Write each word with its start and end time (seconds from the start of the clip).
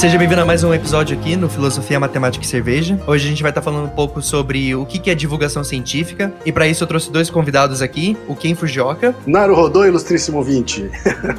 Seja 0.00 0.16
bem-vindo 0.16 0.40
a 0.40 0.46
mais 0.46 0.64
um 0.64 0.72
episódio 0.72 1.14
aqui 1.14 1.36
no 1.36 1.46
Filosofia, 1.46 2.00
Matemática 2.00 2.42
e 2.42 2.48
Cerveja. 2.48 2.98
Hoje 3.06 3.26
a 3.26 3.28
gente 3.28 3.42
vai 3.42 3.50
estar 3.50 3.60
falando 3.60 3.84
um 3.84 3.90
pouco 3.90 4.22
sobre 4.22 4.74
o 4.74 4.86
que 4.86 5.10
é 5.10 5.14
divulgação 5.14 5.62
científica. 5.62 6.32
E 6.42 6.50
para 6.50 6.66
isso 6.66 6.82
eu 6.82 6.88
trouxe 6.88 7.12
dois 7.12 7.28
convidados 7.28 7.82
aqui, 7.82 8.16
o 8.26 8.34
Ken 8.34 8.54
Fujioka. 8.54 9.14
Naru 9.26 9.54
Rodô, 9.54 9.84
ilustríssimo 9.84 10.42
20. 10.42 10.90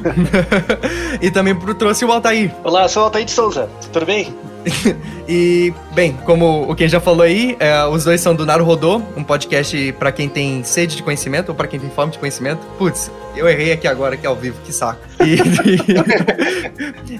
e 1.20 1.28
também 1.32 1.58
trouxe 1.74 2.04
o 2.04 2.12
Altair. 2.12 2.54
Olá, 2.62 2.86
sou 2.86 3.02
o 3.02 3.06
Altair 3.06 3.24
de 3.24 3.32
Souza. 3.32 3.68
Tudo 3.92 4.06
bem? 4.06 4.32
e, 5.28 5.72
bem, 5.94 6.16
como 6.24 6.70
o 6.70 6.74
Ken 6.74 6.88
já 6.88 7.00
falou 7.00 7.22
aí, 7.22 7.56
é, 7.58 7.84
os 7.84 8.04
dois 8.04 8.20
são 8.20 8.34
do 8.34 8.46
Naru 8.46 8.64
Rodô, 8.64 9.02
um 9.16 9.24
podcast 9.24 9.92
para 9.98 10.12
quem 10.12 10.28
tem 10.28 10.62
sede 10.64 10.96
de 10.96 11.02
conhecimento 11.02 11.50
ou 11.50 11.54
para 11.54 11.66
quem 11.66 11.80
tem 11.80 11.90
fome 11.90 12.12
de 12.12 12.18
conhecimento. 12.18 12.60
Putz, 12.78 13.10
eu 13.36 13.48
errei 13.48 13.72
aqui 13.72 13.86
agora, 13.86 14.14
aqui 14.14 14.26
ao 14.26 14.36
vivo, 14.36 14.56
que 14.64 14.72
saco. 14.72 15.00
E, 15.20 15.38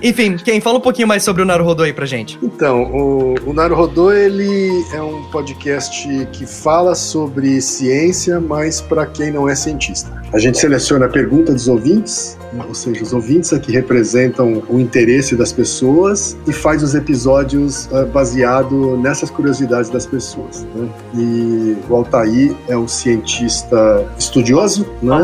Enfim, 0.08 0.36
quem 0.36 0.60
fala 0.60 0.78
um 0.78 0.80
pouquinho 0.80 1.08
mais 1.08 1.22
sobre 1.22 1.42
o 1.42 1.44
Naruhodô 1.44 1.82
aí 1.82 1.92
pra 1.92 2.06
gente. 2.06 2.38
Então, 2.42 2.84
o, 2.84 3.34
o 3.46 3.52
Naruhodô, 3.52 4.12
ele 4.12 4.84
é 4.92 5.02
um 5.02 5.22
podcast 5.24 6.06
que 6.32 6.46
fala 6.46 6.94
sobre 6.94 7.60
ciência, 7.60 8.40
mas 8.40 8.80
para 8.80 9.06
quem 9.06 9.30
não 9.30 9.48
é 9.48 9.54
cientista. 9.54 10.22
A 10.32 10.38
gente 10.38 10.58
seleciona 10.58 11.06
a 11.06 11.08
pergunta 11.08 11.52
dos 11.52 11.68
ouvintes, 11.68 12.38
ou 12.66 12.74
seja, 12.74 13.02
os 13.02 13.12
ouvintes 13.12 13.52
aqui 13.52 13.72
representam 13.72 14.62
o 14.68 14.78
interesse 14.80 15.36
das 15.36 15.52
pessoas 15.52 16.36
e 16.46 16.52
faz 16.52 16.82
os 16.82 16.94
episódios 16.94 17.31
uh, 17.40 18.06
baseado 18.12 18.96
nessas 18.96 19.30
curiosidades 19.30 19.90
das 19.90 20.06
pessoas. 20.06 20.66
Né? 20.74 20.88
E 21.14 21.76
o 21.88 21.96
Altair 21.96 22.54
é 22.68 22.76
um 22.76 22.88
cientista 22.88 24.06
estudioso, 24.18 24.86
né? 25.02 25.12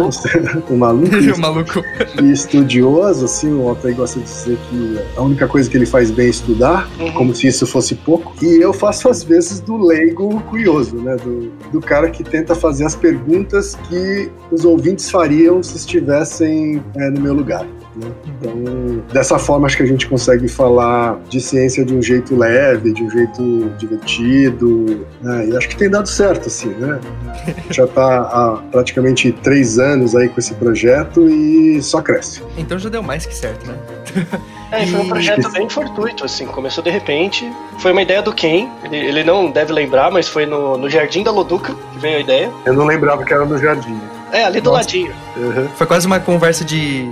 Um 0.71 0.77
maluco. 0.77 1.11
um 1.37 1.41
maluco. 1.41 1.83
E 2.23 2.33
estudioso, 2.33 3.25
assim, 3.25 3.53
o 3.53 3.69
Altair 3.69 3.95
gosta 3.97 4.21
de 4.21 4.27
dizer 4.27 4.59
que 4.69 4.99
a 5.17 5.23
única 5.23 5.47
coisa 5.47 5.69
que 5.69 5.77
ele 5.77 5.87
faz 5.87 6.11
bem 6.11 6.27
é 6.27 6.31
estudar, 6.31 6.89
uhum. 6.99 7.13
como 7.13 7.35
se 7.35 7.47
isso 7.47 7.67
fosse 7.67 7.95
pouco. 7.95 8.35
E 8.43 8.61
eu 8.61 8.73
faço 8.73 9.09
às 9.09 9.23
vezes 9.23 9.61
do 9.61 9.77
leigo 9.77 10.41
curioso, 10.43 10.97
né? 10.97 11.17
Do, 11.17 11.51
do 11.73 11.81
cara 11.81 12.11
que 12.11 12.23
tenta 12.23 12.55
fazer 12.55 12.85
as 12.85 12.95
perguntas 12.95 13.75
que 13.89 14.31
os 14.51 14.65
ouvintes 14.65 15.11
fariam 15.11 15.63
se 15.63 15.77
estivessem 15.77 16.83
é, 16.97 17.11
no 17.11 17.21
meu 17.21 17.35
lugar. 17.35 17.67
Né? 17.99 18.11
Então, 18.27 19.03
dessa 19.13 19.39
forma, 19.39 19.67
acho 19.67 19.77
que 19.77 19.83
a 19.83 19.87
gente 19.87 20.09
consegue 20.09 20.49
falar 20.49 21.19
de 21.29 21.41
ciência 21.41 21.85
de 21.85 21.95
um 21.95 22.03
jeito 22.03 22.37
leve, 22.37 22.93
de 22.93 23.03
um 23.03 23.11
jeito 23.11 23.71
divertido, 23.79 25.07
né? 25.21 25.47
e 25.47 25.57
acho 25.57 25.69
que 25.69 25.77
tem 25.77 25.91
dado 25.91 26.09
certo, 26.09 26.47
assim, 26.47 26.69
né? 26.69 26.99
Já 27.71 27.85
está 27.85 28.21
há 28.21 28.63
praticamente 28.71 29.33
três 29.33 29.79
anos 29.79 30.15
aí 30.15 30.29
com 30.29 30.39
esse 30.39 30.55
projeto 30.55 31.29
e 31.29 31.83
só 31.83 32.01
cresce. 32.01 32.43
Então 32.57 32.79
já 32.79 32.89
deu 32.89 33.03
mais 33.03 33.27
que 33.27 33.35
certo, 33.35 33.67
né? 33.67 33.77
É, 34.71 34.87
foi 34.87 35.01
um 35.01 35.09
projeto 35.09 35.51
bem 35.51 35.69
fortuito, 35.69 36.25
assim, 36.25 36.47
começou 36.47 36.85
de 36.85 36.91
repente. 36.91 37.51
Foi 37.79 37.93
uma 37.93 38.03
ideia 38.03 38.21
do 38.21 38.33
Ken, 38.33 38.69
ele, 38.85 38.97
ele 38.97 39.25
não 39.25 39.51
deve 39.51 39.73
lembrar, 39.73 40.11
mas 40.11 40.29
foi 40.29 40.45
no, 40.45 40.77
no 40.77 40.91
Jardim 40.91 41.23
da 41.23 41.31
Loduca 41.31 41.75
que 41.93 41.99
veio 41.99 42.19
a 42.19 42.21
ideia. 42.21 42.51
Eu 42.67 42.75
não 42.75 42.85
lembrava 42.85 43.25
que 43.25 43.33
era 43.33 43.45
no 43.45 43.57
Jardim. 43.57 43.99
É, 44.31 44.45
ali 44.45 44.61
do 44.61 44.71
Nossa. 44.71 44.83
ladinho. 44.83 45.15
Uhum. 45.37 45.69
Foi 45.75 45.87
quase 45.87 46.07
uma 46.07 46.21
conversa 46.21 46.65
de, 46.65 47.09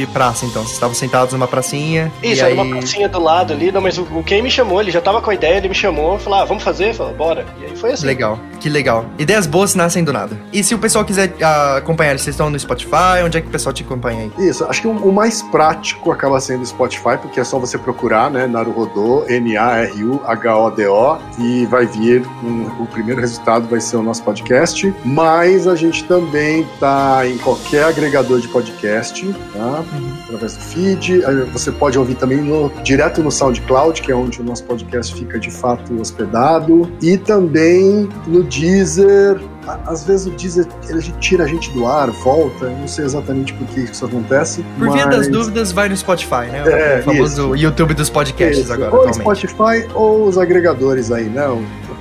de 0.00 0.06
praça, 0.06 0.44
então. 0.44 0.62
Vocês 0.62 0.74
estavam 0.74 0.94
sentados 0.94 1.32
numa 1.32 1.48
pracinha. 1.48 2.12
Isso, 2.22 2.40
era 2.40 2.48
aí... 2.48 2.54
uma 2.54 2.66
pracinha 2.66 3.08
do 3.08 3.20
lado 3.20 3.52
ali, 3.52 3.72
não, 3.72 3.80
mas 3.80 3.98
o, 3.98 4.02
o 4.02 4.22
Ken 4.22 4.42
me 4.42 4.50
chamou, 4.50 4.80
ele 4.80 4.90
já 4.90 5.00
tava 5.00 5.20
com 5.20 5.30
a 5.30 5.34
ideia, 5.34 5.56
ele 5.56 5.68
me 5.68 5.74
chamou, 5.74 6.18
falou, 6.18 6.40
ah, 6.40 6.44
vamos 6.44 6.62
fazer? 6.62 6.94
Falou, 6.94 7.14
bora. 7.14 7.46
E 7.60 7.64
aí 7.64 7.76
foi 7.76 7.92
assim. 7.92 8.06
Legal, 8.06 8.38
que 8.60 8.68
legal. 8.68 9.06
Ideias 9.18 9.46
boas 9.46 9.74
nascem 9.74 10.04
do 10.04 10.12
nada. 10.12 10.38
E 10.52 10.62
se 10.62 10.74
o 10.74 10.78
pessoal 10.78 11.04
quiser 11.04 11.30
uh, 11.30 11.76
acompanhar, 11.76 12.18
vocês 12.18 12.34
estão 12.34 12.50
no 12.50 12.58
Spotify? 12.58 13.22
Onde 13.24 13.38
é 13.38 13.40
que 13.40 13.48
o 13.48 13.50
pessoal 13.50 13.72
te 13.72 13.82
acompanha 13.82 14.30
aí? 14.38 14.48
Isso, 14.48 14.64
acho 14.64 14.80
que 14.80 14.88
o, 14.88 14.90
o 14.90 15.12
mais 15.12 15.42
prático 15.42 16.10
acaba 16.10 16.40
sendo 16.40 16.62
o 16.62 16.66
Spotify, 16.66 17.16
porque 17.20 17.40
é 17.40 17.44
só 17.44 17.58
você 17.58 17.78
procurar, 17.78 18.30
né, 18.30 18.46
Naruhodô, 18.46 19.24
N-A-R-U-H-O-D-O, 19.28 21.18
e 21.38 21.66
vai 21.66 21.86
vir, 21.86 22.26
um, 22.42 22.66
o 22.82 22.86
primeiro 22.86 23.20
resultado 23.20 23.66
vai 23.68 23.80
ser 23.80 23.96
o 23.96 24.02
nosso 24.02 24.22
podcast, 24.22 24.94
mas 25.04 25.66
a 25.66 25.74
gente 25.74 26.04
também 26.04 26.66
tá 26.78 27.26
em 27.26 27.38
qualquer 27.38 27.84
agregador 27.84 28.40
de 28.40 28.48
podcast, 28.48 29.26
tá? 29.52 29.84
Uhum. 29.92 30.12
Através 30.24 30.56
do 30.56 30.60
feed, 30.60 31.22
você 31.52 31.70
pode 31.70 31.98
ouvir 31.98 32.14
também 32.16 32.38
no, 32.38 32.70
direto 32.82 33.22
no 33.22 33.30
SoundCloud, 33.30 34.00
que 34.02 34.10
é 34.10 34.14
onde 34.14 34.40
o 34.40 34.44
nosso 34.44 34.64
podcast 34.64 35.14
fica 35.14 35.38
de 35.38 35.50
fato 35.50 35.98
hospedado, 36.00 36.90
e 37.02 37.16
também 37.16 38.08
no 38.26 38.42
Deezer, 38.42 39.40
às 39.86 40.04
vezes 40.04 40.26
o 40.26 40.30
Deezer 40.30 40.66
ele 40.88 41.00
tira 41.20 41.44
a 41.44 41.46
gente 41.46 41.70
do 41.70 41.86
ar, 41.86 42.10
volta, 42.10 42.68
não 42.68 42.88
sei 42.88 43.04
exatamente 43.04 43.52
por 43.54 43.66
que 43.68 43.80
isso 43.80 44.04
acontece. 44.04 44.64
Por 44.78 44.90
via 44.90 45.06
das 45.06 45.28
dúvidas, 45.28 45.72
vai 45.72 45.88
no 45.88 45.96
Spotify, 45.96 46.46
né? 46.50 46.64
É, 46.66 47.00
o 47.00 47.02
famoso 47.02 47.54
isso. 47.54 47.64
YouTube 47.64 47.94
dos 47.94 48.10
podcasts 48.10 48.64
isso. 48.64 48.72
agora. 48.72 48.94
Ou 48.94 49.12
Spotify 49.12 49.86
ou 49.94 50.26
os 50.26 50.38
agregadores 50.38 51.10
aí, 51.10 51.24
né? 51.24 51.46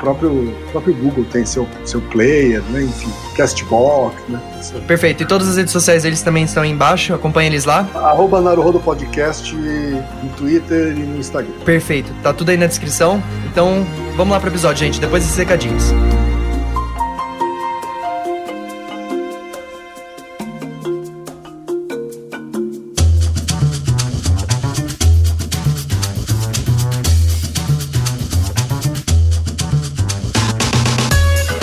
O 0.05 0.13
próprio, 0.13 0.31
o 0.31 0.71
próprio 0.71 0.93
Google 0.93 1.25
tem 1.25 1.43
seu, 1.43 1.67
seu 1.83 1.99
player, 1.99 2.61
né? 2.69 2.83
Enfim, 2.83 3.11
Castbox, 3.35 4.15
né? 4.29 4.39
Perfeito. 4.85 5.23
E 5.23 5.25
todas 5.25 5.47
as 5.49 5.57
redes 5.57 5.71
sociais 5.71 6.05
eles 6.05 6.21
também 6.21 6.43
estão 6.43 6.61
aí 6.61 6.69
embaixo, 6.69 7.11
acompanha 7.11 7.47
eles 7.47 7.65
lá. 7.65 7.89
Arroba 7.95 8.39
Naruhodo 8.39 8.79
Podcast 8.79 9.55
no 9.55 10.29
Twitter 10.37 10.89
e 10.95 10.99
no 10.99 11.17
Instagram. 11.17 11.51
Perfeito. 11.65 12.13
Tá 12.21 12.31
tudo 12.31 12.49
aí 12.51 12.57
na 12.57 12.67
descrição. 12.67 13.21
Então, 13.51 13.83
vamos 14.15 14.31
lá 14.31 14.39
pro 14.39 14.51
episódio, 14.51 14.85
gente, 14.85 15.01
depois 15.01 15.23
desses 15.23 15.37
recadinhos. 15.39 15.91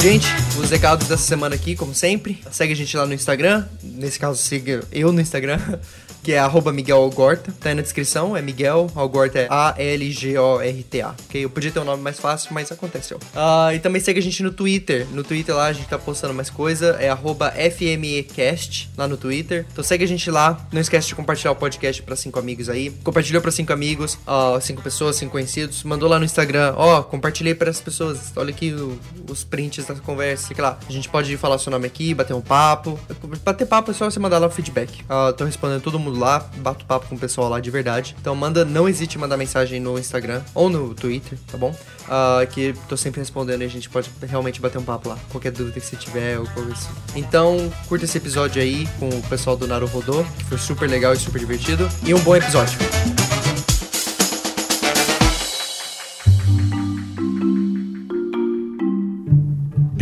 Gente, 0.02 0.26
os 0.60 0.68
recados 0.68 1.06
dessa 1.06 1.22
semana 1.22 1.54
aqui, 1.54 1.76
como 1.76 1.94
sempre. 1.94 2.42
Segue 2.50 2.72
a 2.72 2.76
gente 2.76 2.96
lá 2.96 3.06
no 3.06 3.14
Instagram. 3.14 3.64
Nesse 3.84 4.18
caso, 4.18 4.36
siga 4.42 4.82
eu 4.90 5.12
no 5.12 5.20
Instagram 5.20 5.60
que 6.22 6.32
é 6.32 6.38
arroba 6.38 6.72
Miguel 6.72 6.98
Algorta, 6.98 7.52
tá 7.60 7.70
aí 7.70 7.74
na 7.74 7.82
descrição, 7.82 8.36
é 8.36 8.42
Miguel, 8.42 8.90
Algorta 8.94 9.40
é 9.40 9.46
A-L-G-O-R-T-A, 9.50 11.14
ok? 11.26 11.44
Eu 11.44 11.50
podia 11.50 11.70
ter 11.70 11.80
um 11.80 11.84
nome 11.84 12.02
mais 12.02 12.20
fácil, 12.20 12.52
mas 12.52 12.70
aconteceu. 12.70 13.18
Uh, 13.34 13.74
e 13.74 13.78
também 13.78 14.00
segue 14.00 14.20
a 14.20 14.22
gente 14.22 14.42
no 14.42 14.52
Twitter, 14.52 15.06
no 15.12 15.24
Twitter 15.24 15.54
lá 15.54 15.66
a 15.66 15.72
gente 15.72 15.88
tá 15.88 15.98
postando 15.98 16.32
mais 16.32 16.48
coisa, 16.48 16.96
é 17.00 17.08
arroba 17.08 17.52
FMEcast, 17.52 18.90
lá 18.96 19.08
no 19.08 19.16
Twitter. 19.16 19.66
Então 19.72 19.82
segue 19.82 20.04
a 20.04 20.08
gente 20.08 20.30
lá, 20.30 20.66
não 20.72 20.80
esquece 20.80 21.08
de 21.08 21.14
compartilhar 21.14 21.52
o 21.52 21.56
podcast 21.56 22.02
para 22.02 22.14
cinco 22.14 22.38
amigos 22.38 22.68
aí. 22.68 22.90
Compartilhou 23.02 23.42
para 23.42 23.50
cinco 23.50 23.72
amigos, 23.72 24.14
uh, 24.26 24.60
cinco 24.60 24.82
pessoas, 24.82 25.16
cinco 25.16 25.32
conhecidos, 25.32 25.82
mandou 25.82 26.08
lá 26.08 26.18
no 26.18 26.24
Instagram, 26.24 26.74
ó, 26.76 27.00
oh, 27.00 27.04
compartilhei 27.04 27.54
para 27.54 27.70
as 27.70 27.80
pessoas, 27.80 28.32
olha 28.36 28.50
aqui 28.50 28.72
o, 28.72 28.98
os 29.28 29.42
prints 29.42 29.86
da 29.86 29.94
conversa, 29.94 30.48
sei 30.48 30.62
lá. 30.62 30.78
A 30.88 30.92
gente 30.92 31.08
pode 31.08 31.36
falar 31.36 31.58
seu 31.58 31.70
nome 31.70 31.86
aqui, 31.86 32.14
bater 32.14 32.34
um 32.34 32.40
papo. 32.40 32.98
Bater 33.44 33.66
papo 33.66 33.90
é 33.90 33.94
só 33.94 34.10
você 34.10 34.20
mandar 34.20 34.38
lá 34.38 34.46
o 34.46 34.50
feedback. 34.50 35.02
Uh, 35.02 35.32
tô 35.32 35.44
respondendo 35.44 35.80
todo 35.80 35.98
mundo 35.98 36.11
lá, 36.18 36.48
bato 36.56 36.84
papo 36.84 37.06
com 37.08 37.14
o 37.14 37.18
pessoal 37.18 37.48
lá 37.48 37.60
de 37.60 37.70
verdade. 37.70 38.16
Então 38.20 38.34
manda, 38.34 38.64
não 38.64 38.88
hesite 38.88 39.16
em 39.16 39.20
mandar 39.20 39.36
mensagem 39.36 39.80
no 39.80 39.98
Instagram 39.98 40.42
ou 40.54 40.68
no 40.68 40.94
Twitter, 40.94 41.38
tá 41.50 41.58
bom? 41.58 41.74
Uh, 42.02 42.46
que 42.50 42.74
tô 42.88 42.96
sempre 42.96 43.20
respondendo 43.20 43.62
e 43.62 43.64
a 43.64 43.68
gente 43.68 43.88
pode 43.88 44.10
realmente 44.22 44.60
bater 44.60 44.78
um 44.78 44.84
papo 44.84 45.08
lá. 45.08 45.18
Qualquer 45.30 45.52
dúvida 45.52 45.80
que 45.80 45.86
você 45.86 45.96
tiver 45.96 46.38
ou 46.38 46.46
coisa 46.46 46.72
assim. 46.72 46.90
Então, 47.14 47.72
curta 47.88 48.04
esse 48.04 48.18
episódio 48.18 48.60
aí 48.60 48.88
com 48.98 49.08
o 49.08 49.22
pessoal 49.22 49.56
do 49.56 49.66
Naruhodô, 49.66 50.24
que 50.38 50.44
foi 50.44 50.58
super 50.58 50.88
legal 50.88 51.12
e 51.12 51.16
super 51.16 51.38
divertido. 51.38 51.88
E 52.04 52.12
um 52.12 52.20
bom 52.20 52.36
episódio. 52.36 52.78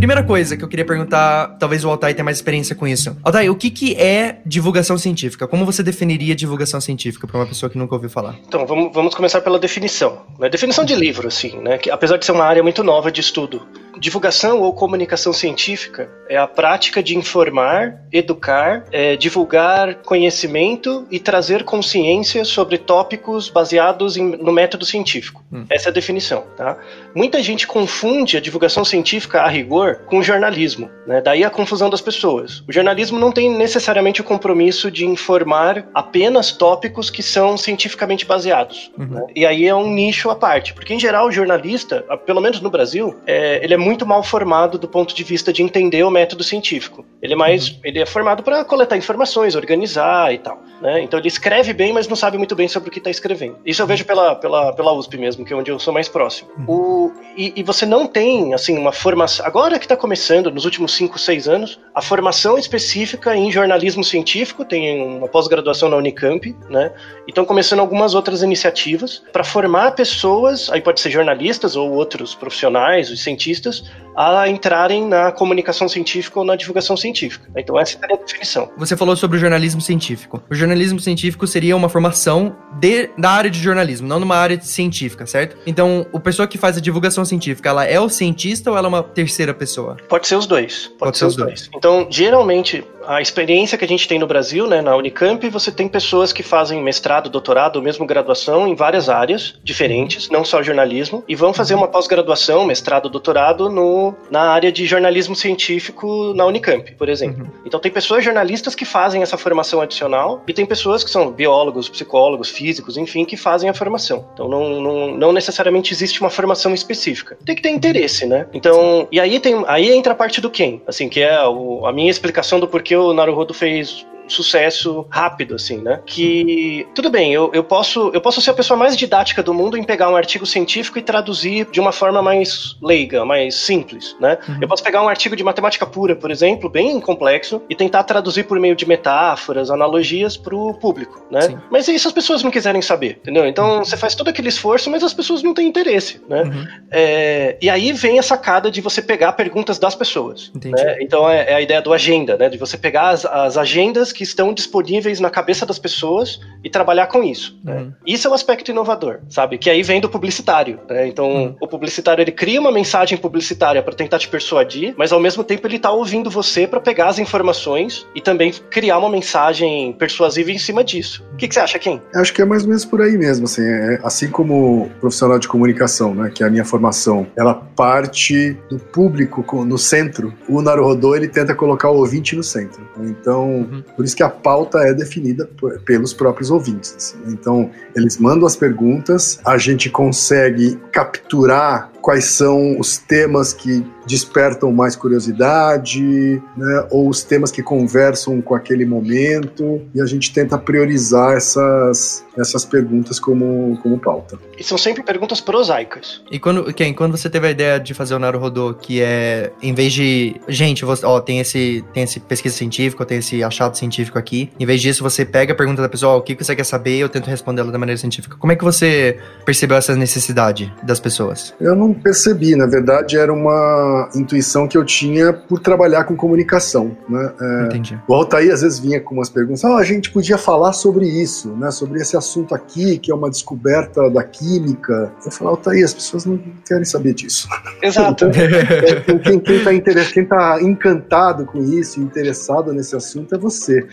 Primeira 0.00 0.22
coisa 0.22 0.56
que 0.56 0.64
eu 0.64 0.68
queria 0.68 0.86
perguntar, 0.86 1.58
talvez 1.58 1.84
o 1.84 1.90
Altai 1.90 2.14
tenha 2.14 2.24
mais 2.24 2.38
experiência 2.38 2.74
com 2.74 2.88
isso. 2.88 3.14
Altai, 3.22 3.50
o 3.50 3.54
que, 3.54 3.70
que 3.70 3.94
é 3.96 4.40
divulgação 4.46 4.96
científica? 4.96 5.46
Como 5.46 5.66
você 5.66 5.82
definiria 5.82 6.34
divulgação 6.34 6.80
científica 6.80 7.26
para 7.26 7.36
uma 7.36 7.46
pessoa 7.46 7.68
que 7.68 7.76
nunca 7.76 7.94
ouviu 7.94 8.08
falar? 8.08 8.34
Então, 8.48 8.64
vamos, 8.64 8.94
vamos 8.94 9.14
começar 9.14 9.42
pela 9.42 9.58
definição. 9.58 10.22
Né? 10.38 10.48
Definição 10.48 10.86
de 10.86 10.94
livro, 10.94 11.28
assim, 11.28 11.54
né? 11.58 11.76
Que, 11.76 11.90
apesar 11.90 12.16
de 12.16 12.24
ser 12.24 12.32
uma 12.32 12.46
área 12.46 12.62
muito 12.62 12.82
nova 12.82 13.12
de 13.12 13.20
estudo. 13.20 13.60
Divulgação 13.98 14.60
ou 14.60 14.72
comunicação 14.72 15.32
científica 15.32 16.10
é 16.28 16.36
a 16.36 16.46
prática 16.46 17.02
de 17.02 17.16
informar, 17.16 18.00
educar, 18.12 18.84
é, 18.92 19.16
divulgar 19.16 19.96
conhecimento 19.96 21.06
e 21.10 21.18
trazer 21.18 21.64
consciência 21.64 22.44
sobre 22.44 22.78
tópicos 22.78 23.48
baseados 23.48 24.16
em, 24.16 24.36
no 24.36 24.52
método 24.52 24.86
científico. 24.86 25.42
Hum. 25.52 25.66
Essa 25.68 25.88
é 25.88 25.90
a 25.90 25.92
definição. 25.92 26.44
Tá? 26.56 26.78
Muita 27.14 27.42
gente 27.42 27.66
confunde 27.66 28.36
a 28.36 28.40
divulgação 28.40 28.84
científica 28.84 29.42
a 29.42 29.48
rigor 29.48 30.02
com 30.06 30.22
jornalismo. 30.22 30.88
Né? 31.06 31.20
Daí 31.20 31.42
a 31.42 31.50
confusão 31.50 31.90
das 31.90 32.00
pessoas. 32.00 32.62
O 32.68 32.72
jornalismo 32.72 33.18
não 33.18 33.32
tem 33.32 33.50
necessariamente 33.50 34.20
o 34.20 34.24
compromisso 34.24 34.90
de 34.90 35.04
informar 35.04 35.88
apenas 35.92 36.52
tópicos 36.52 37.10
que 37.10 37.22
são 37.22 37.56
cientificamente 37.56 38.24
baseados. 38.24 38.90
Uhum. 38.96 39.06
Né? 39.06 39.26
E 39.34 39.44
aí 39.44 39.66
é 39.66 39.74
um 39.74 39.90
nicho 39.90 40.30
à 40.30 40.36
parte, 40.36 40.72
porque 40.74 40.94
em 40.94 41.00
geral 41.00 41.26
o 41.26 41.32
jornalista, 41.32 42.04
pelo 42.24 42.40
menos 42.40 42.60
no 42.60 42.70
Brasil, 42.70 43.18
é, 43.26 43.62
ele 43.64 43.74
é 43.74 43.79
muito 43.80 44.06
mal 44.06 44.22
formado 44.22 44.78
do 44.78 44.86
ponto 44.86 45.14
de 45.14 45.24
vista 45.24 45.52
de 45.52 45.62
entender 45.62 46.04
o 46.04 46.10
método 46.10 46.44
científico. 46.44 47.04
Ele 47.20 47.32
é 47.32 47.36
mais, 47.36 47.68
uhum. 47.68 47.80
ele 47.84 47.98
é 48.00 48.06
formado 48.06 48.42
para 48.42 48.64
coletar 48.64 48.96
informações, 48.96 49.54
organizar 49.54 50.32
e 50.32 50.38
tal. 50.38 50.62
Né? 50.80 51.02
Então 51.02 51.18
ele 51.18 51.28
escreve 51.28 51.72
bem, 51.72 51.92
mas 51.92 52.08
não 52.08 52.16
sabe 52.16 52.38
muito 52.38 52.54
bem 52.54 52.68
sobre 52.68 52.88
o 52.88 52.92
que 52.92 52.98
está 52.98 53.10
escrevendo. 53.10 53.58
Isso 53.64 53.82
eu 53.82 53.86
vejo 53.86 54.04
pela, 54.04 54.34
pela, 54.34 54.72
pela 54.72 54.92
USP 54.92 55.18
mesmo, 55.18 55.44
que 55.44 55.52
é 55.52 55.56
onde 55.56 55.70
eu 55.70 55.78
sou 55.78 55.92
mais 55.92 56.08
próximo. 56.08 56.50
Uhum. 56.58 56.64
O, 56.68 57.12
e, 57.36 57.52
e, 57.56 57.62
você 57.62 57.84
não 57.86 58.06
tem, 58.06 58.54
assim, 58.54 58.76
uma 58.76 58.92
formação. 58.92 59.44
Agora 59.46 59.78
que 59.78 59.84
está 59.84 59.96
começando, 59.96 60.50
nos 60.50 60.64
últimos 60.64 60.94
5, 60.94 61.18
6 61.18 61.48
anos, 61.48 61.80
a 61.94 62.02
formação 62.02 62.58
específica 62.58 63.36
em 63.36 63.50
jornalismo 63.50 64.02
científico, 64.02 64.64
tem 64.64 65.02
uma 65.02 65.28
pós-graduação 65.28 65.88
na 65.88 65.96
Unicamp, 65.96 66.56
né? 66.68 66.92
E 67.26 67.30
estão 67.30 67.44
começando 67.44 67.80
algumas 67.80 68.14
outras 68.14 68.42
iniciativas 68.42 69.22
para 69.32 69.44
formar 69.44 69.92
pessoas, 69.92 70.70
aí 70.70 70.80
pode 70.80 71.00
ser 71.00 71.10
jornalistas 71.10 71.76
ou 71.76 71.92
outros 71.92 72.34
profissionais, 72.34 73.10
os 73.10 73.22
cientistas, 73.22 73.69
a 74.16 74.48
entrarem 74.48 75.06
na 75.06 75.32
comunicação 75.32 75.88
científica 75.88 76.38
ou 76.38 76.44
na 76.44 76.56
divulgação 76.56 76.96
científica. 76.96 77.48
Então 77.56 77.78
essa 77.78 77.98
é 78.02 78.12
a 78.12 78.16
definição. 78.16 78.70
Você 78.76 78.96
falou 78.96 79.16
sobre 79.16 79.36
o 79.36 79.40
jornalismo 79.40 79.80
científico. 79.80 80.42
O 80.50 80.54
jornalismo 80.54 81.00
científico 81.00 81.46
seria 81.46 81.76
uma 81.76 81.88
formação 81.88 82.56
de, 82.78 83.08
da 83.16 83.30
área 83.30 83.50
de 83.50 83.58
jornalismo, 83.58 84.06
não 84.06 84.20
numa 84.20 84.36
área 84.36 84.60
científica, 84.60 85.26
certo? 85.26 85.56
Então, 85.66 86.06
o 86.12 86.20
pessoa 86.20 86.46
que 86.46 86.58
faz 86.58 86.76
a 86.76 86.80
divulgação 86.80 87.24
científica, 87.24 87.68
ela 87.68 87.84
é 87.84 87.98
o 87.98 88.08
cientista 88.08 88.70
ou 88.70 88.76
ela 88.76 88.86
é 88.86 88.90
uma 88.90 89.02
terceira 89.02 89.54
pessoa? 89.54 89.96
Pode 90.08 90.26
ser 90.26 90.36
os 90.36 90.46
dois. 90.46 90.86
Pode, 90.86 90.98
Pode 90.98 91.18
ser, 91.18 91.24
ser, 91.24 91.28
os 91.28 91.36
dois. 91.36 91.48
dois. 91.62 91.70
Então, 91.74 92.06
geralmente, 92.10 92.84
a 93.06 93.20
experiência 93.20 93.78
que 93.78 93.84
a 93.84 93.88
gente 93.88 94.06
tem 94.06 94.18
no 94.18 94.26
Brasil, 94.26 94.66
né, 94.66 94.80
na 94.80 94.94
Unicamp, 94.94 95.48
você 95.48 95.72
tem 95.72 95.88
pessoas 95.88 96.32
que 96.32 96.42
fazem 96.42 96.82
mestrado, 96.82 97.30
doutorado 97.30 97.76
ou 97.76 97.82
mesmo 97.82 98.06
graduação 98.06 98.68
em 98.68 98.74
várias 98.74 99.08
áreas 99.08 99.58
diferentes, 99.64 100.28
não 100.28 100.44
só 100.44 100.62
jornalismo, 100.62 101.24
e 101.26 101.34
vão 101.34 101.52
fazer 101.52 101.74
uma 101.74 101.88
pós-graduação, 101.88 102.64
mestrado, 102.64 103.08
doutorado 103.08 103.59
no, 103.68 104.14
na 104.30 104.42
área 104.42 104.70
de 104.70 104.86
jornalismo 104.86 105.34
científico 105.34 106.32
na 106.34 106.46
Unicamp, 106.46 106.92
por 106.92 107.08
exemplo. 107.08 107.44
Uhum. 107.44 107.50
Então 107.64 107.80
tem 107.80 107.90
pessoas 107.90 108.24
jornalistas 108.24 108.74
que 108.74 108.84
fazem 108.84 109.22
essa 109.22 109.36
formação 109.36 109.80
adicional 109.80 110.42
e 110.46 110.52
tem 110.52 110.64
pessoas 110.64 111.04
que 111.04 111.10
são 111.10 111.30
biólogos, 111.30 111.88
psicólogos, 111.88 112.48
físicos, 112.48 112.96
enfim, 112.96 113.24
que 113.24 113.36
fazem 113.36 113.68
a 113.68 113.74
formação. 113.74 114.28
Então 114.32 114.48
não, 114.48 114.80
não, 114.80 115.16
não 115.16 115.32
necessariamente 115.32 115.92
existe 115.92 116.20
uma 116.20 116.30
formação 116.30 116.72
específica. 116.72 117.36
Tem 117.44 117.54
que 117.54 117.62
ter 117.62 117.70
interesse, 117.70 118.26
né? 118.26 118.46
Então, 118.52 119.06
e 119.10 119.20
aí 119.20 119.38
tem 119.40 119.62
aí 119.66 119.90
entra 119.90 120.12
a 120.12 120.16
parte 120.16 120.40
do 120.40 120.50
quem, 120.50 120.82
assim, 120.86 121.08
que 121.08 121.20
é 121.20 121.46
o, 121.46 121.86
a 121.86 121.92
minha 121.92 122.10
explicação 122.10 122.60
do 122.60 122.68
porquê 122.68 122.96
o 122.96 123.12
Naruhodo 123.12 123.52
fez 123.52 124.06
sucesso 124.32 125.06
rápido, 125.10 125.54
assim, 125.54 125.78
né? 125.78 126.00
Que 126.06 126.86
tudo 126.94 127.10
bem, 127.10 127.32
eu, 127.32 127.50
eu, 127.52 127.64
posso, 127.64 128.10
eu 128.14 128.20
posso 128.20 128.40
ser 128.40 128.50
a 128.50 128.54
pessoa 128.54 128.76
mais 128.76 128.96
didática 128.96 129.42
do 129.42 129.52
mundo 129.52 129.76
em 129.76 129.84
pegar 129.84 130.10
um 130.10 130.16
artigo 130.16 130.46
científico 130.46 130.98
e 130.98 131.02
traduzir 131.02 131.66
de 131.70 131.80
uma 131.80 131.92
forma 131.92 132.22
mais 132.22 132.76
leiga, 132.82 133.24
mais 133.24 133.54
simples, 133.54 134.16
né? 134.20 134.38
Uhum. 134.48 134.58
Eu 134.60 134.68
posso 134.68 134.82
pegar 134.82 135.02
um 135.02 135.08
artigo 135.08 135.36
de 135.36 135.42
matemática 135.42 135.86
pura, 135.86 136.14
por 136.14 136.30
exemplo, 136.30 136.68
bem 136.68 137.00
complexo, 137.00 137.62
e 137.68 137.74
tentar 137.74 138.04
traduzir 138.04 138.44
por 138.44 138.58
meio 138.58 138.76
de 138.76 138.86
metáforas, 138.86 139.70
analogias 139.70 140.36
para 140.36 140.54
o 140.54 140.74
público, 140.74 141.22
né? 141.30 141.42
Sim. 141.42 141.58
Mas 141.70 141.88
e 141.88 141.98
se 141.98 142.06
as 142.06 142.12
pessoas 142.12 142.42
não 142.42 142.50
quiserem 142.50 142.82
saber, 142.82 143.18
entendeu? 143.22 143.46
Então 143.46 143.78
uhum. 143.78 143.84
você 143.84 143.96
faz 143.96 144.14
todo 144.14 144.28
aquele 144.28 144.48
esforço, 144.48 144.90
mas 144.90 145.02
as 145.02 145.12
pessoas 145.12 145.42
não 145.42 145.54
têm 145.54 145.66
interesse, 145.66 146.20
né? 146.28 146.42
Uhum. 146.42 146.66
É, 146.90 147.56
e 147.60 147.68
aí 147.68 147.92
vem 147.92 148.18
a 148.18 148.22
sacada 148.22 148.70
de 148.70 148.80
você 148.80 149.02
pegar 149.02 149.32
perguntas 149.32 149.78
das 149.78 149.94
pessoas. 149.94 150.50
Né? 150.54 150.98
Então 151.00 151.28
é, 151.28 151.50
é, 151.50 151.54
a 151.54 151.60
ideia 151.60 151.82
do 151.82 151.92
agenda, 151.92 152.36
né? 152.36 152.48
De 152.48 152.58
você 152.58 152.76
pegar 152.76 153.08
as, 153.08 153.24
as 153.24 153.56
agendas 153.56 154.12
que 154.12 154.19
estão 154.20 154.52
disponíveis 154.52 155.20
na 155.20 155.30
cabeça 155.30 155.66
das 155.66 155.78
pessoas 155.78 156.40
e 156.62 156.70
trabalhar 156.70 157.06
com 157.06 157.22
isso. 157.22 157.58
Né? 157.64 157.74
Uhum. 157.74 157.92
Isso 158.06 158.26
é 158.26 158.30
o 158.30 158.32
um 158.32 158.34
aspecto 158.34 158.70
inovador, 158.70 159.20
sabe? 159.28 159.58
Que 159.58 159.70
aí 159.70 159.82
vem 159.82 160.00
do 160.00 160.08
publicitário. 160.08 160.80
Né? 160.88 161.08
Então, 161.08 161.28
uhum. 161.28 161.56
o 161.60 161.66
publicitário 161.66 162.22
ele 162.22 162.32
cria 162.32 162.60
uma 162.60 162.72
mensagem 162.72 163.16
publicitária 163.16 163.82
para 163.82 163.94
tentar 163.94 164.18
te 164.18 164.28
persuadir, 164.28 164.94
mas 164.96 165.12
ao 165.12 165.20
mesmo 165.20 165.44
tempo 165.44 165.66
ele 165.66 165.76
está 165.76 165.90
ouvindo 165.90 166.30
você 166.30 166.66
para 166.66 166.80
pegar 166.80 167.08
as 167.08 167.18
informações 167.18 168.06
e 168.14 168.20
também 168.20 168.52
criar 168.70 168.98
uma 168.98 169.10
mensagem 169.10 169.92
persuasiva 169.92 170.50
em 170.50 170.58
cima 170.58 170.84
disso. 170.84 171.24
O 171.32 171.36
que, 171.36 171.48
que, 171.48 171.54
você 171.54 171.60
acha, 171.60 171.78
Kim? 171.78 172.00
Acho 172.14 172.32
que 172.32 172.42
é 172.42 172.44
mais 172.44 172.62
ou 172.62 172.68
menos 172.68 172.84
por 172.84 173.00
aí 173.00 173.16
mesmo. 173.16 173.44
Assim, 173.44 173.62
é, 173.62 174.00
assim 174.02 174.30
como 174.30 174.90
profissional 175.00 175.38
de 175.38 175.48
comunicação, 175.48 176.14
né, 176.14 176.30
que 176.34 176.42
é 176.42 176.46
a 176.46 176.50
minha 176.50 176.64
formação, 176.64 177.26
ela 177.36 177.54
parte 177.54 178.56
do 178.68 178.78
público 178.78 179.64
no 179.64 179.78
centro. 179.78 180.32
O 180.48 180.62
Naruhodô 180.62 181.14
ele 181.14 181.28
tenta 181.28 181.54
colocar 181.54 181.90
o 181.90 181.96
ouvinte 181.96 182.36
no 182.36 182.42
centro. 182.42 182.86
Então, 183.00 183.50
uhum. 183.50 183.82
por 183.96 184.04
isso 184.04 184.09
que 184.14 184.22
a 184.22 184.28
pauta 184.28 184.78
é 184.78 184.94
definida 184.94 185.48
pelos 185.84 186.12
próprios 186.12 186.50
ouvintes. 186.50 186.94
Assim. 186.96 187.18
Então, 187.28 187.70
eles 187.94 188.18
mandam 188.18 188.46
as 188.46 188.56
perguntas, 188.56 189.40
a 189.44 189.58
gente 189.58 189.90
consegue 189.90 190.78
capturar 190.92 191.90
quais 192.00 192.24
são 192.26 192.78
os 192.78 192.96
temas 192.96 193.52
que 193.52 193.84
despertam 194.06 194.72
mais 194.72 194.96
curiosidade, 194.96 196.42
né, 196.56 196.86
ou 196.90 197.08
os 197.08 197.22
temas 197.22 197.50
que 197.50 197.62
conversam 197.62 198.40
com 198.40 198.54
aquele 198.54 198.84
momento, 198.84 199.80
e 199.94 200.00
a 200.00 200.06
gente 200.06 200.32
tenta 200.32 200.58
priorizar 200.58 201.36
essas, 201.36 202.24
essas 202.36 202.64
perguntas 202.64 203.20
como, 203.20 203.78
como 203.82 203.98
pauta. 203.98 204.38
E 204.58 204.64
são 204.64 204.76
sempre 204.76 205.02
perguntas 205.02 205.40
prosaicas. 205.40 206.22
E 206.30 206.38
quando, 206.38 206.72
Ken, 206.74 206.92
quando 206.92 207.16
você 207.16 207.30
teve 207.30 207.46
a 207.46 207.50
ideia 207.50 207.78
de 207.78 207.94
fazer 207.94 208.14
o 208.14 208.18
Naruhodô, 208.18 208.74
que 208.74 209.00
é, 209.00 209.52
em 209.62 209.72
vez 209.74 209.92
de, 209.92 210.40
gente, 210.48 210.84
você, 210.84 211.06
ó, 211.06 211.20
tem 211.20 211.38
esse, 211.38 211.84
tem 211.92 212.02
esse 212.02 212.18
pesquisa 212.18 212.56
científica, 212.56 213.04
tem 213.04 213.18
esse 213.18 213.44
achado 213.44 213.76
científico 213.76 214.18
aqui, 214.18 214.50
em 214.58 214.66
vez 214.66 214.80
disso 214.80 215.02
você 215.02 215.24
pega 215.24 215.52
a 215.52 215.56
pergunta 215.56 215.82
da 215.82 215.88
pessoa, 215.88 216.14
ó, 216.14 216.18
o 216.18 216.22
que 216.22 216.34
você 216.34 216.56
quer 216.56 216.64
saber, 216.64 216.98
eu 216.98 217.08
tento 217.08 217.26
respondê-la 217.28 217.70
da 217.70 217.78
maneira 217.78 217.98
científica. 217.98 218.36
Como 218.36 218.52
é 218.52 218.56
que 218.56 218.64
você 218.64 219.18
percebeu 219.44 219.76
essa 219.76 219.94
necessidade 219.94 220.72
das 220.82 220.98
pessoas? 220.98 221.54
Eu 221.60 221.76
não 221.76 221.89
percebi, 221.94 222.56
na 222.56 222.66
verdade 222.66 223.16
era 223.16 223.32
uma 223.32 224.08
intuição 224.14 224.66
que 224.66 224.76
eu 224.76 224.84
tinha 224.84 225.32
por 225.32 225.60
trabalhar 225.60 226.04
com 226.04 226.16
comunicação, 226.16 226.96
né? 227.08 227.32
É, 227.40 227.66
Entendi. 227.66 227.98
O 228.06 228.14
Altair 228.14 228.52
às 228.52 228.62
vezes 228.62 228.78
vinha 228.78 229.00
com 229.00 229.14
umas 229.14 229.28
perguntas, 229.28 229.64
ah, 229.64 229.76
a 229.76 229.84
gente 229.84 230.10
podia 230.10 230.38
falar 230.38 230.72
sobre 230.72 231.06
isso, 231.06 231.50
né? 231.56 231.70
Sobre 231.70 232.00
esse 232.00 232.16
assunto 232.16 232.54
aqui, 232.54 232.98
que 232.98 233.10
é 233.10 233.14
uma 233.14 233.30
descoberta 233.30 234.10
da 234.10 234.22
química. 234.22 235.12
Eu 235.24 235.30
falava, 235.30 235.56
Altair, 235.56 235.84
as 235.84 235.94
pessoas 235.94 236.24
não 236.24 236.40
querem 236.66 236.84
saber 236.84 237.14
disso. 237.14 237.48
Exato. 237.82 238.26
então, 238.26 239.18
quem, 239.18 239.40
quem, 239.40 239.60
tá 239.60 240.04
quem 240.12 240.24
tá 240.24 240.62
encantado 240.62 241.44
com 241.44 241.58
isso, 241.58 242.00
interessado 242.00 242.72
nesse 242.72 242.96
assunto 242.96 243.34
é 243.34 243.38
você. 243.38 243.86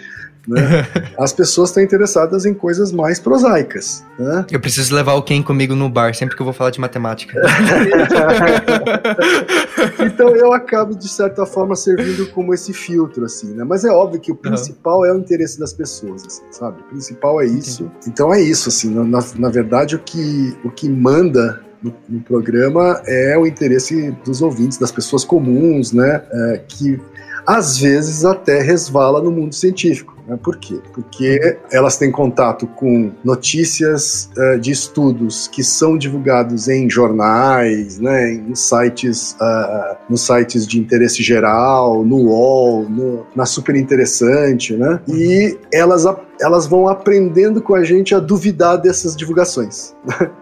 Né? 0.48 0.88
As 1.20 1.34
pessoas 1.34 1.70
estão 1.70 1.84
interessadas 1.84 2.46
em 2.46 2.54
coisas 2.54 2.92
mais 2.92 3.20
prosaicas. 3.20 4.06
Né? 4.18 4.46
Eu 4.50 4.60
preciso 4.60 4.96
levar 4.96 5.16
o 5.16 5.22
Ken 5.22 5.44
comigo 5.44 5.76
no 5.76 5.90
bar 5.90 6.16
sempre 6.16 6.36
que 6.36 6.42
eu 6.42 6.46
vou 6.46 6.54
falar 6.54 6.70
de 6.70 6.80
matemática. 6.80 7.40
então 10.00 10.36
eu 10.36 10.54
acabo, 10.54 10.96
de 10.96 11.10
certa 11.10 11.46
forma, 11.46 11.76
servindo 11.76 12.28
como 12.32 12.54
esse 12.54 12.74
filtro, 12.74 13.26
assim, 13.26 13.54
né? 13.54 13.64
Mas 13.64 13.84
é 13.84 13.92
óbvio 13.92 14.22
que 14.22 14.32
o 14.32 14.36
principal 14.36 15.00
uhum. 15.00 15.06
é 15.06 15.14
o 15.14 15.18
interesse 15.18 15.60
das 15.60 15.74
pessoas, 15.74 16.26
assim, 16.26 16.44
sabe? 16.52 16.82
O 16.82 16.84
principal 16.86 17.42
é 17.42 17.46
isso. 17.46 17.84
Entendi. 17.84 18.08
Então 18.08 18.34
é 18.34 18.42
isso, 18.42 18.70
assim, 18.70 18.94
na, 18.94 19.24
na 19.36 19.50
verdade 19.50 19.96
o 19.96 20.00
que, 20.00 20.58
o 20.64 20.72
que 20.72 20.90
manda 20.90 21.62
no, 21.82 21.94
no, 22.08 22.22
programa 22.22 23.02
é 23.06 23.38
o 23.38 23.46
interesse 23.46 24.12
dos 24.26 24.42
ouvintes, 24.42 24.78
das 24.78 24.92
pessoas 24.92 25.24
comuns, 25.24 25.92
né? 25.92 26.24
É, 26.32 26.62
que 26.68 27.00
às 27.46 27.78
vezes 27.78 28.26
até 28.26 28.62
resvala 28.62 29.22
no 29.22 29.32
mundo 29.32 29.54
científico. 29.54 30.17
Né? 30.28 30.38
Por 30.42 30.58
quê? 30.58 30.80
Porque 30.94 31.58
elas 31.72 31.98
têm 31.98 32.12
contato 32.12 32.68
com 32.68 33.12
notícias 33.24 34.30
uh, 34.38 34.60
de 34.60 34.72
estudos 34.72 35.48
que 35.48 35.64
são 35.64 35.98
divulgados 35.98 36.68
em 36.68 36.90
jornais, 36.90 38.00
né, 38.00 38.34
em 38.34 38.54
sites, 38.54 39.38
uh, 39.40 39.96
nos 40.10 40.22
sites 40.22 40.68
de 40.68 40.80
interesse 40.80 41.24
geral, 41.24 42.04
no 42.04 42.18
UOL, 42.18 42.90
no, 42.90 43.26
na 43.36 43.46
Super 43.46 43.76
Interessante, 43.76 44.76
né? 44.76 45.00
E 45.08 45.58
elas 45.74 46.06
elas 46.42 46.68
vão 46.68 46.88
aprendendo 46.88 47.62
com 47.62 47.76
a 47.76 47.84
gente 47.84 48.14
a 48.14 48.20
duvidar 48.20 48.78
dessas 48.78 49.16
divulgações. 49.16 49.96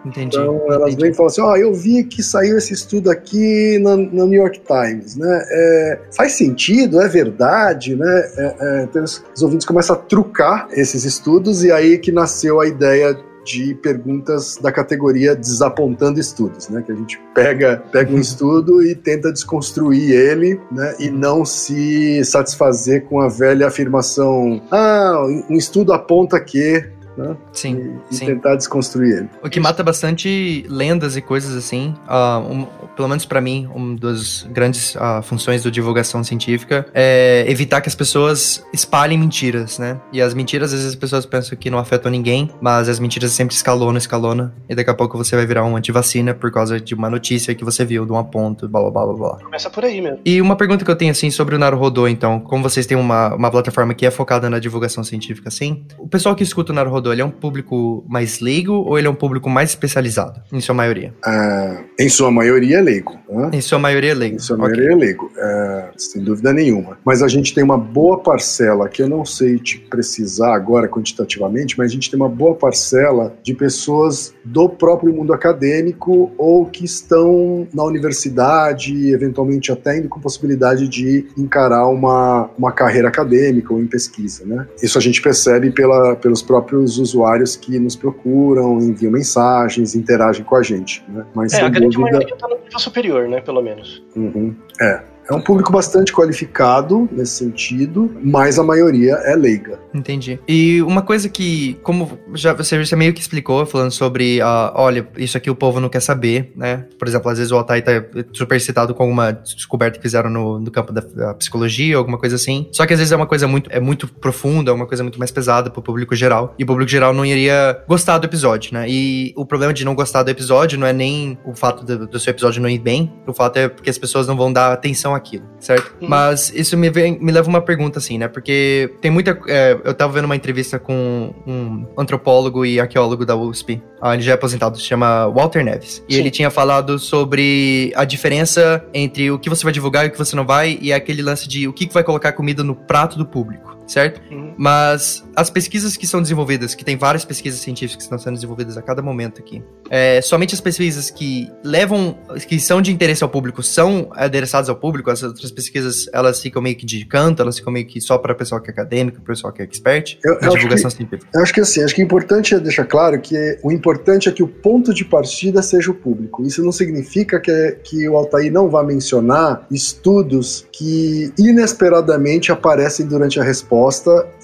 Entendi. 0.06 0.36
Então 0.38 0.62
elas 0.68 0.94
entendi. 0.94 1.02
vêm 1.02 1.12
e 1.12 1.14
falam 1.14 1.28
assim: 1.28 1.42
ó, 1.42 1.52
oh, 1.52 1.56
eu 1.56 1.74
vi 1.74 2.04
que 2.04 2.22
saiu 2.22 2.58
esse 2.58 2.74
estudo 2.74 3.10
aqui 3.10 3.80
no, 3.80 3.98
no 3.98 4.28
New 4.28 4.42
York 4.42 4.62
Times, 4.62 5.16
né? 5.16 5.46
É, 5.50 6.00
faz 6.16 6.34
sentido, 6.34 7.02
é 7.02 7.08
verdade, 7.08 7.96
né? 7.96 8.24
É, 8.38 8.56
é, 8.60 8.84
então 8.84 9.04
os, 9.04 9.42
ouvintes 9.42 9.66
começam 9.76 9.94
a 9.94 10.00
trucar 10.00 10.70
esses 10.72 11.04
estudos 11.04 11.66
e 11.66 11.70
aí 11.70 11.98
que 11.98 12.10
nasceu 12.10 12.62
a 12.62 12.66
ideia 12.68 13.20
de 13.44 13.76
perguntas 13.76 14.58
da 14.58 14.72
categoria 14.72 15.36
desapontando 15.36 16.18
estudos, 16.18 16.70
né? 16.70 16.82
Que 16.82 16.94
a 16.94 16.96
gente 16.96 17.20
pega, 17.34 17.84
pega 17.92 18.10
um 18.10 18.18
estudo 18.18 18.82
e 18.82 18.96
tenta 18.96 19.34
desconstruir 19.34 20.12
ele, 20.12 20.60
né? 20.72 20.96
E 20.98 21.10
não 21.10 21.44
se 21.44 22.24
satisfazer 22.24 23.04
com 23.04 23.20
a 23.20 23.28
velha 23.28 23.68
afirmação: 23.68 24.62
ah, 24.72 25.26
um 25.50 25.58
estudo 25.58 25.92
aponta 25.92 26.40
que 26.40 26.90
né? 27.18 27.36
Sim, 27.52 28.00
e, 28.10 28.16
sim. 28.16 28.26
tentar 28.26 28.56
desconstruir 28.56 29.20
ele. 29.20 29.30
O 29.44 29.50
que 29.50 29.60
mata 29.60 29.84
bastante 29.84 30.66
lendas 30.70 31.16
e 31.16 31.22
coisas 31.22 31.56
assim, 31.56 31.94
uh, 32.08 32.40
um, 32.40 32.66
pelo 32.96 33.08
menos 33.08 33.26
para 33.26 33.42
mim, 33.42 33.70
uma 33.74 33.98
das 33.98 34.48
grandes 34.52 34.96
uh, 34.96 35.22
funções 35.24 35.64
do 35.64 35.72
divulgação 35.72 36.24
científica 36.24 36.86
é 36.94 37.46
evitar 37.48 37.82
que 37.82 37.90
as 37.90 37.96
pessoas 37.96 38.64
espalhem 38.74 39.18
mentiras, 39.18 39.80
né? 39.80 40.00
E 40.12 40.22
as 40.22 40.34
mentiras, 40.34 40.74
às 40.74 40.80
vezes 40.80 40.94
as 40.94 40.96
pessoas 40.96 41.26
pensam 41.26 41.58
que 41.58 41.70
não 41.70 41.80
afetam 41.80 42.12
ninguém, 42.12 42.50
mas 42.62 42.90
as 42.90 43.00
mentiras 43.00 43.32
sempre 43.32 43.56
escalonam, 43.56 43.98
escalonam, 43.98 44.52
e 44.70 44.76
daqui 44.76 44.90
a 44.90 44.94
pouco 44.94 45.18
você 45.18 45.36
vai 45.36 45.46
virar 45.46 45.64
um 45.66 45.76
antivacina 45.76 46.34
por 46.34 46.52
causa 46.52 46.80
de 46.80 46.94
uma 46.94 47.10
notícia 47.10 47.54
que 47.54 47.64
você 47.64 47.86
viu, 47.86 48.06
de 48.06 48.12
um 48.12 48.24
ponto, 48.24 48.68
blá 48.68 48.82
blá 48.82 48.92
blá 48.92 49.06
blá 49.06 49.14
blá. 49.14 49.40
Começa 49.44 49.70
por 49.70 49.84
aí 49.84 50.02
mesmo. 50.02 50.20
E 50.26 50.42
uma 50.42 50.56
pergunta 50.56 50.84
que 50.84 50.92
eu 50.92 50.96
tenho, 50.96 51.12
assim, 51.12 51.30
sobre 51.30 51.56
o 51.56 51.60
Naruhodô, 51.60 52.08
então, 52.08 52.40
como 52.40 52.64
vocês 52.64 52.86
têm 52.86 52.98
uma, 52.98 53.36
uma 53.36 53.52
plataforma 53.52 53.94
que 53.94 54.06
é 54.06 54.12
focada 54.12 54.50
na 54.50 54.60
divulgação 54.60 55.04
científica, 55.04 55.50
assim, 55.50 55.86
o 55.98 56.08
pessoal 56.08 56.36
que 56.36 56.44
escuta 56.44 56.72
o 56.72 56.76
Naruhodô, 56.76 57.05
ele 57.12 57.22
é 57.22 57.26
um 57.26 57.32
público 57.32 58.04
mais 58.08 58.40
leigo 58.40 58.74
ou 58.74 58.98
ele 58.98 59.08
é 59.08 59.10
um 59.10 59.16
público 59.16 59.50
mais 59.50 59.70
especializado, 59.70 60.42
em 60.52 60.62
sua 60.62 60.76
maioria? 60.76 61.14
Ah, 61.26 61.84
em 62.00 62.10
sua 62.10 62.32
maioria 62.32 62.80
é 62.80 62.82
leigo. 62.82 63.18
Né? 63.30 63.52
Em 63.54 63.62
sua 63.62 63.80
maioria 63.80 64.12
é 64.12 64.14
leigo. 64.14 64.36
Em 64.36 64.40
sua 64.40 64.58
maioria 64.58 64.92
é 64.92 64.96
leigo, 64.96 65.32
é, 65.38 65.90
sem 65.98 66.24
dúvida 66.24 66.54
nenhuma. 66.54 66.98
Mas 67.06 67.22
a 67.22 67.28
gente 67.28 67.54
tem 67.54 67.64
uma 67.64 67.78
boa 67.78 68.20
parcela, 68.20 68.88
que 68.90 69.02
eu 69.02 69.10
não 69.10 69.26
sei 69.26 69.58
te 69.60 69.78
precisar 69.80 70.56
agora 70.56 70.88
quantitativamente, 70.88 71.78
mas 71.78 71.92
a 71.92 71.94
gente 71.94 72.10
tem 72.10 72.20
uma 72.20 72.30
boa 72.30 72.56
parcela 72.56 73.34
de 73.44 73.54
pessoas 73.54 74.34
do 74.44 74.70
próprio 74.70 75.14
mundo 75.14 75.34
acadêmico 75.34 76.32
ou 76.38 76.66
que 76.66 76.86
estão 76.86 77.68
na 77.74 77.84
universidade, 77.84 79.12
eventualmente 79.12 79.72
até 79.72 79.98
indo 79.98 80.10
com 80.10 80.20
possibilidade 80.20 80.88
de 80.88 81.26
encarar 81.38 81.88
uma, 81.88 82.50
uma 82.58 82.72
carreira 82.72 83.08
acadêmica 83.08 83.74
ou 83.74 83.82
em 83.82 83.88
pesquisa, 83.88 84.46
né? 84.46 84.68
Isso 84.82 84.98
a 84.98 85.02
gente 85.02 85.22
percebe 85.22 85.72
pela, 85.72 86.16
pelos 86.16 86.42
próprios 86.42 86.95
usuários 86.98 87.56
que 87.56 87.78
nos 87.80 87.96
procuram, 87.96 88.80
enviam 88.80 89.12
mensagens, 89.12 89.96
interagem 89.96 90.44
com 90.44 90.56
a 90.56 90.64
gente, 90.64 91.04
né? 91.08 91.26
Mas 91.34 91.54
é, 91.54 91.62
a 91.62 91.70
grande 91.70 91.96
dúvida... 91.96 92.18
maioria 92.18 92.34
está 92.34 92.48
no 92.48 92.58
nível 92.58 92.80
superior, 92.80 93.28
né, 93.28 93.42
pelo 93.42 93.62
menos. 93.62 94.04
Uhum. 94.16 94.56
É, 94.82 95.04
é 95.30 95.34
um 95.34 95.42
público 95.42 95.72
bastante 95.72 96.14
qualificado 96.14 97.10
nesse 97.12 97.34
sentido, 97.34 98.16
mas 98.24 98.60
a 98.60 98.64
maioria 98.64 99.14
é 99.26 99.36
leiga. 99.36 99.80
Entendi. 99.94 100.40
E 100.48 100.82
uma 100.84 101.02
coisa 101.02 101.28
que, 101.30 101.78
como 101.82 102.20
já 102.34 102.54
você 102.54 102.84
já 102.84 102.98
meio 102.98 103.14
que 103.14 103.22
explicou, 103.22 103.66
falando 103.66 103.92
sobre, 103.92 104.42
uh, 104.42 104.72
olha, 104.76 105.08
isso 105.18 105.38
aqui 105.38 105.50
o 105.50 105.56
povo 105.56 105.80
não 105.80 105.90
quer 105.90 106.02
saber, 106.02 106.52
né? 106.56 106.86
Por 107.00 107.08
exemplo, 107.08 107.30
às 107.32 107.38
vezes 107.38 107.52
o 107.52 107.56
Altai 107.56 107.82
tá 107.82 107.92
super 108.34 108.56
excitado 108.56 108.94
com 108.94 109.04
alguma 109.04 109.32
descoberta 109.32 109.98
que 109.98 110.04
fizeram 110.04 110.30
no, 110.30 110.60
no 110.60 110.70
campo 110.70 110.92
da, 110.92 111.02
da, 111.02 111.34
psicologia, 111.34 111.98
alguma 111.98 112.18
coisa 112.18 112.36
assim. 112.36 112.68
Só 112.72 112.86
que 112.86 112.94
às 112.94 113.00
vezes 113.00 113.12
é 113.12 113.16
uma 113.16 113.28
coisa 113.28 113.48
muito, 113.48 113.70
é 113.72 113.80
muito 113.80 114.08
profunda, 114.08 114.72
é 114.72 114.74
uma 114.74 114.86
coisa 114.86 115.04
muito 115.04 115.18
mais 115.18 115.32
pesada 115.32 115.70
pro 115.70 115.82
público 115.82 116.16
geral. 116.16 116.54
E 116.60 116.64
o 116.64 116.68
público 116.68 116.90
geral 116.90 117.14
não 117.14 117.26
iria 117.26 117.82
gostar 117.88 118.18
do 118.18 118.26
episódio, 118.26 118.74
né? 118.74 118.86
E 118.88 119.34
o 119.36 119.46
problema 119.46 119.74
de 119.74 119.84
não 119.84 119.96
gostar 119.96 120.24
do 120.24 120.30
episódio 120.30 120.78
não 120.78 120.86
é 120.86 120.94
nem 120.94 121.38
o 121.46 121.56
fato 121.56 121.84
do, 121.84 122.06
do 122.06 122.20
seu 122.20 122.32
episódio 122.32 122.62
não 122.62 122.70
ir 122.70 122.80
bem, 122.80 123.12
o 123.26 123.34
fato 123.34 123.58
é 123.58 123.68
porque 123.68 123.90
as 123.90 123.98
pessoas 123.98 124.28
não 124.28 124.36
vão 124.36 124.52
dar 124.52 124.72
atenção 124.72 125.15
aquilo, 125.16 125.46
certo? 125.60 125.96
Uhum. 126.02 126.08
Mas 126.08 126.52
isso 126.54 126.78
me, 126.78 126.90
vem, 126.90 127.20
me 127.20 127.32
leva 127.32 127.48
uma 127.50 127.62
pergunta, 127.62 128.00
assim, 128.00 128.18
né? 128.18 128.28
Porque 128.28 128.94
tem 129.02 129.12
muita. 129.12 129.40
É, 129.48 129.78
eu 129.84 129.94
tava 129.94 130.14
vendo 130.14 130.26
uma 130.26 130.36
entrevista 130.36 130.80
com 130.80 131.34
um 131.46 131.86
antropólogo 131.98 132.66
e 132.66 132.80
arqueólogo 132.80 133.26
da 133.26 133.36
USP. 133.36 133.82
Ah, 134.02 134.14
ele 134.14 134.24
já 134.24 134.32
é 134.32 134.36
aposentado, 134.36 134.78
se 134.78 134.84
chama 134.84 135.28
Walter 135.28 135.64
Neves. 135.64 136.04
E 136.08 136.14
Sim. 136.14 136.20
ele 136.20 136.32
tinha 136.32 136.50
falado 136.50 137.00
sobre 137.00 137.92
a 137.96 138.06
diferença 138.06 138.86
entre 138.94 139.32
o 139.32 139.40
que 139.40 139.50
você 139.50 139.64
vai 139.64 139.74
divulgar 139.74 140.06
e 140.06 140.10
o 140.10 140.12
que 140.12 140.18
você 140.18 140.36
não 140.36 140.46
vai, 140.46 140.78
e 140.82 140.94
aquele 140.94 141.22
lance 141.22 141.48
de 141.48 141.68
o 141.68 141.74
que 141.74 141.92
vai 141.92 142.04
colocar 142.04 142.34
comida 142.34 142.64
no 142.64 142.76
prato 142.76 143.18
do 143.18 143.26
público 143.26 143.75
certo? 143.88 144.22
Uhum. 144.32 144.54
Mas 144.58 145.24
as 145.36 145.50
pesquisas 145.50 145.96
que 145.98 146.08
são 146.08 146.22
desenvolvidas, 146.22 146.74
que 146.74 146.84
tem 146.84 146.98
várias 146.98 147.26
pesquisas 147.26 147.60
científicas 147.60 147.98
que 147.98 148.04
estão 148.04 148.18
sendo 148.18 148.36
desenvolvidas 148.36 148.78
a 148.78 148.82
cada 148.82 149.02
momento 149.02 149.40
aqui, 149.40 149.64
é, 149.90 150.22
somente 150.22 150.54
as 150.54 150.62
pesquisas 150.62 151.10
que 151.10 151.52
levam, 151.64 152.18
que 152.48 152.60
são 152.60 152.82
de 152.82 152.92
interesse 152.92 153.24
ao 153.24 153.30
público, 153.30 153.62
são 153.62 154.10
adereçadas 154.14 154.70
ao 154.70 154.76
público, 154.76 155.10
as 155.10 155.22
outras 155.24 155.52
pesquisas, 155.52 156.08
elas 156.14 156.42
ficam 156.42 156.62
meio 156.62 156.76
que 156.76 156.86
de 156.86 157.06
canto, 157.06 157.42
elas 157.42 157.58
ficam 157.58 157.72
meio 157.72 157.86
que 157.86 158.02
só 158.02 158.18
para 158.18 158.34
pessoal 158.34 158.62
que 158.62 158.70
é 158.70 158.74
acadêmico, 158.74 159.22
pessoal 159.22 159.54
que 159.54 159.62
é 159.62 159.66
expert, 159.66 160.18
eu, 160.24 160.34
eu 160.42 160.50
divulgação 160.50 160.90
que, 160.90 160.98
científica. 160.98 161.30
Eu 161.34 161.42
acho 161.42 161.54
que 161.54 161.62
assim, 161.62 161.84
acho 161.84 161.94
que 161.94 162.02
o 162.02 162.06
importante 162.06 162.56
é 162.56 162.60
deixar 162.60 162.86
claro 162.86 163.20
que 163.20 163.60
o 163.64 163.72
importante 163.72 164.30
é 164.30 164.32
que 164.32 164.44
o 164.44 164.48
ponto 164.48 164.94
de 164.94 165.06
partida 165.06 165.62
seja 165.62 165.92
o 165.92 165.94
público. 165.94 166.44
Isso 166.44 166.64
não 166.64 166.72
significa 166.72 167.40
que, 167.40 167.52
é, 167.52 167.72
que 167.72 168.08
o 168.08 168.16
Altair 168.16 168.52
não 168.52 168.70
vá 168.70 168.84
mencionar 168.84 169.66
estudos 169.70 170.66
que 170.72 171.32
inesperadamente 171.38 172.52
aparecem 172.52 173.06
durante 173.06 173.40
a 173.40 173.44
resposta 173.44 173.75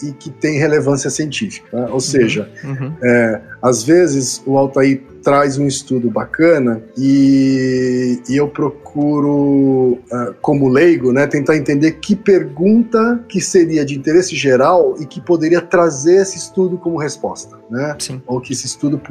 e 0.04 0.12
que 0.12 0.30
têm 0.30 0.58
relevância 0.58 1.10
científica. 1.10 1.68
Né? 1.76 1.86
Ou 1.88 1.94
uhum. 1.94 2.00
seja, 2.00 2.50
uhum. 2.64 2.94
É, 3.02 3.42
às 3.62 3.84
vezes 3.84 4.42
o 4.46 4.58
Altair 4.58 5.02
traz 5.24 5.58
um 5.58 5.68
estudo 5.68 6.10
bacana 6.10 6.84
e, 6.98 8.22
e 8.28 8.36
eu 8.36 8.48
procuro, 8.48 10.00
uh, 10.12 10.34
como 10.42 10.68
leigo, 10.68 11.12
né, 11.12 11.28
tentar 11.28 11.56
entender 11.56 11.94
que 11.94 12.16
pergunta 12.16 13.24
que 13.28 13.40
seria 13.40 13.86
de 13.86 13.98
interesse 13.98 14.36
geral 14.36 14.96
e 15.00 15.06
que 15.06 15.22
poderia 15.22 15.62
trazer 15.62 16.22
esse 16.22 16.38
estudo 16.38 16.78
como 16.78 16.98
resposta, 16.98 17.58
né? 17.70 17.96
Sim. 18.00 18.22
Ou 18.28 18.42
que 18.42 18.54
esse 18.54 18.66
estudo 18.66 19.02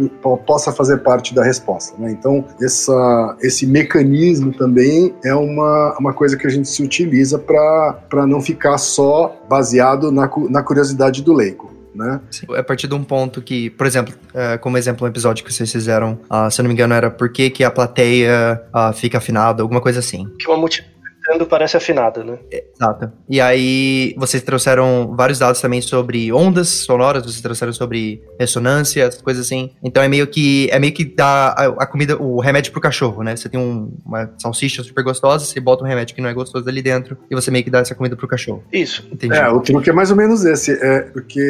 possa 0.47 0.73
fazer 0.73 0.99
parte 0.99 1.35
da 1.35 1.43
resposta, 1.43 1.97
né? 1.99 2.11
Então, 2.11 2.45
essa, 2.61 3.37
esse 3.41 3.67
mecanismo 3.67 4.53
também 4.53 5.15
é 5.25 5.35
uma, 5.35 5.97
uma 5.99 6.13
coisa 6.13 6.37
que 6.37 6.47
a 6.47 6.51
gente 6.51 6.69
se 6.69 6.83
utiliza 6.83 7.39
para 7.39 8.27
não 8.27 8.41
ficar 8.41 8.79
só 8.79 9.41
baseado 9.49 10.11
na, 10.13 10.31
na 10.49 10.63
curiosidade 10.63 11.23
do 11.23 11.33
leigo 11.33 11.80
né? 11.95 12.21
Sim. 12.31 12.47
A 12.57 12.63
partir 12.63 12.87
de 12.87 12.95
um 12.95 13.03
ponto 13.03 13.43
que, 13.43 13.71
por 13.71 13.87
exemplo, 13.87 14.15
é, 14.35 14.59
como 14.59 14.79
exemplo, 14.79 15.07
um 15.07 15.11
episódio 15.11 15.45
que 15.45 15.53
vocês 15.53 15.71
fizeram, 15.71 16.19
uh, 16.31 16.51
se 16.51 16.61
eu 16.61 16.65
não 16.65 16.69
me 16.69 16.75
engano, 16.75 16.95
era 16.95 17.11
por 17.11 17.31
que, 17.33 17.51
que 17.51 17.65
a 17.65 17.71
plateia 17.71 18.63
uh, 18.75 18.93
fica 18.93 19.19
afinada, 19.19 19.63
alguma 19.63 19.81
coisa 19.81 19.99
assim. 19.99 20.27
Que 20.39 20.49
uma 20.49 20.57
multidão 20.57 21.00
gritando 21.31 21.47
parece 21.47 21.77
afinada, 21.77 22.25
né? 22.25 22.39
Exato. 22.51 23.13
E 23.29 23.41
aí 23.41 24.15
vocês 24.17 24.43
trouxeram 24.43 25.15
vários 25.17 25.39
dados 25.39 25.61
também 25.61 25.81
sobre 25.81 26.33
ondas 26.33 26.69
sonoras, 26.69 27.23
vocês 27.23 27.41
trouxeram 27.41 27.73
sobre 27.73 28.23
ressonância, 28.39 29.09
coisas 29.23 29.47
assim. 29.47 29.71
Então 29.83 30.03
é 30.03 30.09
meio 30.09 30.27
que 30.27 30.69
é 30.71 30.79
meio 30.79 30.93
que 30.93 31.05
dá 31.05 31.55
a, 31.57 31.67
a 31.83 31.87
comida, 31.87 32.21
o 32.21 32.41
remédio 32.41 32.73
pro 32.73 32.81
cachorro, 32.81 33.23
né? 33.23 33.37
Você 33.37 33.49
tem 33.49 33.61
um, 33.61 33.93
uma 34.05 34.33
salsicha 34.39 34.83
super 34.83 35.05
gostosa, 35.05 35.45
você 35.45 35.61
bota 35.61 35.85
um 35.85 35.87
remédio 35.87 36.15
que 36.15 36.21
não 36.21 36.29
é 36.29 36.35
gostoso 36.35 36.69
ali 36.69 36.83
dentro 36.83 37.17
e 37.31 37.35
você 37.35 37.51
meio 37.51 37.65
que 37.65 37.71
dá 37.71 37.81
essa 37.81 37.95
comida 37.95 38.17
pro 38.17 38.27
cachorro. 38.27 38.65
Isso. 38.73 39.07
Entendi. 39.13 39.37
É, 39.37 39.49
o 39.49 39.61
truque 39.61 39.91
é 39.91 39.93
mais 39.93 40.11
ou 40.11 40.17
menos 40.17 40.45
esse, 40.45 40.73
é 40.73 41.01
porque 41.03 41.41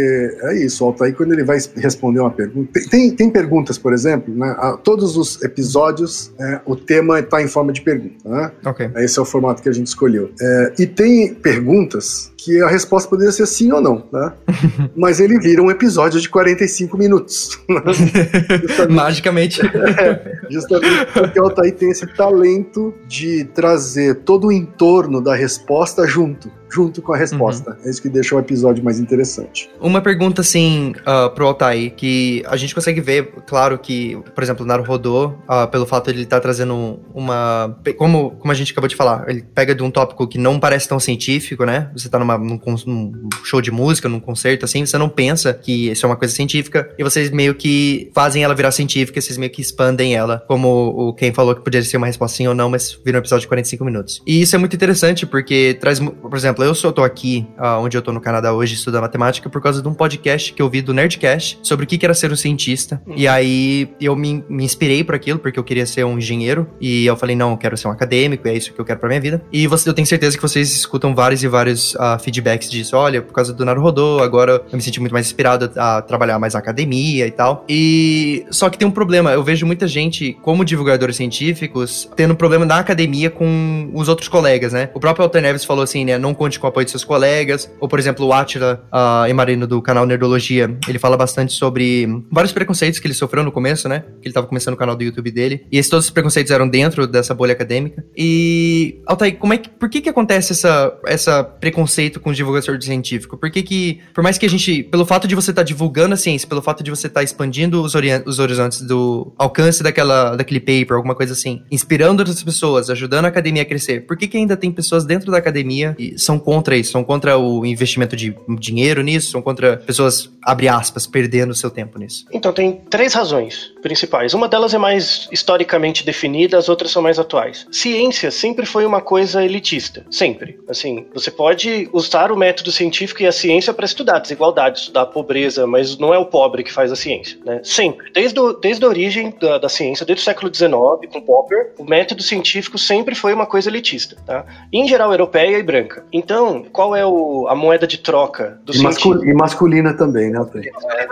é 0.43 0.65
isso, 0.65 0.85
o 0.85 0.89
Altair 0.89 1.15
quando 1.15 1.33
ele 1.33 1.45
vai 1.45 1.59
responder 1.77 2.21
uma 2.21 2.31
pergunta, 2.31 2.73
tem, 2.73 2.89
tem, 2.89 3.11
tem 3.17 3.31
perguntas, 3.31 3.79
por 3.79 3.93
exemplo, 3.93 4.35
né? 4.35 4.55
A, 4.59 4.77
todos 4.77 5.17
os 5.17 5.43
episódios, 5.43 6.33
é, 6.39 6.61
o 6.67 6.77
tema 6.77 7.21
está 7.21 7.43
em 7.43 7.49
forma 7.49 7.73
de 7.73 7.81
pergunta, 7.81 8.29
né? 8.29 8.53
Ok. 8.65 8.91
Esse 8.97 9.19
é 9.19 9.23
o 9.23 9.25
formato 9.25 9.63
que 9.63 9.70
a 9.71 9.75
gente 9.75 9.87
escolheu. 9.87 10.31
É, 10.41 10.73
e 10.79 10.87
tem 10.87 11.35
perguntas 11.35 12.33
que 12.37 12.61
a 12.63 12.69
resposta 12.69 13.09
poderia 13.09 13.33
ser 13.33 13.47
sim 13.47 13.71
ou 13.73 13.81
não, 13.81 14.07
né? 14.13 14.33
Mas 14.97 15.21
ele 15.21 15.39
vira 15.39 15.63
um 15.63 15.71
episódio 15.71 16.21
de 16.21 16.29
45 16.29 16.97
minutos. 16.97 17.59
Magicamente. 18.89 19.61
É, 20.01 20.39
justamente 20.49 21.07
porque 21.13 21.41
o 21.41 21.45
Altair 21.45 21.75
tem 21.75 21.91
esse 21.91 22.07
talento 22.15 22.95
de 23.09 23.45
trazer 23.45 24.17
todo 24.17 24.49
o 24.49 24.53
entorno 24.53 25.21
da 25.21 25.35
resposta 25.35 26.07
junto 26.07 26.51
junto 26.71 27.03
com 27.03 27.13
a 27.13 27.17
resposta. 27.17 27.71
Uhum. 27.71 27.87
É 27.87 27.91
isso 27.91 28.01
que 28.01 28.09
deixa 28.09 28.35
o 28.35 28.39
episódio 28.39 28.83
mais 28.83 28.99
interessante. 28.99 29.69
Uma 29.81 30.01
pergunta, 30.01 30.41
assim, 30.41 30.93
uh, 31.01 31.31
pro 31.35 31.47
Altair, 31.47 31.95
que 31.95 32.43
a 32.47 32.57
gente 32.57 32.75
consegue 32.75 33.01
ver, 33.01 33.33
claro 33.47 33.79
que, 33.79 34.17
por 34.35 34.43
exemplo, 34.43 34.65
o 34.65 34.69
Naruhodô, 34.69 35.27
uh, 35.27 35.69
pelo 35.71 35.87
fato 35.87 36.07
de 36.07 36.19
ele 36.19 36.23
estar 36.25 36.37
tá 36.37 36.43
trazendo 36.43 37.01
uma... 37.15 37.77
Como, 37.97 38.33
como 38.33 38.53
a 38.53 38.55
gente 38.55 38.73
acabou 38.73 38.89
de 38.89 38.97
falar, 38.97 39.29
ele 39.29 39.43
pega 39.43 39.75
de 39.75 39.83
um 39.83 39.91
tópico 39.91 40.27
que 40.27 40.39
não 40.39 40.61
parece 40.61 40.89
tão 40.89 41.01
científico, 41.01 41.65
né? 41.65 41.91
Você 41.95 42.09
tá 42.09 42.19
numa, 42.19 42.39
num, 42.39 42.61
num 42.87 43.29
show 43.45 43.61
de 43.61 43.71
música, 43.71 44.09
num 44.09 44.21
concerto, 44.21 44.65
assim, 44.65 44.85
você 44.87 44.97
não 44.97 45.09
pensa 45.09 45.53
que 45.53 45.91
isso 45.91 46.07
é 46.07 46.09
uma 46.09 46.17
coisa 46.17 46.35
científica, 46.35 46.91
e 46.99 47.03
vocês 47.03 47.31
meio 47.31 47.55
que 47.55 48.11
fazem 48.15 48.45
ela 48.45 48.55
virar 48.55 48.71
científica, 48.71 49.21
vocês 49.21 49.37
meio 49.37 49.51
que 49.51 49.61
expandem 49.61 50.15
ela, 50.15 50.43
como 50.47 50.69
o 50.69 51.15
quem 51.15 51.33
falou 51.33 51.55
que 51.55 51.63
poderia 51.63 51.87
ser 51.87 51.97
uma 51.97 52.07
resposta 52.07 52.37
sim 52.37 52.47
ou 52.47 52.55
não, 52.55 52.71
mas 52.71 52.99
vira 53.05 53.19
um 53.19 53.21
episódio 53.21 53.43
de 53.43 53.49
45 53.49 53.85
minutos. 53.85 54.23
E 54.27 54.41
isso 54.41 54.55
é 54.55 54.59
muito 54.59 54.75
interessante, 54.75 55.27
porque 55.27 55.77
traz, 55.81 55.99
por 55.99 56.37
exemplo, 56.37 56.60
exemplo, 56.61 56.65
eu 56.65 56.75
só 56.75 56.93
tô 56.93 57.03
aqui, 57.03 57.47
uh, 57.59 57.81
onde 57.81 57.97
eu 57.97 58.03
tô 58.03 58.13
no 58.13 58.21
Canadá 58.21 58.53
hoje, 58.53 58.75
estudando 58.75 59.03
matemática, 59.03 59.49
por 59.49 59.63
causa 59.63 59.83
de 59.83 59.89
um 59.89 59.95
podcast 59.95 60.53
que 60.53 60.61
eu 60.61 60.69
vi 60.69 60.83
do 60.83 60.93
Nerdcast 60.93 61.59
sobre 61.63 61.85
o 61.85 61.89
que 61.89 62.05
era 62.05 62.15
ser 62.15 62.31
um 62.33 62.37
cientista. 62.37 63.01
Uhum. 63.07 63.15
E 63.17 63.27
aí 63.27 63.91
eu 64.01 64.15
me, 64.15 64.45
me 64.49 64.65
inspirei 64.65 65.03
por 65.03 65.15
aquilo, 65.15 65.39
porque 65.39 65.59
eu 65.59 65.65
queria 65.65 65.87
ser 65.87 66.05
um 66.05 66.19
engenheiro. 66.19 66.67
E 66.81 67.07
eu 67.07 67.17
falei, 67.17 67.35
não, 67.37 67.53
eu 67.53 67.57
quero 67.57 67.77
ser 67.77 67.89
um 67.89 67.91
acadêmico, 67.91 68.47
é 68.47 68.55
isso 68.55 68.73
que 68.73 68.81
eu 68.81 68.85
quero 68.85 68.99
pra 68.99 69.09
minha 69.09 69.21
vida. 69.21 69.43
E 69.53 69.67
você, 69.67 69.89
eu 69.89 69.95
tenho 69.95 70.07
certeza 70.07 70.37
que 70.37 70.43
vocês 70.43 70.71
escutam 70.71 71.15
vários 71.15 71.43
e 71.43 71.49
vários 71.49 71.95
uh, 71.95 72.19
feedbacks 72.23 72.71
disso. 72.71 72.97
Olha, 72.97 73.23
por 73.23 73.33
causa 73.33 73.53
do 73.53 73.65
Naruhodô, 73.65 74.21
agora 74.21 74.63
eu 74.71 74.77
me 74.77 74.83
senti 74.83 75.01
muito 75.01 75.13
mais 75.13 75.27
inspirado 75.27 75.71
a 75.77 76.03
trabalhar 76.03 76.39
mais 76.39 76.55
na 76.55 76.61
academia 76.61 77.27
e 77.27 77.31
tal. 77.31 77.65
E 77.69 78.45
só 78.51 78.69
que 78.69 78.79
tem 78.79 78.87
um 78.87 78.91
problema, 78.91 79.33
eu 79.33 79.43
vejo 79.43 79.67
muita 79.67 79.87
gente, 79.87 80.37
como 80.43 80.65
divulgadores 80.65 81.17
científicos, 81.17 82.09
tendo 82.17 82.35
problema 82.35 82.65
na 82.65 82.79
academia 82.79 83.31
com 83.31 83.91
os 83.95 84.09
outros 84.09 84.29
colegas, 84.29 84.73
né? 84.73 84.91
O 84.95 85.01
próprio 85.01 85.25
Alter 85.25 85.43
Neves 85.43 85.65
falou 85.65 85.83
assim, 85.83 86.05
né? 86.05 86.19
Não 86.19 86.35
conte 86.51 86.59
com 86.59 86.67
o 86.67 86.69
apoio 86.69 86.85
de 86.85 86.91
seus 86.91 87.05
colegas. 87.05 87.71
Ou, 87.79 87.89
por 87.89 87.99
exemplo, 87.99 88.27
o 88.27 88.33
Atila 88.33 88.85
uh, 88.93 89.29
Emarino 89.29 89.67
do 89.67 89.81
canal 89.81 90.05
Nerdologia, 90.05 90.77
ele 90.89 90.99
fala 90.99 91.17
bastante 91.17 91.53
sobre 91.53 92.09
vários 92.31 92.53
preconceitos 92.53 92.99
que 92.99 93.07
ele 93.07 93.15
sofreu 93.15 93.45
no 93.45 93.53
começo, 93.53 93.89
né? 93.89 94.05
Que 94.21 94.29
ele 94.29 94.35
tava 94.35 94.47
começando 94.47 94.75
o 94.75 94.77
canal 94.77 94.97
do 94.97 95.05
YouTube 95.05 95.31
dele. 95.31 95.65
E 95.71 95.79
esses, 95.79 95.89
todos 95.89 96.07
os 96.07 96.11
preconceitos 96.11 96.51
eram 96.51 96.69
dentro 96.69 97.07
dessa 97.07 97.35
bolha 97.35 97.53
acadêmica. 97.53 98.05
E, 98.17 99.01
Altair, 99.07 99.37
como 99.37 99.53
é 99.53 99.59
que, 99.59 99.69
por 99.69 99.89
que 99.89 100.01
que 100.01 100.09
acontece 100.09 100.53
essa, 100.53 100.99
essa 101.07 101.45
preconceito 101.45 102.19
com 102.19 102.31
o 102.31 102.35
divulgador 102.35 102.81
científico? 102.83 103.37
Por 103.37 103.51
que 103.51 103.63
que, 103.63 104.01
por 104.13 104.25
mais 104.25 104.37
que 104.37 104.47
a 104.47 104.51
gente, 104.51 104.83
pelo 104.83 105.07
fato 105.07 105.29
de 105.29 105.35
você 105.35 105.51
estar 105.51 105.63
tá 105.63 105.67
divulgando 105.67 106.15
a 106.15 106.17
ciência, 106.17 106.49
pelo 106.49 106.63
fato 106.63 106.83
de 106.83 106.91
você 106.91 107.07
estar 107.07 107.21
tá 107.21 107.25
expandindo 107.25 107.83
os, 107.83 107.95
os 108.27 108.39
horizontes 108.39 108.81
do 108.83 109.33
alcance 109.39 109.83
daquela, 109.83 110.37
daquele 110.37 110.61
paper, 110.61 110.97
alguma 110.97 111.15
coisa 111.15 111.33
assim, 111.33 111.63
inspirando 111.71 112.21
outras 112.21 112.43
pessoas, 112.43 112.91
ajudando 112.91 113.27
a 113.27 113.29
academia 113.29 113.63
a 113.63 113.67
crescer, 113.67 114.07
por 114.07 114.17
que 114.17 114.27
que 114.27 114.37
ainda 114.37 114.57
tem 114.57 114.73
pessoas 114.73 115.05
dentro 115.05 115.31
da 115.31 115.39
academia 115.39 115.95
e 115.99 116.19
são 116.19 116.39
contra 116.41 116.77
isso? 116.77 116.93
São 116.93 117.05
contra 117.05 117.39
o 117.39 117.65
investimento 117.65 118.17
de 118.17 118.37
dinheiro 118.59 119.03
nisso? 119.03 119.31
São 119.31 119.43
contra 119.43 119.77
pessoas, 119.77 120.31
abre 120.43 120.69
aspas, 120.69 121.07
perdendo 121.07 121.55
seu 121.55 121.71
tempo 121.71 121.99
nisso? 121.99 122.27
Então, 122.33 122.53
tem 122.53 122.81
três 122.89 123.15
razões 123.15 123.73
principais. 123.83 124.35
Uma 124.35 124.49
delas 124.49 124.75
é 124.75 124.79
mais 124.79 125.29
historicamente 125.31 126.05
definida, 126.05 126.59
as 126.59 126.69
outras 126.69 126.91
são 126.91 127.03
mais 127.03 127.19
atuais. 127.19 127.67
Ciência 127.71 128.31
sempre 128.31 128.67
foi 128.67 128.85
uma 128.85 129.01
coisa 129.01 129.45
elitista, 129.45 130.05
sempre. 130.11 130.59
Assim, 130.69 131.07
você 131.13 131.31
pode 131.31 131.89
usar 131.93 132.33
o 132.33 132.37
método 132.37 132.73
científico 132.73 133.23
e 133.23 133.27
a 133.27 133.33
ciência 133.33 133.73
para 133.73 133.85
estudar 133.85 134.19
desigualdade, 134.19 134.81
estudar 134.81 135.07
pobreza, 135.07 135.67
mas 135.67 135.99
não 135.99 136.15
é 136.15 136.19
o 136.19 136.27
pobre 136.27 136.63
que 136.63 136.73
faz 136.73 136.91
a 136.93 136.97
ciência, 136.97 137.39
né? 137.45 137.61
Sempre. 137.63 138.11
Desde, 138.13 138.39
o, 138.39 138.53
desde 138.53 138.85
a 138.85 138.89
origem 138.89 139.35
da, 139.41 139.59
da 139.59 139.69
ciência, 139.69 140.07
desde 140.07 140.23
o 140.23 140.25
século 140.25 140.55
XIX, 140.55 141.13
com 141.13 141.21
Popper, 141.21 141.73
o 141.79 141.85
método 141.85 142.23
científico 142.23 142.79
sempre 142.79 143.15
foi 143.15 143.33
uma 143.33 143.47
coisa 143.47 143.69
elitista, 143.69 144.17
tá? 144.27 144.45
em 144.73 144.87
geral, 144.87 145.11
europeia 145.13 145.59
e 145.59 145.63
branca. 145.63 146.05
Então, 146.13 146.30
qual 146.73 146.95
é 146.95 147.05
o, 147.05 147.47
a 147.49 147.55
moeda 147.55 147.87
de 147.87 147.99
troca 147.99 148.61
do 148.65 148.75
e, 148.75 148.83
mascul 148.83 149.25
e 149.25 149.35
masculina 149.35 149.95
também, 149.95 150.31
né, 150.31 150.45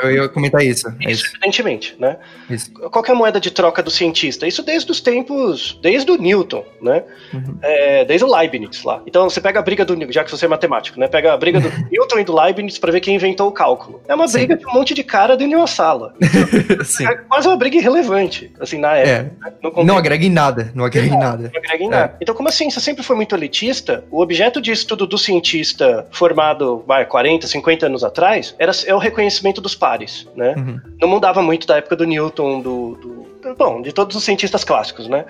Eu 0.03 0.13
ia 0.13 0.29
comentar 0.29 0.65
isso. 0.65 0.89
É 1.01 1.11
isso, 1.11 1.25
isso. 1.25 1.37
evidentemente, 1.37 1.97
né? 1.99 2.17
Isso. 2.49 2.73
Qual 2.73 3.05
é 3.05 3.11
a 3.11 3.15
moeda 3.15 3.41
de 3.41 3.51
troca 3.51 3.83
do 3.83 3.91
cientista? 3.91 4.47
Isso 4.47 4.63
desde 4.63 4.91
os 4.91 5.01
tempos, 5.01 5.79
desde 5.83 6.11
o 6.11 6.17
Newton, 6.17 6.65
né? 6.81 7.05
Uhum. 7.33 7.59
É, 7.63 8.05
desde 8.05 8.25
o 8.25 8.35
Leibniz 8.35 8.83
lá. 8.83 9.03
Então, 9.07 9.29
você 9.29 9.41
pega 9.41 9.59
a 9.59 9.63
briga 9.63 9.85
do, 9.85 10.13
já 10.13 10.25
que 10.25 10.31
você 10.31 10.45
é 10.45 10.49
matemático, 10.49 10.99
né? 10.99 11.09
Pega 11.09 11.33
a 11.33 11.37
briga 11.37 11.61
do 11.61 11.69
Newton 11.91 12.19
e 12.19 12.25
do 12.25 12.35
Leibniz 12.35 12.79
para 12.79 12.93
ver 12.93 13.01
quem 13.01 13.15
inventou 13.15 13.49
o 13.49 13.53
cálculo. 13.53 14.01
É 14.09 14.15
uma 14.15 14.27
briga 14.27 14.55
Sim. 14.55 14.61
de 14.61 14.67
um 14.67 14.73
monte 14.73 14.95
de 14.95 15.03
cara 15.03 15.37
dentro 15.37 15.51
de 15.51 15.57
uma 15.57 15.67
sala. 15.67 16.15
Então, 16.99 17.13
é 17.13 17.17
quase 17.17 17.47
uma 17.47 17.57
briga 17.57 17.77
irrelevante, 17.77 18.53
assim, 18.61 18.79
na 18.79 18.95
época. 18.97 19.11
É. 19.11 19.23
Né? 19.23 19.53
Não, 19.63 19.85
não, 19.85 19.97
agrega 19.97 20.25
em 20.25 20.31
nada, 20.31 20.73
não 20.75 20.85
agrega 20.85 21.07
em 21.15 21.19
nada. 21.19 21.51
Não 21.53 21.61
agrega 21.61 21.85
em 21.85 21.89
nada. 21.89 22.13
É. 22.15 22.17
Então, 22.21 22.35
como 22.35 22.49
a 22.49 22.53
ciência 22.53 22.81
sempre 22.81 23.03
foi 23.03 23.15
muito 23.17 23.35
elitista, 23.35 24.05
o 24.11 24.21
objeto 24.21 24.61
de 24.61 24.73
estudo 24.73 25.07
do 25.09 25.19
cientista 25.19 26.07
formado 26.11 26.85
vai, 26.87 27.05
40, 27.05 27.47
50 27.47 27.87
anos 27.87 28.05
atrás 28.05 28.55
era, 28.59 28.73
é 28.87 28.95
o 28.95 28.99
reconhecimento 28.99 29.61
dos 29.61 29.75
pares, 29.75 30.29
né? 30.37 30.55
Uhum. 30.57 30.81
Não 31.01 31.09
mudava 31.09 31.43
muito 31.43 31.67
da 31.67 31.79
época 31.79 31.97
do 31.97 32.05
Newton, 32.05 32.61
do, 32.61 33.27
do, 33.43 33.55
bom, 33.57 33.83
de 33.83 33.93
todos 33.93 34.15
os 34.17 34.23
cientistas 34.23 34.65
clássicos, 34.65 35.09
né? 35.09 35.25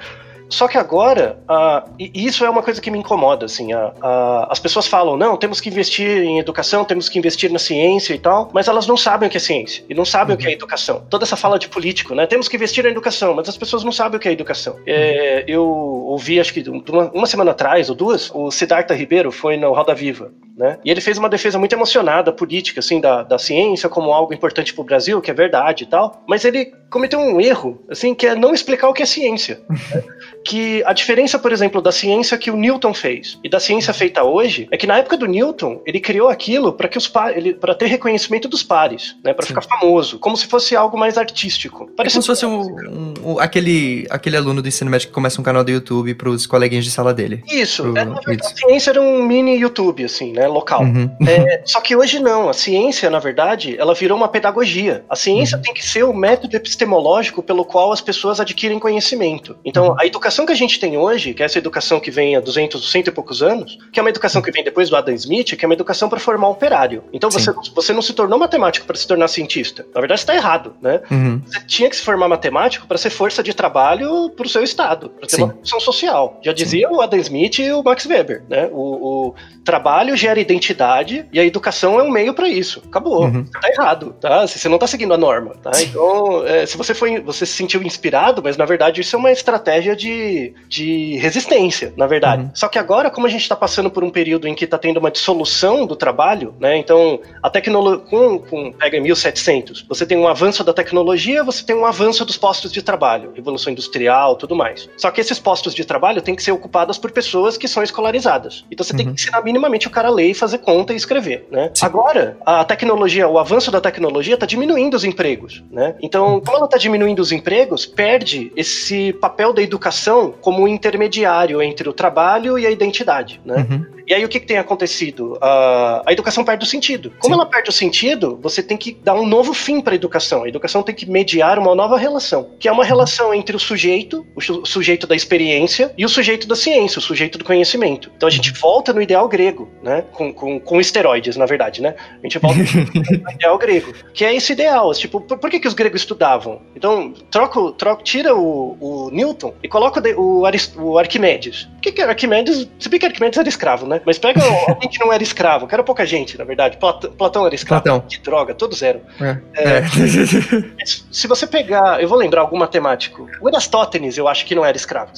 Só 0.49 0.67
que 0.67 0.79
agora, 0.79 1.39
uh, 1.49 1.91
e 1.99 2.27
isso 2.27 2.45
é 2.45 2.51
uma 2.51 2.63
coisa 2.63 2.81
que 2.81 2.91
me 2.91 2.99
incomoda, 2.99 3.47
assim, 3.47 3.75
uh, 3.75 3.89
uh, 3.89 4.47
as 4.49 4.59
pessoas 4.59 4.87
falam, 4.87 5.17
não, 5.17 5.37
temos 5.37 5.61
que 5.61 5.69
investir 5.69 6.23
em 6.23 6.39
educação, 6.39 6.85
temos 6.85 7.09
que 7.09 7.19
investir 7.19 7.53
na 7.53 7.59
ciência 7.59 8.15
e 8.15 8.19
tal, 8.19 8.51
mas 8.53 8.67
elas 8.69 8.87
não 8.87 8.97
sabem 8.97 9.29
o 9.29 9.31
que 9.31 9.37
é 9.37 9.41
ciência 9.41 9.85
e 9.89 9.95
não 9.95 10.05
sabem 10.05 10.35
uhum. 10.35 10.41
o 10.41 10.43
que 10.43 10.49
é 10.49 10.53
educação. 10.53 11.05
Toda 11.11 11.25
essa 11.25 11.37
fala 11.37 11.59
de 11.59 11.69
político, 11.69 12.15
né, 12.15 12.27
temos 12.27 12.49
que 12.49 12.57
investir 12.57 12.85
na 12.85 12.91
educação, 12.91 13.35
mas 13.35 13.49
as 13.49 13.57
pessoas 13.57 13.85
não 13.85 13.93
sabem 13.93 14.17
o 14.17 14.21
que 14.21 14.29
é 14.29 14.33
educação. 14.33 14.77
É, 14.87 15.45
eu 15.47 15.65
ouvi, 15.65 16.41
acho 16.41 16.53
que 16.55 16.65
uma, 16.69 17.11
uma, 17.13 17.27
semana 17.27 17.51
atrás 17.51 17.91
ou 17.91 17.95
duas, 17.95 18.31
o 18.35 18.51
Siddhartha 18.51 18.95
Ribeiro 18.95 19.31
foi 19.31 19.57
no 19.57 19.73
Roda 19.73 19.95
Viva, 19.95 20.33
né, 20.59 20.79
e 20.85 20.91
ele 20.91 21.01
fez 21.01 21.17
uma 21.17 21.29
defesa 21.29 21.59
muito 21.59 21.73
emocionada 21.73 22.33
política, 22.33 22.81
assim, 22.81 23.01
da, 23.01 23.23
da 23.23 23.39
ciência 23.39 23.89
como 23.89 24.13
algo 24.13 24.35
importante 24.35 24.75
para 24.75 24.83
o 24.83 24.85
Brasil, 24.85 25.21
que 25.21 25.31
é 25.31 25.35
verdade 25.35 25.85
e 25.85 25.87
tal, 25.87 26.25
mas 26.27 26.45
ele 26.45 26.75
cometeu 26.91 27.21
um 27.21 27.41
erro, 27.41 27.81
assim, 27.89 28.15
que 28.15 28.27
é 28.27 28.35
não 28.35 28.53
explicar 28.53 28.89
o 28.89 28.93
que 28.93 29.03
é 29.03 29.07
ciência. 29.07 29.61
Né? 29.69 30.03
que 30.45 30.83
a 30.85 30.93
diferença, 30.93 31.39
por 31.39 31.53
exemplo, 31.53 31.83
da 31.83 31.93
ciência 31.93 32.39
que 32.39 32.51
o 32.51 32.57
Newton 32.57 32.95
fez 32.95 33.39
e 33.45 33.49
da 33.49 33.61
ciência 33.61 33.93
feita 33.93 34.25
hoje 34.25 34.67
é 34.71 34.77
que 34.77 34.87
na 34.87 34.97
época 34.99 35.17
do 35.17 35.27
Newton 35.27 35.83
ele 35.87 36.01
criou 36.01 36.29
aquilo 36.29 36.73
para 36.73 36.89
que 36.89 36.97
os 36.97 37.07
para 37.07 37.75
ter 37.75 37.87
reconhecimento 37.87 38.49
dos 38.49 38.63
pares, 38.63 39.17
né, 39.23 39.35
para 39.35 39.47
ficar 39.47 39.61
famoso, 39.61 40.19
como 40.19 40.37
se 40.37 40.47
fosse 40.47 40.75
algo 40.75 40.99
mais 40.99 41.19
artístico. 41.19 41.91
Parece 41.97 42.15
é 42.15 42.17
como 42.17 42.23
se 42.23 42.27
fosse 42.27 42.47
um, 42.47 43.15
um, 43.23 43.39
aquele 43.39 44.07
aquele 44.11 44.37
aluno 44.37 44.63
do 44.63 44.69
ensino 44.69 44.91
médio 44.91 45.09
que 45.09 45.15
começa 45.15 45.41
um 45.41 45.45
canal 45.45 45.63
do 45.63 45.71
YouTube 45.71 46.15
para 46.15 46.31
os 46.31 46.47
coleguinhas 46.47 46.85
de 46.85 46.91
sala 46.91 47.13
dele. 47.13 47.43
Isso. 47.47 47.83
Pro... 47.83 47.99
É, 47.99 48.37
a 48.41 48.43
ciência 48.43 48.91
era 48.91 49.03
um 49.03 49.23
mini 49.23 49.57
YouTube 49.57 50.05
assim, 50.05 50.33
né, 50.33 50.48
local. 50.49 50.83
Uhum. 50.83 51.11
É, 51.27 51.63
só 51.65 51.81
que 51.81 51.95
hoje 51.97 52.19
não. 52.19 52.49
A 52.49 52.53
ciência, 52.53 53.11
na 53.11 53.19
verdade, 53.19 53.77
ela 53.79 53.95
virou 53.95 54.17
uma 54.17 54.29
pedagogia. 54.29 55.05
A 55.09 55.17
ciência 55.17 55.57
uhum. 55.57 55.63
tem 55.63 55.75
que 55.75 55.85
ser 55.85 56.05
o 56.05 56.13
método 56.13 56.57
epistemológico 56.57 57.43
pelo 57.43 57.65
qual 57.65 57.93
as 57.93 58.01
pessoas 58.01 58.41
adquirem 58.41 58.79
conhecimento. 58.79 59.57
Então, 59.65 59.89
uhum. 59.89 59.97
a 60.01 60.07
educação 60.07 60.47
que 60.47 60.53
a 60.53 60.57
gente 60.57 60.79
tem 60.81 60.97
hoje, 60.97 61.35
que 61.35 61.43
é 61.43 61.47
essa 61.47 61.59
educação 61.59 62.01
que 62.01 62.11
vem 62.11 62.37
há 62.37 62.41
200, 62.41 62.91
cento 62.91 63.09
e 63.09 63.11
poucos 63.11 63.43
anos, 63.43 63.79
que 63.93 63.99
é 63.99 64.03
uma 64.03 64.11
educação 64.11 64.43
que 64.43 64.51
vem 64.51 64.65
depois 64.65 64.91
do 64.91 64.97
Adam 64.97 65.15
Smith, 65.15 65.57
que 65.57 65.65
é 65.65 65.69
uma 65.69 65.75
educação 65.75 66.09
para 66.09 66.21
formar 66.21 66.49
operário. 66.49 67.05
Então 67.13 67.31
você, 67.31 67.53
você 67.75 67.93
não 67.93 68.03
se 68.03 68.13
tornou 68.13 68.39
matemático 68.39 68.87
para 68.87 68.97
se 68.97 69.07
tornar 69.07 69.29
cientista. 69.29 69.87
Na 69.95 70.01
verdade, 70.01 70.21
está 70.21 70.35
errado, 70.35 70.75
né? 70.81 71.01
Uhum. 71.11 71.41
Você 71.47 71.61
tinha 71.67 71.91
que 71.91 71.97
se 71.97 72.03
formar 72.03 72.29
matemático 72.29 72.87
para 72.87 72.99
ser 72.99 73.11
força 73.11 73.43
de 73.43 73.55
trabalho 73.55 74.31
para 74.31 74.47
o 74.47 74.49
seu 74.49 74.63
estado, 74.63 75.11
para 75.11 75.27
ter 75.27 75.37
Sim. 75.37 75.43
uma 75.45 75.55
função 75.55 75.81
social. 75.81 76.41
Já 76.43 76.53
dizia 76.53 76.89
Sim. 76.89 76.95
o 76.95 77.01
Adam 77.01 77.19
Smith 77.21 77.59
e 77.59 77.73
o 77.73 77.83
Max 77.83 78.07
Weber, 78.07 78.45
né? 78.49 78.69
O, 78.73 79.29
o, 79.29 79.35
trabalho 79.65 80.17
gera 80.17 80.38
identidade 80.41 81.27
e 81.33 81.41
a 81.41 81.45
educação 81.45 81.99
é 81.99 82.03
um 82.03 82.11
meio 82.11 82.35
para 82.35 82.49
isso. 82.49 82.83
Acabou. 82.87 83.25
Uhum. 83.25 83.45
Tá 83.45 83.69
errado, 83.69 84.15
tá? 84.21 84.47
Você 84.47 84.69
não 84.69 84.77
está 84.77 84.87
seguindo 84.87 85.15
a 85.15 85.19
norma, 85.19 85.55
tá? 85.63 85.73
Então, 85.81 86.47
é, 86.47 86.67
se 86.67 86.77
você 86.77 86.95
foi, 86.95 87.21
você 87.21 87.45
se 87.47 87.53
sentiu 87.53 87.83
inspirado, 87.83 88.43
mas 88.43 88.57
na 88.57 88.65
verdade 88.65 89.01
isso 89.01 89.15
é 89.15 89.19
uma 89.19 89.33
estratégia 89.33 89.95
de 89.95 90.39
de, 90.69 91.17
resistência, 91.17 91.93
na 91.97 92.07
verdade. 92.07 92.45
Uhum. 92.45 92.51
Só 92.55 92.69
que 92.69 92.79
agora, 92.79 93.11
como 93.11 93.27
a 93.27 93.31
gente 93.31 93.43
está 93.43 93.57
passando 93.57 93.91
por 93.91 94.05
um 94.05 94.11
período 94.11 94.47
em 94.47 94.55
que 94.55 94.65
está 94.65 94.79
tendo 94.79 94.99
uma 94.99 95.11
dissolução 95.11 95.87
do 95.87 95.97
trabalho, 95.97 96.55
né? 96.61 96.77
Então, 96.77 97.21
a 97.43 97.51
tecnologia, 97.51 98.05
com, 98.07 98.39
com, 98.39 98.73
pega 98.73 99.01
1700, 99.01 99.85
você 99.89 100.07
tem 100.07 100.17
um 100.19 100.29
avanço 100.29 100.63
da 100.63 100.73
tecnologia, 100.73 101.43
você 101.43 101.65
tem 101.65 101.77
um 101.77 101.85
avanço 101.85 102.25
dos 102.25 102.37
postos 102.37 102.73
de 102.73 102.83
trabalho, 102.83 103.33
revolução 103.35 103.73
industrial, 103.73 104.37
tudo 104.37 104.55
mais. 104.55 104.89
Só 104.97 105.11
que 105.11 105.21
esses 105.21 105.39
postos 105.39 105.75
de 105.75 105.85
trabalho 105.85 106.23
têm 106.23 106.35
que 106.35 106.43
ser 106.43 106.53
ocupados 106.53 106.99
por 106.99 107.11
pessoas 107.11 107.57
que 107.57 107.69
são 107.69 107.83
escolarizadas. 107.83 108.65
Então, 108.71 108.85
você 108.85 108.93
uhum. 108.93 108.97
tem 108.99 109.07
que 109.07 109.13
ensinar 109.13 109.43
minimamente 109.43 109.87
o 109.87 109.91
cara 109.91 110.09
a 110.09 110.13
ler, 110.13 110.28
fazer 110.35 110.59
conta 110.59 110.93
e 110.93 110.97
escrever, 110.97 111.47
né? 111.51 111.71
Sim. 111.75 111.87
Agora, 111.87 112.37
a 112.45 112.65
tecnologia, 112.65 113.29
o 113.29 113.39
avanço 113.39 113.71
da 113.71 113.81
tecnologia 113.81 114.35
está 114.35 114.47
diminuindo 114.47 114.95
os 114.95 115.05
empregos, 115.05 115.63
né? 115.71 115.95
Então, 116.01 116.41
como 116.41 116.57
ela 116.57 116.67
está 116.67 116.79
diminuindo 116.79 117.21
os 117.21 117.33
empregos, 117.33 117.87
perde 117.87 118.53
esse 118.57 119.13
papel 119.15 119.53
da 119.53 119.63
educação 119.63 120.35
como 120.41 120.67
intermediário 120.69 121.63
entre 121.63 121.89
o 121.89 121.93
trabalho 121.93 122.59
e 122.59 122.67
a 122.67 122.71
identidade, 122.71 123.41
né? 123.45 123.67
Uhum. 123.69 123.98
E 124.09 124.15
aí 124.15 124.25
o 124.25 124.29
que, 124.29 124.41
que 124.41 124.47
tem 124.47 124.57
acontecido? 124.57 125.35
Uh, 125.35 126.01
a 126.07 126.13
educação 126.13 126.43
perde 126.43 126.65
o 126.65 126.67
sentido. 126.67 127.13
Como 127.19 127.35
Sim. 127.35 127.41
ela 127.41 127.49
perde 127.49 127.69
o 127.69 127.73
sentido, 127.73 128.39
você 128.43 128.63
tem 128.63 128.75
que 128.79 128.95
dar 129.05 129.15
um 129.15 129.27
novo 129.27 129.53
fim 129.53 129.83
para 129.83 129.93
a 129.93 129.97
educação. 129.97 130.45
A 130.45 130.49
educação 130.49 130.83
tem 130.83 130.95
que 130.95 131.05
mediar 131.05 131.59
uma 131.59 131.75
nova 131.75 131.99
relação, 131.99 132.53
que 132.59 132.67
é 132.67 132.73
uma 132.73 132.85
relação 132.85 133.35
entre 133.35 133.55
o 133.55 133.61
sujeito, 133.61 134.27
o 134.35 134.65
sujeito 134.65 135.07
da 135.07 135.15
experiência, 135.15 135.93
e 135.99 136.07
o 136.07 136.09
sujeito 136.09 136.49
da 136.49 136.57
ciência, 136.57 136.99
o 136.99 137.03
sujeito 137.03 137.37
do 137.37 137.45
conhecimento. 137.45 138.11
Então 138.17 138.27
a 138.27 138.33
gente 138.33 138.51
volta 138.53 138.95
no 138.95 139.03
ideal 139.03 139.29
grego, 139.29 139.69
né? 139.83 140.03
Com, 140.13 140.33
com, 140.33 140.59
com 140.59 140.81
esteroides, 140.81 141.37
na 141.37 141.45
verdade, 141.45 141.83
né? 141.83 141.95
A 141.99 142.23
gente 142.23 142.39
volta 142.39 142.61
no 142.65 143.31
ideal 143.31 143.59
grego, 143.59 143.93
que 144.15 144.25
é 144.25 144.35
esse 144.35 144.55
ideal. 144.55 144.91
Tipo, 144.95 145.21
por, 145.21 145.37
por 145.37 145.51
que, 145.51 145.61
que 145.61 145.69
os 145.69 145.75
gregos 145.75 146.01
estudavam? 146.01 146.63
Então, 146.75 147.13
troca, 147.31 147.73
troca, 147.73 148.03
tira 148.03 148.35
o, 148.35 148.75
o 148.81 149.11
Newton 149.11 149.53
e 149.63 149.69
coloca 149.69 150.03
o, 150.17 150.47
o 150.79 150.99
Arquimedes. 150.99 151.69
O 151.77 151.81
que, 151.81 151.93
que 151.93 152.01
era 152.01 152.13
Arquimedes? 152.13 152.67
Se 152.79 152.89
bem 152.89 152.99
que 152.99 153.05
Arquimedes 153.05 153.39
era 153.39 153.49
escravo, 153.49 153.87
né? 153.87 153.98
Mas 154.05 154.19
pega 154.19 154.43
alguém 154.69 154.89
que 154.89 154.99
não 154.99 155.13
era 155.13 155.23
escravo, 155.23 155.67
que 155.67 155.75
era 155.75 155.83
pouca 155.83 156.05
gente, 156.07 156.37
na 156.39 156.45
verdade. 156.45 156.77
Platão, 156.77 157.11
Platão 157.13 157.47
era 157.47 157.55
escravo. 157.55 157.83
Platão. 157.83 158.01
Que 158.09 158.19
droga, 158.19 158.55
todos 158.55 158.83
eram. 158.83 159.01
É. 159.21 159.39
É, 159.55 159.79
é. 159.79 159.85
se 160.85 161.27
você 161.27 161.47
pegar, 161.47 162.01
eu 162.03 162.09
vou 162.09 162.19
lembrar 162.19 162.43
algum 162.43 162.59
matemático. 162.59 163.29
O 163.41 163.49
Erastótenes, 163.49 164.17
eu 164.17 164.29
acho 164.29 164.45
que 164.47 164.55
não 164.55 164.65
era 164.65 164.77
escravo. 164.77 165.13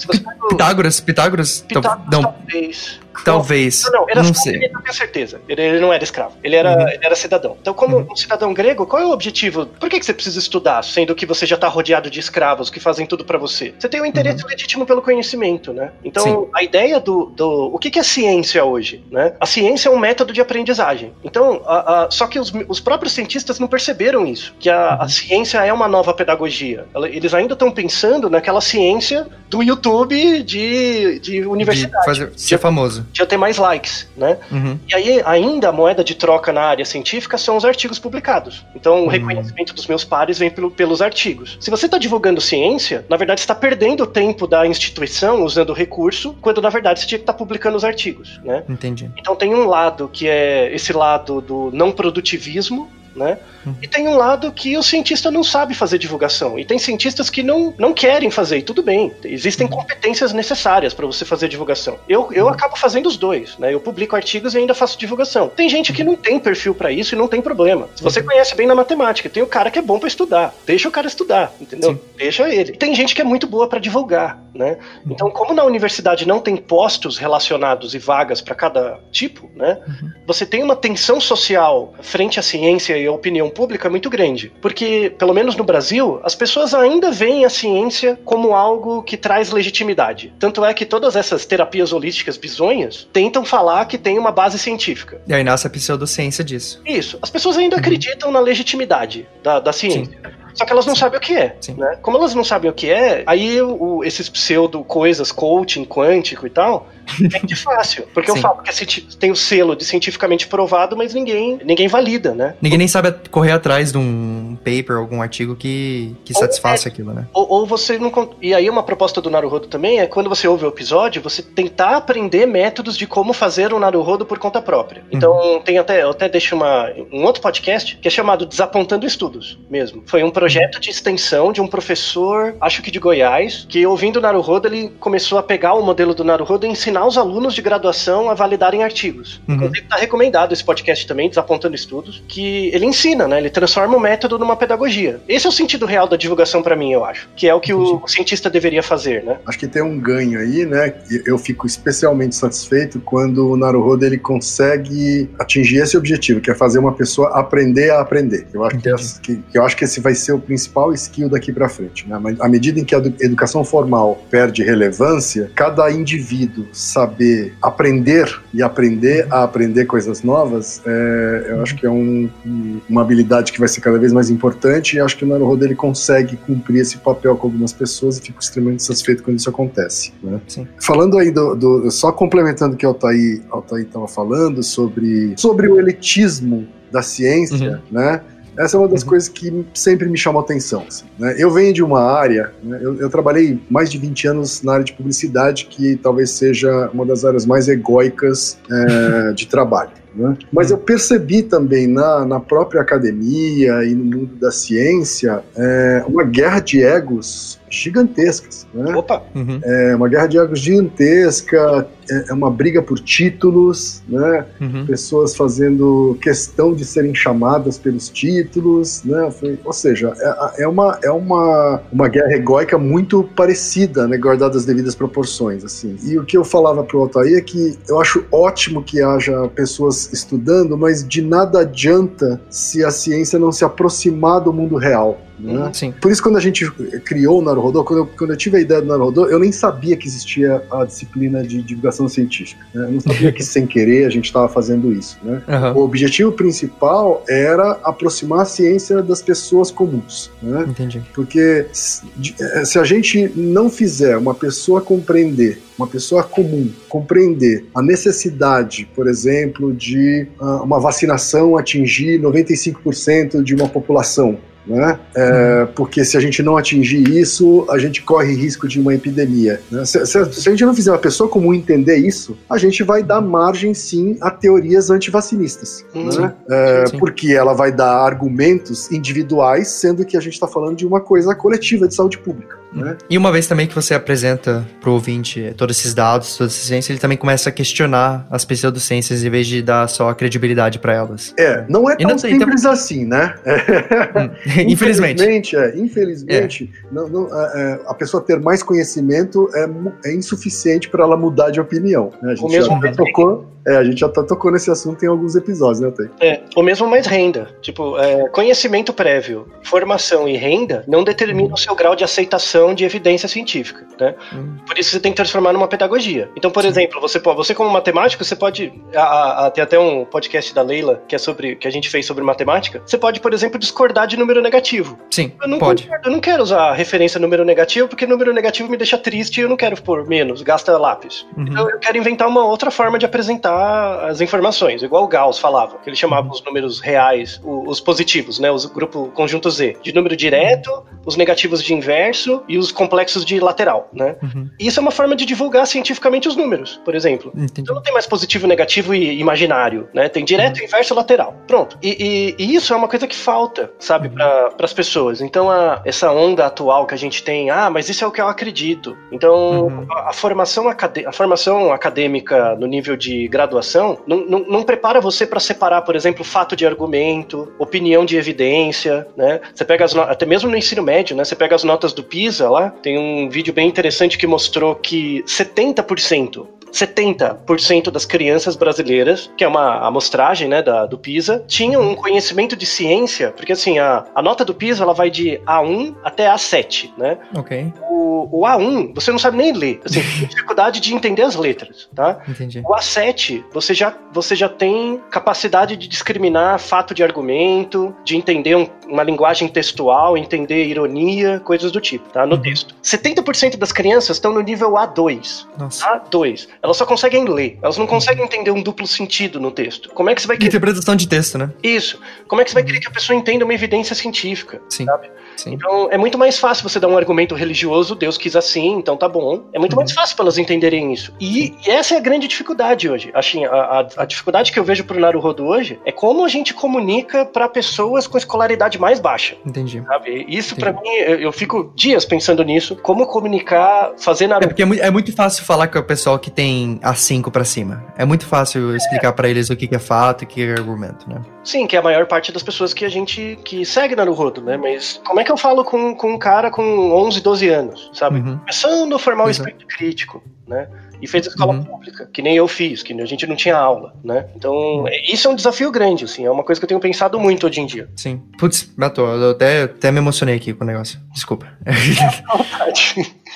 Pitágoras, 0.48 1.00
Pitágoras, 1.00 1.64
Pitágoras 1.66 1.98
não. 2.10 2.22
talvez. 2.22 3.00
Talvez. 3.24 3.84
Não, 3.84 4.00
não, 4.00 4.10
era 4.10 4.22
não 4.22 4.34
sei. 4.34 4.56
Ele 4.56 4.68
não 4.68 4.82
tenho 4.82 4.94
certeza. 4.94 5.40
Ele, 5.48 5.62
ele, 5.62 5.80
não 5.80 5.92
era 5.92 6.02
escravo. 6.02 6.34
Ele 6.42 6.56
era, 6.56 6.76
uhum. 6.76 6.88
ele 6.88 7.04
era 7.04 7.14
cidadão. 7.14 7.56
Então, 7.60 7.74
como 7.74 7.98
uhum. 7.98 8.08
um 8.10 8.16
cidadão 8.16 8.52
grego, 8.54 8.86
qual 8.86 9.02
é 9.02 9.06
o 9.06 9.10
objetivo? 9.10 9.66
Por 9.66 9.88
que, 9.88 9.98
que 9.98 10.06
você 10.06 10.14
precisa 10.14 10.38
estudar, 10.38 10.82
sendo 10.82 11.14
que 11.14 11.26
você 11.26 11.46
já 11.46 11.56
está 11.56 11.68
rodeado 11.68 12.10
de 12.10 12.20
escravos 12.20 12.70
que 12.70 12.80
fazem 12.80 13.06
tudo 13.06 13.24
para 13.24 13.38
você? 13.38 13.74
Você 13.78 13.88
tem 13.88 14.00
um 14.00 14.06
interesse 14.06 14.42
uhum. 14.42 14.50
legítimo 14.50 14.86
pelo 14.86 15.02
conhecimento, 15.02 15.72
né? 15.72 15.92
Então, 16.04 16.24
Sim. 16.24 16.50
a 16.54 16.62
ideia 16.62 17.00
do, 17.00 17.26
do. 17.26 17.70
O 17.74 17.78
que, 17.78 17.90
que 17.90 17.98
é 17.98 18.02
ciência 18.02 18.64
hoje? 18.64 19.04
Né? 19.10 19.34
A 19.40 19.46
ciência 19.46 19.88
é 19.88 19.92
um 19.92 19.98
método 19.98 20.32
de 20.32 20.40
aprendizagem. 20.40 21.12
Então, 21.24 21.62
a, 21.66 22.04
a, 22.04 22.10
só 22.10 22.26
que 22.26 22.38
os, 22.38 22.52
os 22.68 22.80
próprios 22.80 23.12
cientistas 23.12 23.58
não 23.58 23.68
perceberam 23.68 24.26
isso, 24.26 24.54
que 24.58 24.70
a, 24.70 24.94
a 24.94 25.02
uhum. 25.02 25.08
ciência 25.08 25.64
é 25.64 25.72
uma 25.72 25.88
nova 25.88 26.14
pedagogia. 26.14 26.86
Eles 27.10 27.34
ainda 27.34 27.54
estão 27.54 27.70
pensando 27.70 28.30
naquela 28.30 28.60
ciência 28.60 29.26
do 29.48 29.62
YouTube 29.62 30.42
de, 30.42 31.18
de 31.20 31.46
universidade. 31.46 31.98
De 32.00 32.04
fazer, 32.04 32.32
ser 32.36 32.58
famoso. 32.58 32.99
Famoso. 33.00 33.06
Podia 33.08 33.26
ter 33.26 33.36
mais 33.36 33.56
likes, 33.58 34.08
né? 34.16 34.38
Uhum. 34.50 34.78
E 34.88 34.94
aí, 34.94 35.22
ainda 35.24 35.68
a 35.68 35.72
moeda 35.72 36.02
de 36.04 36.14
troca 36.14 36.52
na 36.52 36.62
área 36.62 36.84
científica 36.84 37.36
são 37.38 37.56
os 37.56 37.64
artigos 37.64 37.98
publicados. 37.98 38.64
Então, 38.74 39.04
o 39.04 39.08
reconhecimento 39.08 39.74
dos 39.74 39.86
meus 39.86 40.04
pares 40.04 40.38
vem 40.38 40.50
pelo- 40.50 40.70
pelos 40.70 41.00
artigos. 41.02 41.58
Se 41.60 41.70
você 41.70 41.86
está 41.86 41.98
divulgando 41.98 42.40
ciência, 42.40 43.04
na 43.08 43.16
verdade, 43.16 43.40
você 43.40 43.44
está 43.44 43.54
perdendo 43.54 44.04
o 44.04 44.06
tempo 44.06 44.46
da 44.46 44.66
instituição 44.66 45.42
usando 45.44 45.70
o 45.70 45.74
recurso, 45.74 46.36
quando 46.40 46.60
na 46.62 46.68
verdade 46.68 47.00
você 47.00 47.06
tinha 47.06 47.18
que 47.18 47.22
estar 47.22 47.34
publicando 47.34 47.76
os 47.76 47.84
artigos, 47.84 48.40
né? 48.44 48.62
Entendi. 48.68 49.10
Então 49.16 49.34
tem 49.36 49.54
um 49.54 49.66
lado 49.66 50.08
que 50.12 50.28
é 50.28 50.72
esse 50.74 50.92
lado 50.92 51.40
do 51.40 51.70
não 51.72 51.90
produtivismo, 51.92 52.90
né? 53.20 53.38
E 53.82 53.86
tem 53.86 54.08
um 54.08 54.16
lado 54.16 54.50
que 54.50 54.76
o 54.76 54.82
cientista 54.82 55.30
não 55.30 55.44
sabe 55.44 55.74
fazer 55.74 55.98
divulgação. 55.98 56.58
E 56.58 56.64
tem 56.64 56.78
cientistas 56.78 57.28
que 57.28 57.42
não, 57.42 57.74
não 57.78 57.92
querem 57.92 58.30
fazer, 58.30 58.58
e 58.58 58.62
tudo 58.62 58.82
bem. 58.82 59.12
Existem 59.22 59.68
competências 59.68 60.32
necessárias 60.32 60.94
para 60.94 61.06
você 61.06 61.24
fazer 61.24 61.46
divulgação. 61.46 61.98
Eu, 62.08 62.32
eu 62.32 62.48
acabo 62.48 62.76
fazendo 62.76 63.06
os 63.06 63.18
dois, 63.18 63.58
né? 63.58 63.72
Eu 63.72 63.80
publico 63.80 64.16
artigos 64.16 64.54
e 64.54 64.58
ainda 64.58 64.74
faço 64.74 64.98
divulgação. 64.98 65.48
Tem 65.48 65.68
gente 65.68 65.92
que 65.92 66.02
não 66.02 66.16
tem 66.16 66.40
perfil 66.40 66.74
para 66.74 66.90
isso 66.90 67.14
e 67.14 67.18
não 67.18 67.28
tem 67.28 67.42
problema. 67.42 67.88
Se 67.94 68.02
você 68.02 68.22
conhece 68.22 68.54
bem 68.56 68.66
na 68.66 68.74
matemática, 68.74 69.28
tem 69.28 69.42
o 69.42 69.46
cara 69.46 69.70
que 69.70 69.78
é 69.78 69.82
bom 69.82 69.98
para 69.98 70.08
estudar. 70.08 70.54
Deixa 70.64 70.88
o 70.88 70.92
cara 70.92 71.06
estudar, 71.06 71.52
entendeu? 71.60 71.92
Sim. 71.92 72.00
Deixa 72.16 72.48
ele. 72.48 72.72
Tem 72.72 72.94
gente 72.94 73.14
que 73.14 73.20
é 73.20 73.24
muito 73.24 73.46
boa 73.46 73.68
para 73.68 73.78
divulgar, 73.78 74.42
né? 74.54 74.78
Então, 75.06 75.30
como 75.30 75.52
na 75.52 75.64
universidade 75.64 76.26
não 76.26 76.40
tem 76.40 76.56
postos 76.56 77.18
relacionados 77.18 77.94
e 77.94 77.98
vagas 77.98 78.40
para 78.40 78.54
cada 78.54 78.98
tipo, 79.12 79.50
né? 79.54 79.78
Você 80.26 80.46
tem 80.46 80.62
uma 80.62 80.76
tensão 80.76 81.20
social 81.20 81.92
frente 82.00 82.40
à 82.40 82.42
ciência 82.42 82.96
e 82.96 83.09
à 83.10 83.14
opinião 83.14 83.50
pública 83.50 83.88
muito 83.90 84.08
grande. 84.08 84.52
Porque, 84.60 85.12
pelo 85.18 85.34
menos 85.34 85.56
no 85.56 85.64
Brasil, 85.64 86.20
as 86.22 86.34
pessoas 86.34 86.72
ainda 86.74 87.10
veem 87.10 87.44
a 87.44 87.50
ciência 87.50 88.18
como 88.24 88.54
algo 88.54 89.02
que 89.02 89.16
traz 89.16 89.50
legitimidade. 89.50 90.32
Tanto 90.38 90.64
é 90.64 90.72
que 90.72 90.84
todas 90.86 91.16
essas 91.16 91.44
terapias 91.44 91.92
holísticas 91.92 92.36
bizonhas 92.36 93.08
tentam 93.12 93.44
falar 93.44 93.84
que 93.86 93.98
tem 93.98 94.18
uma 94.18 94.32
base 94.32 94.58
científica. 94.58 95.20
E 95.26 95.34
aí 95.34 95.44
nasce 95.44 95.66
a 95.66 95.70
pseudociência 95.70 96.42
disso. 96.44 96.80
Isso. 96.86 97.18
As 97.22 97.30
pessoas 97.30 97.56
ainda 97.58 97.76
acreditam 97.76 98.30
na 98.30 98.40
legitimidade 98.40 99.26
da, 99.42 99.60
da 99.60 99.72
ciência. 99.72 100.18
Só 100.54 100.64
que 100.64 100.72
elas 100.72 100.84
não 100.84 100.96
sabem 100.96 101.16
o 101.18 101.20
que 101.20 101.32
é. 101.34 101.56
Sim. 101.60 101.74
Né? 101.74 101.96
Como 102.02 102.16
elas 102.16 102.34
não 102.34 102.42
sabem 102.44 102.70
o 102.70 102.74
que 102.74 102.90
é, 102.90 103.22
aí 103.24 103.62
o- 103.62 104.02
esses 104.04 104.28
pseudo 104.28 104.82
coisas, 104.82 105.30
coaching 105.30 105.84
quântico 105.84 106.46
e 106.46 106.50
tal, 106.50 106.88
é 107.34 107.46
de 107.46 107.56
fácil. 107.56 108.04
Porque 108.14 108.30
eu 108.30 108.36
Sim. 108.36 108.42
falo 108.42 108.62
que 108.62 108.70
é 108.70 108.86
tem 109.18 109.30
o 109.30 109.36
selo 109.36 109.76
de 109.76 109.84
cientificamente 109.84 110.46
provado, 110.46 110.96
mas 110.96 111.14
ninguém, 111.14 111.58
ninguém 111.64 111.88
valida, 111.88 112.34
né? 112.34 112.54
Ninguém 112.60 112.78
nem 112.78 112.88
sabe 112.88 113.14
correr 113.30 113.52
atrás 113.52 113.92
de 113.92 113.98
um 113.98 114.56
paper, 114.64 114.96
algum 114.96 115.20
artigo 115.22 115.56
que, 115.56 116.14
que 116.24 116.34
Ou 116.34 116.40
satisfaça 116.40 116.88
aquilo, 116.88 117.12
né? 117.12 117.26
Ou, 117.32 117.46
ou 117.48 117.66
você 117.66 117.98
não. 117.98 118.10
E 118.40 118.54
aí, 118.54 118.68
uma 118.68 118.82
proposta 118.82 119.20
do 119.20 119.30
Naruhodo 119.30 119.68
também 119.68 120.00
é 120.00 120.06
quando 120.06 120.28
você 120.28 120.46
ouve 120.46 120.64
o 120.64 120.68
episódio, 120.68 121.22
você 121.22 121.42
tentar 121.42 121.96
aprender 121.96 122.46
métodos 122.46 122.96
de 122.96 123.06
como 123.06 123.32
fazer 123.32 123.72
o 123.72 123.78
Naruhodo 123.78 124.24
por 124.24 124.38
conta 124.38 124.60
própria. 124.60 125.04
Então, 125.10 125.60
tem 125.64 125.78
até. 125.78 126.02
Eu 126.02 126.10
até 126.10 126.28
deixo 126.28 126.54
uma, 126.54 126.90
um 127.12 127.24
outro 127.24 127.42
podcast 127.42 127.96
que 127.96 128.08
é 128.08 128.10
chamado 128.10 128.46
Desapontando 128.46 129.06
Estudos 129.06 129.58
mesmo. 129.68 130.02
Foi 130.06 130.22
um 130.22 130.30
projeto 130.30 130.80
de 130.80 130.90
extensão 130.90 131.52
de 131.52 131.60
um 131.60 131.66
professor, 131.66 132.54
acho 132.60 132.82
que 132.82 132.90
de 132.90 132.98
Goiás, 132.98 133.66
que 133.68 133.86
ouvindo 133.86 134.16
o 134.16 134.20
Naruhodo, 134.20 134.68
ele 134.68 134.92
começou 135.00 135.38
a 135.38 135.42
pegar 135.42 135.74
o 135.74 135.82
modelo 135.82 136.14
do 136.14 136.24
Naruhodo 136.24 136.66
e 136.66 136.68
ensinar 136.68 136.89
os 137.06 137.16
alunos 137.18 137.54
de 137.54 137.62
graduação 137.62 138.30
a 138.30 138.34
validarem 138.34 138.82
artigos. 138.82 139.40
Uhum. 139.48 139.54
Inclusive, 139.56 139.86
tá 139.88 139.96
recomendado 139.96 140.52
esse 140.52 140.64
podcast 140.64 141.06
também, 141.06 141.28
Desapontando 141.28 141.74
Estudos, 141.74 142.22
que 142.28 142.68
ele 142.74 142.86
ensina, 142.86 143.26
né? 143.28 143.38
Ele 143.38 143.50
transforma 143.50 143.96
o 143.96 144.00
método 144.00 144.38
numa 144.38 144.56
pedagogia. 144.56 145.20
Esse 145.28 145.46
é 145.46 145.48
o 145.48 145.52
sentido 145.52 145.86
real 145.86 146.08
da 146.08 146.16
divulgação 146.16 146.62
pra 146.62 146.74
mim, 146.76 146.92
eu 146.92 147.04
acho. 147.04 147.28
Que 147.36 147.48
é 147.48 147.54
o 147.54 147.60
que 147.60 147.72
o 147.72 148.06
cientista 148.06 148.48
deveria 148.50 148.82
fazer, 148.82 149.22
né? 149.24 149.38
Acho 149.46 149.58
que 149.58 149.66
tem 149.68 149.82
um 149.82 149.98
ganho 149.98 150.38
aí, 150.40 150.64
né? 150.66 150.94
E 151.10 151.22
Eu 151.26 151.38
fico 151.38 151.66
especialmente 151.66 152.34
satisfeito 152.34 153.00
quando 153.00 153.50
o 153.50 153.56
Naruhodo 153.56 154.04
ele 154.04 154.18
consegue 154.18 155.30
atingir 155.38 155.78
esse 155.78 155.96
objetivo, 155.96 156.40
que 156.40 156.50
é 156.50 156.54
fazer 156.54 156.78
uma 156.78 156.92
pessoa 156.92 157.28
aprender 157.38 157.90
a 157.90 158.00
aprender. 158.00 158.46
Eu 158.52 158.64
acho 158.64 158.78
que, 159.20 159.32
Entendi. 159.32 159.42
eu 159.54 159.64
acho 159.64 159.76
que 159.76 159.84
esse 159.84 160.00
vai 160.00 160.14
ser 160.14 160.32
o 160.32 160.38
principal 160.38 160.92
skill 160.92 161.28
daqui 161.28 161.52
para 161.52 161.68
frente. 161.68 162.06
Né? 162.08 162.18
Mas 162.20 162.40
à 162.40 162.48
medida 162.48 162.78
em 162.80 162.84
que 162.84 162.94
a 162.94 162.98
edu- 162.98 163.14
educação 163.20 163.64
formal 163.64 164.22
perde 164.30 164.62
relevância, 164.62 165.50
cada 165.54 165.90
indivíduo 165.90 166.66
saber 166.80 167.54
aprender 167.60 168.40
e 168.54 168.62
aprender 168.62 169.26
a 169.30 169.42
aprender 169.44 169.84
coisas 169.86 170.22
novas, 170.22 170.80
é, 170.86 171.46
eu 171.50 171.62
acho 171.62 171.76
que 171.76 171.84
é 171.86 171.90
um- 171.90 172.28
um- 172.46 172.80
uma 172.88 173.02
habilidade 173.02 173.52
que 173.52 173.58
vai 173.58 173.68
ser 173.68 173.80
cada 173.80 173.98
vez 173.98 174.12
mais 174.12 174.30
importante 174.30 174.96
e 174.96 175.00
acho 175.00 175.16
que 175.16 175.24
o 175.24 175.28
Naruhodo 175.28 175.64
ele 175.64 175.74
consegue 175.74 176.36
cumprir 176.36 176.80
esse 176.80 176.98
papel 176.98 177.36
com 177.36 177.46
algumas 177.48 177.72
pessoas 177.72 178.18
e 178.18 178.22
fico 178.22 178.40
extremamente 178.40 178.82
satisfeito 178.82 179.22
quando 179.22 179.38
isso 179.38 179.50
acontece. 179.50 180.12
Né? 180.22 180.40
Falando 180.80 181.18
aí 181.18 181.30
do, 181.30 181.54
do- 181.54 181.90
só 181.90 182.10
complementando 182.12 182.74
o 182.74 182.76
que 182.78 182.86
o 182.86 182.88
Altair 182.88 183.42
estava 183.84 184.08
falando 184.08 184.62
sobre, 184.62 185.34
sobre 185.36 185.68
o 185.68 185.78
elitismo 185.78 186.66
da 186.90 187.02
ciência, 187.02 187.80
né? 187.90 188.20
Essa 188.58 188.76
é 188.76 188.80
uma 188.80 188.88
das 188.88 189.02
Uhum. 189.02 189.08
coisas 189.08 189.28
que 189.28 189.64
sempre 189.74 190.08
me 190.08 190.18
chamou 190.18 190.40
atenção. 190.42 190.84
assim, 190.86 191.04
né? 191.18 191.34
Eu 191.38 191.50
venho 191.50 191.72
de 191.72 191.82
uma 191.82 192.00
área, 192.02 192.52
né? 192.62 192.78
eu, 192.82 192.96
eu 193.00 193.08
trabalhei 193.10 193.58
mais 193.70 193.90
de 193.90 193.98
20 193.98 194.28
anos 194.28 194.62
na 194.62 194.74
área 194.74 194.84
de 194.84 194.92
publicidade, 194.92 195.66
que 195.66 195.96
talvez 195.96 196.30
seja 196.30 196.90
uma 196.92 197.04
das 197.06 197.24
áreas 197.24 197.46
mais 197.46 197.68
egóicas 197.68 198.58
eh, 198.70 199.32
de 199.34 199.46
trabalho. 199.46 199.90
Né? 200.14 200.36
Mas 200.52 200.70
eu 200.70 200.78
percebi 200.78 201.42
também 201.42 201.86
na, 201.86 202.24
na 202.24 202.40
própria 202.40 202.80
academia 202.80 203.84
e 203.84 203.94
no 203.94 204.04
mundo 204.04 204.34
da 204.40 204.50
ciência 204.50 205.42
eh, 205.56 206.04
uma 206.06 206.24
guerra 206.24 206.60
de 206.60 206.82
egos 206.82 207.58
gigantescas. 207.70 208.66
Né? 208.74 208.94
Opa! 208.94 209.22
Uhum, 209.34 209.60
É 209.62 209.94
uma 209.94 210.08
guerra 210.08 210.26
de 210.26 210.38
egos 210.38 210.58
gigantesca, 210.60 211.86
é 212.10 212.24
é 212.28 212.32
uma 212.32 212.50
briga 212.50 212.82
por 212.82 212.98
títulos, 212.98 214.02
né? 214.08 214.44
uhum. 214.60 214.84
pessoas 214.84 215.36
fazendo 215.36 216.18
questão 216.20 216.74
de 216.74 216.84
serem 216.84 217.14
chamadas 217.14 217.78
pelos 217.78 218.08
títulos, 218.08 219.02
né? 219.04 219.30
Foi- 219.30 219.56
ou 219.64 219.72
seja, 219.72 220.12
é, 220.18 220.64
é 220.64 220.68
uma, 220.68 220.98
é 221.04 221.10
uma, 221.10 221.80
uma 221.92 222.08
guerra 222.08 222.32
egóica 222.32 222.76
muito 222.76 223.22
parecida, 223.36 224.08
né? 224.08 224.16
guardada 224.18 224.56
as 224.56 224.64
devidas 224.64 224.96
proporções, 224.96 225.64
assim. 225.64 225.96
E 226.02 226.18
o 226.18 226.24
que 226.24 226.36
eu 226.36 226.44
falava 226.44 226.82
pro 226.82 226.98
Altair 227.00 227.38
é 227.38 227.40
que 227.40 227.78
eu 227.88 228.00
acho 228.00 228.24
ótimo 228.32 228.82
que 228.82 229.00
haja 229.00 229.46
pessoas 229.54 229.99
estudando, 230.12 230.76
mas 230.76 231.06
de 231.06 231.20
nada 231.20 231.60
adianta 231.60 232.40
se 232.48 232.84
a 232.84 232.90
ciência 232.90 233.38
não 233.38 233.52
se 233.52 233.64
aproximar 233.64 234.40
do 234.40 234.52
mundo 234.52 234.76
real, 234.76 235.20
né? 235.40 235.70
Sim. 235.72 235.92
Por 236.00 236.10
isso, 236.10 236.22
quando 236.22 236.36
a 236.36 236.40
gente 236.40 236.70
criou 237.04 237.40
o 237.40 237.42
Naruhodo, 237.42 237.82
quando 237.84 238.00
eu, 238.00 238.06
quando 238.06 238.30
eu 238.30 238.36
tive 238.36 238.58
a 238.58 238.60
ideia 238.60 238.80
do 238.80 238.88
Naruhodo, 238.88 239.26
eu 239.26 239.38
nem 239.38 239.52
sabia 239.52 239.96
que 239.96 240.06
existia 240.06 240.62
a 240.70 240.84
disciplina 240.84 241.42
de 241.42 241.62
divulgação 241.62 242.08
científica. 242.08 242.64
né? 242.74 242.86
Eu 242.86 242.92
não 242.92 243.00
sabia 243.00 243.32
que, 243.32 243.42
sem 243.44 243.66
querer, 243.66 244.06
a 244.06 244.10
gente 244.10 244.26
estava 244.26 244.48
fazendo 244.48 244.92
isso. 244.92 245.18
Né? 245.22 245.42
Aham. 245.48 245.74
O 245.74 245.80
objetivo 245.80 246.32
principal 246.32 247.24
era 247.28 247.72
aproximar 247.82 248.40
a 248.40 248.44
ciência 248.44 249.02
das 249.02 249.22
pessoas 249.22 249.70
comuns. 249.70 250.30
Né? 250.42 250.64
Entendi. 250.68 251.02
Porque 251.14 251.66
se 251.72 252.02
eh, 252.38 252.64
se 252.64 252.78
a 252.78 252.84
gente 252.84 253.30
não 253.34 253.70
fizer 253.70 254.16
uma 254.16 254.34
pessoa 254.34 254.80
compreender, 254.80 255.60
uma 255.76 255.86
pessoa 255.86 256.22
comum 256.22 256.70
compreender 256.88 257.64
a 257.74 257.82
necessidade, 257.82 258.88
por 258.94 259.08
exemplo, 259.08 259.72
de 259.72 260.26
ah, 260.38 260.62
uma 260.62 260.78
vacinação 260.78 261.56
atingir 261.56 262.20
95% 262.20 263.42
de 263.42 263.54
uma 263.54 263.68
população. 263.68 264.38
Né? 264.66 264.98
É, 265.16 265.66
porque 265.74 266.04
se 266.04 266.16
a 266.16 266.20
gente 266.20 266.42
não 266.42 266.56
atingir 266.56 267.08
isso, 267.08 267.66
a 267.70 267.78
gente 267.78 268.02
corre 268.02 268.34
risco 268.34 268.68
de 268.68 268.78
uma 268.78 268.94
epidemia. 268.94 269.60
né? 269.70 269.84
Se, 269.84 270.04
se- 270.06 270.32
se 270.32 270.48
a 270.48 270.52
gente 270.52 270.64
não 270.64 270.74
fizer 270.74 270.92
uma 270.92 270.98
pessoa 270.98 271.28
comum 271.30 271.54
entender 271.54 271.96
isso, 271.96 272.36
a 272.48 272.58
gente 272.58 272.82
vai 272.82 273.02
dar 273.02 273.20
margem 273.20 273.72
sim 273.74 274.16
a 274.20 274.30
teorias 274.30 274.90
antivacinistas. 274.90 275.84
Hum, 275.94 276.08
né? 276.20 276.34
É, 276.48 276.86
Sim. 276.86 276.98
porque 276.98 277.32
ela 277.32 277.54
vai 277.54 277.72
dar 277.72 277.90
argumentos 278.04 278.90
individuais, 278.92 279.68
sendo 279.68 280.04
que 280.04 280.16
a 280.16 280.20
gente 280.20 280.34
está 280.34 280.46
falando 280.46 280.76
de 280.76 280.86
uma 280.86 281.00
coisa 281.00 281.34
coletiva 281.34 281.88
de 281.88 281.94
saúde 281.94 282.18
pública. 282.18 282.58
Né? 282.72 282.96
E 283.08 283.18
uma 283.18 283.32
vez 283.32 283.46
também 283.48 283.66
que 283.66 283.74
você 283.74 283.94
apresenta 283.94 284.64
pro 284.80 284.92
ouvinte 284.92 285.52
todos 285.56 285.76
esses 285.76 285.92
dados, 285.92 286.36
toda 286.36 286.48
essa 286.48 286.64
ciência, 286.64 286.92
ele 286.92 287.00
também 287.00 287.18
começa 287.18 287.48
a 287.48 287.52
questionar 287.52 288.26
as 288.30 288.44
pseudociências 288.44 289.24
em 289.24 289.30
vez 289.30 289.46
de 289.48 289.60
dar 289.60 289.88
só 289.88 290.08
a 290.08 290.14
credibilidade 290.14 290.78
pra 290.78 290.94
elas. 290.94 291.34
É, 291.38 291.64
não 291.68 291.90
é 291.90 291.96
tão 291.96 292.10
não 292.10 292.16
tem- 292.16 292.38
simples 292.38 292.64
assim, 292.64 293.04
né? 293.04 293.34
Hum, 293.44 294.30
Infelizmente. 294.70 295.20
Infelizmente, 295.22 295.56
é, 295.56 295.76
infelizmente 295.76 296.70
não- 296.92 297.08
não, 297.08 297.26
é, 297.40 297.52
é, 297.54 297.80
a 297.86 297.94
pessoa 297.94 298.22
ter 298.22 298.38
mais 298.40 298.62
conhecimento 298.62 299.48
é, 299.54 299.68
é 300.10 300.14
insuficiente 300.14 300.88
para 300.88 301.02
ela 301.04 301.16
mudar 301.16 301.50
de 301.50 301.60
opinião. 301.60 302.12
né? 302.22 302.30
A 302.30 302.32
O 302.34 302.36
gente 302.36 302.52
mesmo 302.52 302.80
já 302.82 302.92
tocou, 302.92 303.46
É, 303.66 303.76
a 303.76 303.84
gente 303.84 304.00
já 304.00 304.08
tá 304.08 304.22
tocou 304.22 304.50
nesse 304.50 304.70
assunto 304.70 305.04
em 305.04 305.08
alguns 305.08 305.36
episódios, 305.36 305.80
né, 305.80 305.90
Tem? 305.90 306.28
É, 306.28 306.40
ou 306.56 306.62
mesmo 306.62 306.86
mais 306.88 307.06
renda. 307.06 307.48
Tipo, 307.60 307.98
é, 307.98 308.28
conhecimento 308.30 308.92
prévio, 308.92 309.46
formação 309.62 310.28
e 310.28 310.36
renda 310.36 310.84
não 310.88 311.04
determinam 311.04 311.52
o 311.52 311.56
seu 311.58 311.74
grau 311.74 311.94
de 311.94 312.02
aceitação 312.04 312.74
de 312.74 312.84
evidência 312.84 313.28
científica, 313.28 313.86
né? 314.00 314.14
Hum. 314.32 314.56
Por 314.66 314.78
isso 314.78 314.90
você 314.90 315.00
tem 315.00 315.12
que 315.12 315.16
transformar 315.16 315.52
numa 315.52 315.68
pedagogia. 315.68 316.30
Então, 316.36 316.50
por 316.50 316.64
exemplo, 316.64 317.00
você 317.00 317.20
pode, 317.20 317.36
você 317.36 317.54
como 317.54 317.68
matemático, 317.70 318.24
você 318.24 318.34
pode, 318.34 318.72
a- 318.94 319.46
a- 319.46 319.50
tem 319.50 319.62
até 319.62 319.78
um 319.78 320.04
podcast 320.04 320.54
da 320.54 320.62
Leila 320.62 321.02
que 321.06 321.14
é 321.14 321.18
sobre, 321.18 321.56
que 321.56 321.68
a 321.68 321.70
gente 321.70 321.88
fez 321.90 322.06
sobre 322.06 322.24
matemática. 322.24 322.82
Você 322.86 322.96
pode, 322.96 323.20
por 323.20 323.34
exemplo, 323.34 323.58
discordar 323.58 324.06
de 324.06 324.16
número 324.16 324.40
negativo. 324.40 324.98
Sim, 325.10 325.32
Eu 325.42 325.48
não 325.48 325.58
pode. 325.58 325.82
concordo, 325.84 326.08
eu 326.08 326.12
não 326.12 326.20
quero 326.20 326.42
usar 326.42 326.72
referência 326.72 327.20
número 327.20 327.44
negativo, 327.44 327.88
porque 327.88 328.06
número 328.06 328.32
negativo 328.32 328.70
me 328.70 328.76
deixa 328.76 328.96
triste 328.96 329.38
e 329.38 329.40
eu 329.42 329.48
não 329.48 329.56
quero 329.56 329.80
pôr 329.82 330.06
menos, 330.06 330.40
gasta 330.42 330.76
lápis. 330.78 331.26
Uhum. 331.36 331.44
Então 331.48 331.68
eu 331.70 331.78
quero 331.78 331.98
inventar 331.98 332.26
uma 332.28 332.44
outra 332.44 332.70
forma 332.70 332.98
de 332.98 333.04
apresentar 333.06 333.49
as 333.50 334.20
informações, 334.20 334.82
igual 334.82 335.04
o 335.04 335.08
Gauss 335.08 335.38
falava, 335.38 335.78
que 335.78 335.88
ele 335.88 335.96
chamava 335.96 336.26
Uhum. 336.26 336.32
os 336.32 336.42
números 336.44 336.80
reais, 336.80 337.40
os 337.44 337.80
positivos, 337.80 338.38
né, 338.38 338.50
os 338.50 338.66
grupo 338.66 339.10
conjunto 339.14 339.50
Z, 339.50 339.76
de 339.82 339.94
número 339.94 340.16
direto, 340.16 340.70
os 341.04 341.16
negativos 341.16 341.62
de 341.62 341.74
inverso 341.74 342.42
e 342.48 342.58
os 342.58 342.70
complexos 342.72 343.24
de 343.24 343.40
lateral, 343.40 343.88
né? 343.92 344.16
Uhum. 344.22 344.48
E 344.58 344.66
isso 344.66 344.78
é 344.78 344.82
uma 344.82 344.90
forma 344.90 345.16
de 345.16 345.24
divulgar 345.24 345.66
cientificamente 345.66 346.28
os 346.28 346.36
números, 346.36 346.80
por 346.84 346.94
exemplo. 346.94 347.32
Entendi. 347.34 347.60
Então 347.62 347.74
não 347.74 347.82
tem 347.82 347.92
mais 347.92 348.06
positivo, 348.06 348.46
negativo 348.46 348.94
e 348.94 349.18
imaginário, 349.20 349.88
né? 349.94 350.08
Tem 350.08 350.24
direto, 350.24 350.62
inverso, 350.62 350.94
lateral. 350.94 351.34
Pronto. 351.46 351.78
E, 351.82 352.34
e- 352.38 352.42
e 352.42 352.54
isso 352.54 352.72
é 352.72 352.76
uma 352.76 352.88
coisa 352.88 353.06
que 353.06 353.16
falta, 353.16 353.70
sabe, 353.78 354.08
para 354.08 354.52
as 354.62 354.72
pessoas. 354.72 355.20
Então 355.20 355.50
a- 355.50 355.80
essa 355.84 356.10
onda 356.12 356.46
atual 356.46 356.86
que 356.86 356.94
a 356.94 356.98
gente 356.98 357.22
tem, 357.22 357.50
ah, 357.50 357.70
mas 357.70 357.88
isso 357.88 358.04
é 358.04 358.06
o 358.06 358.10
que 358.12 358.20
eu 358.20 358.28
acredito. 358.28 358.96
Então 359.10 359.66
Uhum. 359.66 359.86
a, 359.90 360.10
a 360.10 360.12
formação 360.12 360.68
a 360.68 361.12
formação 361.12 361.72
acadêmica 361.72 362.54
no 362.56 362.66
nível 362.66 362.96
de 362.96 363.28
graduação 363.40 363.98
não, 364.06 364.18
não, 364.26 364.38
não 364.40 364.62
prepara 364.62 365.00
você 365.00 365.26
para 365.26 365.40
separar, 365.40 365.82
por 365.82 365.96
exemplo, 365.96 366.24
fato 366.24 366.54
de 366.54 366.66
argumento, 366.66 367.52
opinião 367.58 368.04
de 368.04 368.16
evidência, 368.16 369.06
né? 369.16 369.40
Você 369.54 369.64
pega 369.64 369.84
as 369.84 369.96
até 369.96 370.26
mesmo 370.26 370.50
no 370.50 370.56
ensino 370.56 370.82
médio, 370.82 371.16
né? 371.16 371.24
Você 371.24 371.34
pega 371.34 371.54
as 371.54 371.64
notas 371.64 371.92
do 371.92 372.02
PISA 372.02 372.48
lá, 372.48 372.70
tem 372.70 372.98
um 372.98 373.28
vídeo 373.28 373.52
bem 373.52 373.68
interessante 373.68 374.18
que 374.18 374.26
mostrou 374.26 374.74
que 374.74 375.22
70% 375.26 376.46
70% 376.72 377.90
das 377.90 378.04
crianças 378.04 378.56
brasileiras, 378.56 379.30
que 379.36 379.44
é 379.44 379.48
uma 379.48 379.86
amostragem 379.86 380.48
né, 380.48 380.62
da, 380.62 380.86
do 380.86 380.98
PISA, 380.98 381.44
tinham 381.46 381.82
um 381.82 381.94
conhecimento 381.94 382.56
de 382.56 382.66
ciência, 382.66 383.30
porque 383.32 383.52
assim, 383.52 383.78
a, 383.78 384.04
a 384.14 384.22
nota 384.22 384.44
do 384.44 384.54
PISA 384.54 384.84
ela 384.84 384.94
vai 384.94 385.10
de 385.10 385.40
A1 385.46 385.94
até 386.02 386.28
A7, 386.28 386.90
né? 386.96 387.18
Ok, 387.34 387.72
O, 387.88 388.40
o 388.40 388.46
A1, 388.46 388.94
você 388.94 389.10
não 389.10 389.18
sabe 389.18 389.36
nem 389.36 389.52
ler, 389.52 389.80
assim, 389.84 390.00
tem 390.00 390.28
dificuldade 390.28 390.80
de 390.80 390.94
entender 390.94 391.22
as 391.22 391.36
letras, 391.36 391.88
tá? 391.94 392.20
entendi. 392.28 392.60
O 392.64 392.74
A7, 392.74 393.29
você 393.52 393.72
já, 393.74 393.94
você 394.12 394.34
já 394.34 394.48
tem 394.48 395.00
capacidade 395.10 395.76
de 395.76 395.86
discriminar 395.88 396.58
fato 396.58 396.94
de 396.94 397.02
argumento, 397.02 397.94
de 398.04 398.16
entender 398.16 398.54
um- 398.56 398.68
uma 398.88 399.02
linguagem 399.02 399.46
textual, 399.48 400.16
entender 400.16 400.64
ironia, 400.64 401.40
coisas 401.40 401.70
do 401.70 401.80
tipo, 401.80 402.08
tá? 402.10 402.26
No 402.26 402.36
Uhum. 402.36 402.42
texto. 402.42 402.74
70% 402.82 403.56
das 403.56 403.72
crianças 403.72 404.16
estão 404.16 404.32
no 404.32 404.40
nível 404.40 404.72
A2. 404.76 405.46
Nossa. 405.58 405.86
A2. 406.10 406.48
Elas 406.62 406.76
só 406.76 406.84
conseguem 406.84 407.24
ler, 407.28 407.58
elas 407.62 407.76
não 407.78 407.86
conseguem 407.86 408.24
entender 408.24 408.50
um 408.50 408.62
duplo 408.62 408.86
sentido 408.86 409.38
no 409.40 409.50
texto. 409.50 409.90
Como 409.90 410.10
é 410.10 410.14
que 410.14 410.20
você 410.22 410.26
vai 410.28 410.36
querer 410.36 410.48
Interpretação 410.48 410.96
de 410.96 411.06
texto, 411.08 411.38
né? 411.38 411.50
isso? 411.62 412.00
Como 412.26 412.40
é 412.40 412.44
que 412.44 412.50
você 412.50 412.54
vai 412.54 412.64
querer 412.64 412.80
que 412.80 412.88
a 412.88 412.90
pessoa 412.90 413.16
entenda 413.16 413.44
uma 413.44 413.54
evidência 413.54 413.94
científica? 413.94 414.60
Sim. 414.68 414.84
Sabe? 414.86 415.08
Sim. 415.40 415.54
Então 415.54 415.88
é 415.90 415.96
muito 415.96 416.18
mais 416.18 416.38
fácil 416.38 416.68
você 416.68 416.78
dar 416.78 416.88
um 416.88 416.96
argumento 416.96 417.34
religioso, 417.34 417.94
Deus 417.94 418.18
quis 418.18 418.36
assim, 418.36 418.74
então 418.74 418.96
tá 418.96 419.08
bom. 419.08 419.44
É 419.52 419.58
muito 419.58 419.76
mais 419.76 419.92
fácil 419.92 420.14
para 420.16 420.24
elas 420.24 420.38
entenderem 420.38 420.92
isso. 420.92 421.12
E, 421.20 421.54
e 421.66 421.70
essa 421.70 421.94
é 421.94 421.96
a 421.96 422.00
grande 422.00 422.28
dificuldade 422.28 422.88
hoje. 422.88 423.10
Assim, 423.14 423.44
a, 423.44 423.50
a, 423.50 423.86
a 423.98 424.04
dificuldade 424.04 424.52
que 424.52 424.58
eu 424.58 424.64
vejo 424.64 424.84
pro 424.84 424.98
Naruhodo 425.00 425.44
hoje 425.46 425.80
é 425.84 425.92
como 425.92 426.24
a 426.24 426.28
gente 426.28 426.52
comunica 426.52 427.24
para 427.24 427.48
pessoas 427.48 428.06
com 428.06 428.18
escolaridade 428.18 428.78
mais 428.78 429.00
baixa. 429.00 429.36
Entendi. 429.46 429.82
Sabe? 429.86 430.26
Isso 430.28 430.56
pra 430.56 430.72
mim, 430.72 430.88
eu, 431.06 431.20
eu 431.20 431.32
fico 431.32 431.72
dias 431.74 432.04
pensando 432.04 432.42
nisso. 432.44 432.76
Como 432.76 433.06
comunicar, 433.06 433.92
fazer 433.96 434.24
É 434.24 434.28
Naruhodo. 434.28 434.48
porque 434.48 434.62
é 434.62 434.66
muito, 434.66 434.82
é 434.82 434.90
muito 434.90 435.12
fácil 435.14 435.44
falar 435.44 435.68
com 435.68 435.78
o 435.78 435.82
pessoal 435.82 436.18
que 436.18 436.30
tem 436.30 436.78
A5 436.82 437.30
pra 437.30 437.44
cima. 437.44 437.84
É 437.96 438.04
muito 438.04 438.26
fácil 438.26 438.76
explicar 438.76 439.12
pra 439.12 439.28
eles 439.28 439.50
o 439.50 439.56
que 439.56 439.66
que 439.66 439.74
é 439.74 439.78
fato 439.78 440.22
e 440.22 440.24
o 440.24 440.28
que 440.28 440.42
é 440.42 440.52
argumento, 440.52 441.08
né? 441.08 441.20
Sim, 441.42 441.66
que 441.66 441.76
é 441.76 441.78
a 441.78 441.82
maior 441.82 442.06
parte 442.06 442.30
das 442.32 442.42
pessoas 442.42 442.74
que 442.74 442.84
a 442.84 442.88
gente 442.88 443.38
que 443.44 443.64
segue 443.64 443.96
Naruhodo, 443.96 444.42
né? 444.42 444.56
Mas 444.56 445.00
como 445.06 445.20
é 445.20 445.24
que 445.24 445.29
eu 445.30 445.36
falo 445.36 445.64
com, 445.64 445.94
com 445.94 446.12
um 446.12 446.18
cara 446.18 446.50
com 446.50 446.62
11, 446.92 447.20
12 447.20 447.48
anos, 447.48 447.90
sabe? 447.94 448.20
Uhum. 448.20 448.38
Começando 448.38 448.94
a 448.94 448.98
formar 448.98 449.24
o 449.24 449.30
Exato. 449.30 449.48
espírito 449.48 449.76
crítico, 449.76 450.22
né? 450.46 450.68
E 451.02 451.06
fez 451.06 451.26
escola 451.26 451.54
Uhum. 451.54 451.64
pública, 451.64 452.10
que 452.12 452.20
nem 452.20 452.36
eu 452.36 452.46
fiz, 452.46 452.82
que 452.82 452.92
a 452.92 453.06
gente 453.06 453.26
não 453.26 453.34
tinha 453.34 453.56
aula, 453.56 453.94
né? 454.04 454.26
Então, 454.36 454.84
é- 454.86 455.10
isso 455.10 455.26
é 455.26 455.30
um 455.30 455.34
desafio 455.34 455.70
grande, 455.70 456.04
assim, 456.04 456.26
é 456.26 456.30
uma 456.30 456.44
coisa 456.44 456.60
que 456.60 456.64
eu 456.64 456.68
tenho 456.68 456.80
pensado 456.80 457.18
muito 457.18 457.46
hoje 457.46 457.58
em 457.60 457.66
dia. 457.66 457.88
Sim. 457.96 458.20
Putz, 458.38 458.70
matou. 458.76 459.06
Eu 459.08 459.30
até, 459.30 459.62
até 459.62 459.90
me 459.90 459.96
emocionei 459.98 460.36
aqui 460.36 460.52
com 460.52 460.62
o 460.62 460.66
negócio. 460.66 461.00
Desculpa. 461.14 461.46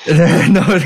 não, 0.53 0.63
não, 0.63 0.79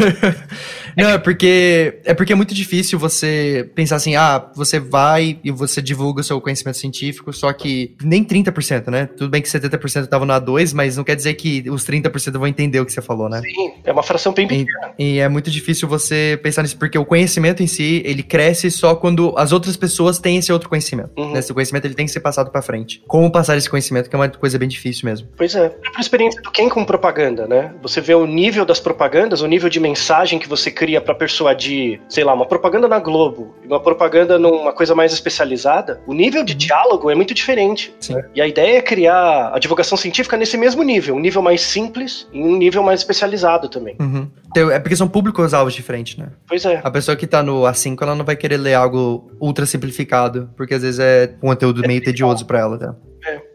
é 1.07 1.19
porque 1.19 2.01
é 2.05 2.15
porque 2.15 2.33
é 2.33 2.37
muito 2.37 2.55
difícil 2.55 2.99
você 2.99 3.71
pensar 3.75 3.97
assim, 3.97 4.17
ah, 4.17 4.51
você 4.55 4.81
vai 4.81 5.39
e 5.45 5.51
você 5.51 5.81
divulga 5.81 6.21
o 6.21 6.25
seu 6.25 6.41
conhecimento 6.41 6.79
científico, 6.79 7.33
só 7.33 7.53
que 7.53 7.95
nem 8.03 8.25
30%, 8.25 8.89
né? 8.89 9.07
Tudo 9.07 9.31
bem 9.31 9.43
que 9.43 9.49
70% 9.49 10.05
estavam 10.05 10.27
na 10.27 10.41
A2, 10.41 10.75
mas 10.75 10.97
não 10.97 11.05
quer 11.05 11.15
dizer 11.15 11.35
que 11.35 11.69
os 11.71 11.85
30% 11.87 12.33
vão 12.33 12.47
entender 12.47 12.81
o 12.81 12.87
que 12.87 12.93
você 12.93 13.03
falou, 13.03 13.29
né? 13.29 13.41
Sim, 13.43 13.73
é 13.85 13.93
uma 13.93 14.03
fração 14.03 14.33
bem 14.33 14.47
E, 14.47 14.49
pequena. 14.49 14.93
e 14.99 15.19
é 15.19 15.29
muito 15.29 15.51
difícil 15.51 15.89
você 15.89 16.39
pensar 16.43 16.63
nisso, 16.63 16.77
porque 16.77 16.99
o 16.99 17.05
conhecimento 17.05 17.63
em 17.63 17.67
si, 17.67 18.03
ele 18.05 18.23
cresce 18.23 18.71
só 18.71 18.95
quando 18.95 19.35
as 19.37 19.53
outras 19.53 19.77
pessoas 19.77 20.19
têm 20.19 20.39
esse 20.39 20.53
outro 20.53 20.69
conhecimento. 20.69 21.11
Uhum. 21.17 21.33
né? 21.33 21.39
Esse 21.39 21.53
conhecimento, 21.53 21.85
ele 21.85 21.95
tem 21.95 22.07
que 22.07 22.13
ser 22.13 22.21
passado 22.21 22.51
pra 22.51 22.63
frente. 22.63 23.03
Como 23.07 23.31
passar 23.31 23.57
esse 23.57 23.69
conhecimento, 23.69 24.09
que 24.09 24.17
é 24.17 24.19
uma 24.19 24.29
coisa 24.29 24.59
bem 24.59 24.69
difícil 24.69 25.09
mesmo. 25.09 25.29
Pois 25.37 25.55
é. 25.55 25.69
Por 25.69 26.01
experiência 26.01 26.41
do 26.43 26.51
quem 26.51 26.69
com 26.69 26.85
propaganda, 26.85 27.47
né? 27.47 27.73
Você 27.83 28.01
vê 28.01 28.15
o 28.15 28.27
nível 28.27 28.65
das 28.65 28.81
propagandas, 28.81 29.41
o 29.43 29.47
nível 29.47 29.69
de 29.69 29.79
mensagem 29.79 30.39
que 30.39 30.49
você 30.49 30.71
cria 30.71 30.88
pra 31.01 31.15
persuadir, 31.15 32.01
sei 32.09 32.25
lá, 32.25 32.33
uma 32.33 32.47
propaganda 32.47 32.89
na 32.89 32.99
Globo, 32.99 33.55
e 33.63 33.67
uma 33.67 33.81
propaganda 33.81 34.39
numa 34.39 34.73
coisa 34.73 34.95
mais 34.95 35.13
especializada, 35.13 36.01
o 36.07 36.15
nível 36.15 36.45
de 36.45 36.55
diálogo 36.55 37.11
é 37.11 37.15
muito 37.15 37.35
diferente. 37.35 37.95
Né? 38.09 38.25
E 38.35 38.41
a 38.41 38.47
ideia 38.47 38.79
é 38.79 38.83
criar 38.83 39.53
a 39.55 39.59
divulgação 39.59 39.97
científica 39.97 40.37
nesse 40.37 40.57
mesmo 40.57 40.83
nível, 40.83 41.15
um 41.15 41.21
nível 41.21 41.43
mais 41.43 41.61
simples 41.61 42.27
e 42.33 42.43
um 42.43 42.57
nível 42.57 42.83
mais 42.83 43.01
especializado 43.01 43.69
também. 43.69 43.97
Uhum. 44.01 44.29
Então, 44.51 44.71
é 44.71 44.79
porque 44.79 44.97
são 44.97 45.09
públicos-alvos 45.09 45.75
diferentes, 45.75 46.17
né? 46.17 46.29
Pois 46.47 46.65
é. 46.65 46.81
A 46.83 46.91
pessoa 46.91 47.17
que 47.17 47.27
tá 47.27 47.43
no 47.43 47.63
A5, 47.63 47.99
ela 48.01 48.15
não 48.15 48.25
vai 48.25 48.37
querer 48.37 48.57
ler 48.57 48.75
algo 48.75 49.31
ultra 49.41 49.67
simplificado, 49.67 50.51
porque 50.57 50.75
às 50.75 50.83
vezes 50.83 51.01
é 51.01 51.35
um 51.43 51.49
conteúdo 51.49 51.83
meio 51.87 52.03
tedioso 52.03 52.47
pra 52.47 52.61
ela, 52.61 52.79
tá? 52.79 52.95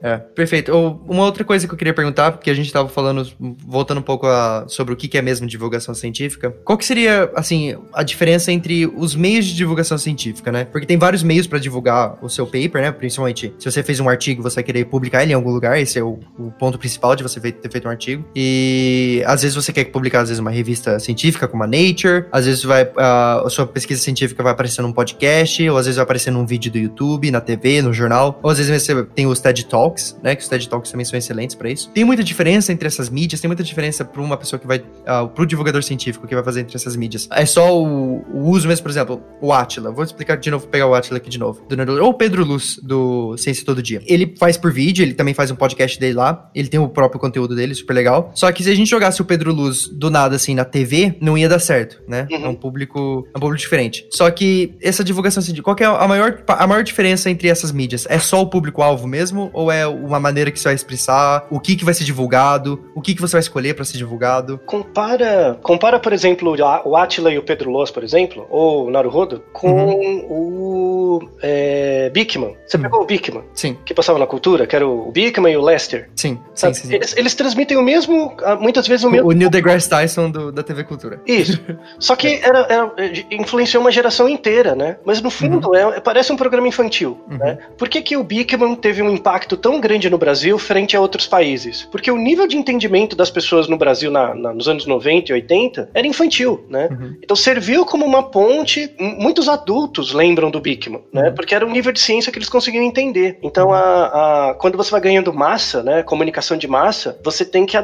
É, 0.02 0.18
perfeito. 0.18 0.72
Ou, 0.72 1.04
uma 1.08 1.24
outra 1.24 1.44
coisa 1.44 1.68
que 1.68 1.74
eu 1.74 1.78
queria 1.78 1.94
perguntar, 1.94 2.32
porque 2.32 2.50
a 2.50 2.54
gente 2.54 2.72
tava 2.72 2.90
falando, 2.90 3.28
voltando 3.66 4.00
um 4.00 4.04
pouco 4.04 4.28
a- 4.28 4.66
sobre 4.68 4.94
o 4.94 4.98
que 4.98 5.18
é 5.18 5.22
mesmo 5.22 5.48
divulgação 5.48 5.94
científica, 5.94 6.52
qual 6.64 6.78
que 6.78 6.86
seria, 6.86 7.32
assim, 7.36 7.76
a 7.94 8.04
diferença 8.04 8.52
entre 8.52 8.86
os 8.88 9.16
meios 9.16 9.46
de 9.46 9.56
divulgação 9.56 9.98
científica, 9.98 10.52
né? 10.52 10.66
Porque 10.66 10.86
tem 10.88 10.98
vários 10.98 11.24
meios 11.24 11.48
pra 11.48 11.60
divulgar 11.60 12.18
o 12.22 12.30
seu 12.30 12.46
paper, 12.46 12.82
né? 12.82 12.92
Principalmente, 12.92 13.54
se 13.60 13.72
você 13.72 13.82
fez 13.84 14.00
um 14.00 14.10
artigo, 14.10 14.42
você 14.42 14.56
vai 14.56 14.64
querer 14.64 14.86
publicar 14.86 15.24
ele 15.24 15.32
em 15.32 15.36
algum 15.36 15.52
lugar, 15.52 15.80
esse 15.80 15.98
é 16.00 16.04
o, 16.04 16.20
o 16.38 16.52
ponto 16.52 16.78
principal 16.78 17.16
de 17.16 17.24
você 17.24 17.40
ter 17.40 17.72
feito 17.72 17.88
um 17.88 17.92
artigo. 17.92 18.26
E 18.36 19.24
às 19.26 19.42
vezes 19.42 19.56
você 19.56 19.72
quer 19.72 19.86
publicar, 19.86 20.22
às 20.22 20.30
vezes, 20.30 20.40
uma 20.40 20.52
revista 20.52 21.00
científica, 21.00 21.48
como 21.48 21.64
a 21.64 21.68
Nature, 21.68 22.26
às 22.32 22.46
vezes 22.46 22.64
vai, 22.64 22.90
a, 22.98 23.42
a 23.46 23.50
sua 23.50 23.66
pesquisa 23.66 24.02
científica 24.02 24.42
vai 24.44 24.52
aparecer 24.52 24.82
num 24.82 24.92
podcast, 24.94 25.70
ou 25.70 25.78
às 25.78 25.86
vezes 25.86 25.96
vai 25.98 26.04
aparecer 26.04 26.32
num 26.32 26.46
vídeo 26.46 26.72
do 26.72 26.78
YouTube, 26.78 27.32
na 27.32 27.42
TV, 27.42 27.82
no 27.82 27.94
jornal, 27.94 28.40
ou 28.44 28.50
às 28.50 28.58
vezes 28.58 28.82
você 28.84 29.04
tem 29.06 29.26
os 29.28 29.40
Talks, 29.62 30.18
né? 30.24 30.36
Que 30.36 30.42
os 30.42 30.48
TED 30.48 30.68
Talks 30.68 30.92
também 30.92 31.06
são 31.06 31.18
excelentes 31.18 31.56
pra 31.56 31.70
isso. 31.70 31.90
Tem 31.92 32.04
muita 32.04 32.24
diferença 32.24 32.72
entre 32.72 32.88
essas 32.88 33.10
mídias, 33.10 33.42
tem 33.42 33.48
muita 33.48 33.64
diferença 33.64 34.04
pra 34.04 34.22
uma 34.22 34.38
pessoa 34.38 34.60
que 34.60 34.66
vai, 34.66 34.80
uh, 34.80 35.28
pro 35.34 35.46
divulgador 35.46 35.84
científico 35.84 36.28
que 36.28 36.34
vai 36.34 36.44
fazer 36.44 36.62
entre 36.62 36.76
essas 36.76 36.96
mídias. 36.96 37.28
É 37.32 37.46
só 37.46 37.78
o, 37.78 38.24
o 38.34 38.50
uso 38.50 38.68
mesmo, 38.68 38.84
por 38.84 38.90
exemplo, 38.90 39.22
o 39.42 39.52
Atila. 39.52 39.92
Vou 39.92 40.04
explicar 40.04 40.38
de 40.38 40.50
novo, 40.50 40.68
pegar 40.68 40.88
o 40.88 40.96
Atila 40.96 41.18
aqui 41.18 41.30
de 41.30 41.38
novo. 41.38 41.62
Do 41.68 41.84
ou 42.02 42.10
o 42.10 42.14
Pedro 42.14 42.46
Luz, 42.46 42.80
do 42.82 43.36
Ciência 43.38 43.66
Todo 43.66 43.84
Dia. 43.84 44.02
Ele 44.08 44.34
faz 44.38 44.58
por 44.58 44.72
vídeo, 44.72 45.04
ele 45.04 45.14
também 45.14 45.34
faz 45.34 45.52
um 45.52 45.56
podcast 45.56 46.00
dele 46.00 46.14
lá, 46.14 46.50
ele 46.56 46.68
tem 46.68 46.80
o 46.80 46.88
próprio 46.88 47.20
conteúdo 47.20 47.56
dele, 47.56 47.76
super 47.76 47.94
legal. 47.94 48.32
Só 48.34 48.52
que 48.52 48.64
se 48.64 48.70
a 48.70 48.76
gente 48.76 48.90
jogasse 48.90 49.22
o 49.22 49.26
Pedro 49.26 49.54
Luz 49.54 49.88
do 49.88 50.10
nada, 50.10 50.36
assim, 50.36 50.56
na 50.56 50.66
TV, 50.66 51.16
não 51.20 51.38
ia 51.38 51.50
dar 51.50 51.60
certo, 51.60 52.02
né? 52.08 52.28
Uhum. 52.32 52.46
É 52.46 52.48
um 52.48 52.56
público, 52.56 53.28
é 53.34 53.38
um 53.38 53.42
público 53.42 53.58
diferente. 53.58 54.08
Só 54.12 54.30
que 54.32 54.74
essa 54.82 55.04
divulgação 55.04 55.42
científica, 55.42 55.66
qual 55.66 55.76
que 55.76 55.84
é 55.84 55.88
a 55.88 56.08
maior, 56.08 56.44
a 56.48 56.68
maior 56.68 56.84
diferença 56.84 57.30
entre 57.30 57.48
essas 57.48 57.72
mídias? 57.72 58.06
É 58.10 58.20
só 58.20 58.42
o 58.42 58.48
público-alvo 58.48 59.08
mesmo? 59.08 59.43
Ou 59.54 59.72
é 59.72 59.84
é 59.84 59.88
uma 59.88 60.20
maneira 60.20 60.50
que 60.50 60.60
você 60.60 60.70
vai 60.70 60.76
expressar, 60.76 61.46
o 61.50 61.60
que, 61.60 61.76
que 61.76 61.86
vai 61.86 61.94
ser 61.94 62.04
divulgado, 62.04 62.84
o 62.96 63.02
que, 63.02 63.14
que 63.14 63.22
você 63.22 63.34
vai 63.34 63.42
escolher 63.42 63.76
para 63.76 63.86
ser 63.86 63.98
divulgado. 63.98 64.60
Compara, 64.66 65.60
compara, 65.62 66.00
por 66.00 66.14
exemplo, 66.14 66.56
o 66.86 66.96
Atila 66.96 67.32
e 67.32 67.38
o 67.38 67.44
Pedro 67.44 67.70
Loss, 67.70 67.92
por 67.92 68.04
exemplo, 68.04 68.48
ou 68.50 68.88
o 68.88 68.92
Naruhodo, 68.92 69.44
com 69.52 69.70
uhum. 69.70 70.26
o 70.30 71.30
é, 71.42 72.10
Bickman. 72.12 72.56
Você 72.66 72.78
uhum. 72.78 72.84
pegou 72.84 73.02
o 73.02 73.06
Bickman? 73.06 73.44
Sim. 73.54 73.78
Que 73.86 73.94
passava 73.94 74.18
na 74.18 74.26
cultura, 74.26 74.66
que 74.66 74.76
era 74.76 74.88
o 74.88 75.12
Bickman 75.12 75.54
e 75.54 75.58
o 75.58 75.62
Lester. 75.62 76.10
Sim, 76.16 76.40
sim, 76.56 76.74
sim, 76.74 76.88
sim. 76.88 76.96
Eles, 76.96 77.18
eles, 77.18 77.36
transmitem 77.36 77.78
o 77.78 77.84
mesmo, 77.84 78.36
muitas 78.60 78.88
vezes 78.88 79.04
o 79.04 79.10
mesmo... 79.10 79.28
O 79.28 79.32
Neil 79.32 79.50
deGrasse 79.50 79.90
Tyson 79.90 80.30
do, 80.30 80.52
da 80.52 80.64
TV 80.64 80.84
Cultura. 80.84 81.20
Isso. 81.26 81.60
Só 82.00 82.16
que 82.16 82.40
era, 82.44 82.60
era, 82.70 82.94
influenciou 83.32 83.82
uma 83.82 83.92
geração 83.92 84.30
inteira, 84.30 84.76
né? 84.76 84.98
Mas 85.04 85.22
no 85.22 85.30
fundo, 85.30 85.70
uhum. 85.70 85.76
é, 85.76 86.00
parece 86.00 86.32
um 86.32 86.38
programa 86.38 86.68
infantil, 86.68 87.20
uhum. 87.30 87.38
né? 87.38 87.58
Por 87.78 87.90
que, 87.90 88.02
que 88.02 88.16
o 88.16 88.24
Bickman 88.24 88.76
teve 88.76 89.02
um 89.02 89.10
impacto 89.10 89.33
tão 89.58 89.80
grande 89.80 90.10
no 90.10 90.18
Brasil 90.18 90.58
frente 90.58 90.96
a 90.96 91.02
outros 91.02 91.28
países? 91.28 91.88
Porque 91.92 92.12
o 92.12 92.18
nível 92.18 92.48
de 92.48 92.58
entendimento 92.58 93.16
das 93.16 93.30
pessoas 93.30 93.68
no 93.68 93.78
Brasil 93.78 94.12
na, 94.12 94.34
na, 94.34 94.54
nos 94.54 94.68
anos 94.68 94.86
90 94.86 95.32
e 95.32 95.34
80 95.34 95.90
era 95.94 96.08
infantil, 96.08 96.66
né? 96.70 96.90
Uhum. 96.92 97.18
Então 97.24 97.36
serviu 97.36 97.86
como 97.86 98.06
uma 98.06 98.24
ponte. 98.24 98.94
Muitos 99.00 99.50
adultos 99.50 100.14
lembram 100.14 100.52
do 100.52 100.60
Bickman, 100.60 101.02
né? 101.12 101.30
Uhum. 101.30 101.36
Porque 101.36 101.56
era 101.56 101.66
um 101.66 101.72
nível 101.72 101.92
de 101.92 102.00
ciência 102.00 102.32
que 102.32 102.38
eles 102.38 102.50
conseguiam 102.50 102.84
entender. 102.84 103.38
Então, 103.42 103.68
uhum. 103.68 103.74
a, 103.74 104.50
a, 104.50 104.54
quando 104.56 104.78
você 104.78 104.92
vai 104.92 105.02
ganhando 105.02 105.34
massa, 105.34 105.84
né? 105.84 106.04
Comunicação 106.04 106.58
de 106.58 106.68
massa, 106.68 107.20
você 107.24 107.44
tem 107.44 107.66
que 107.66 107.78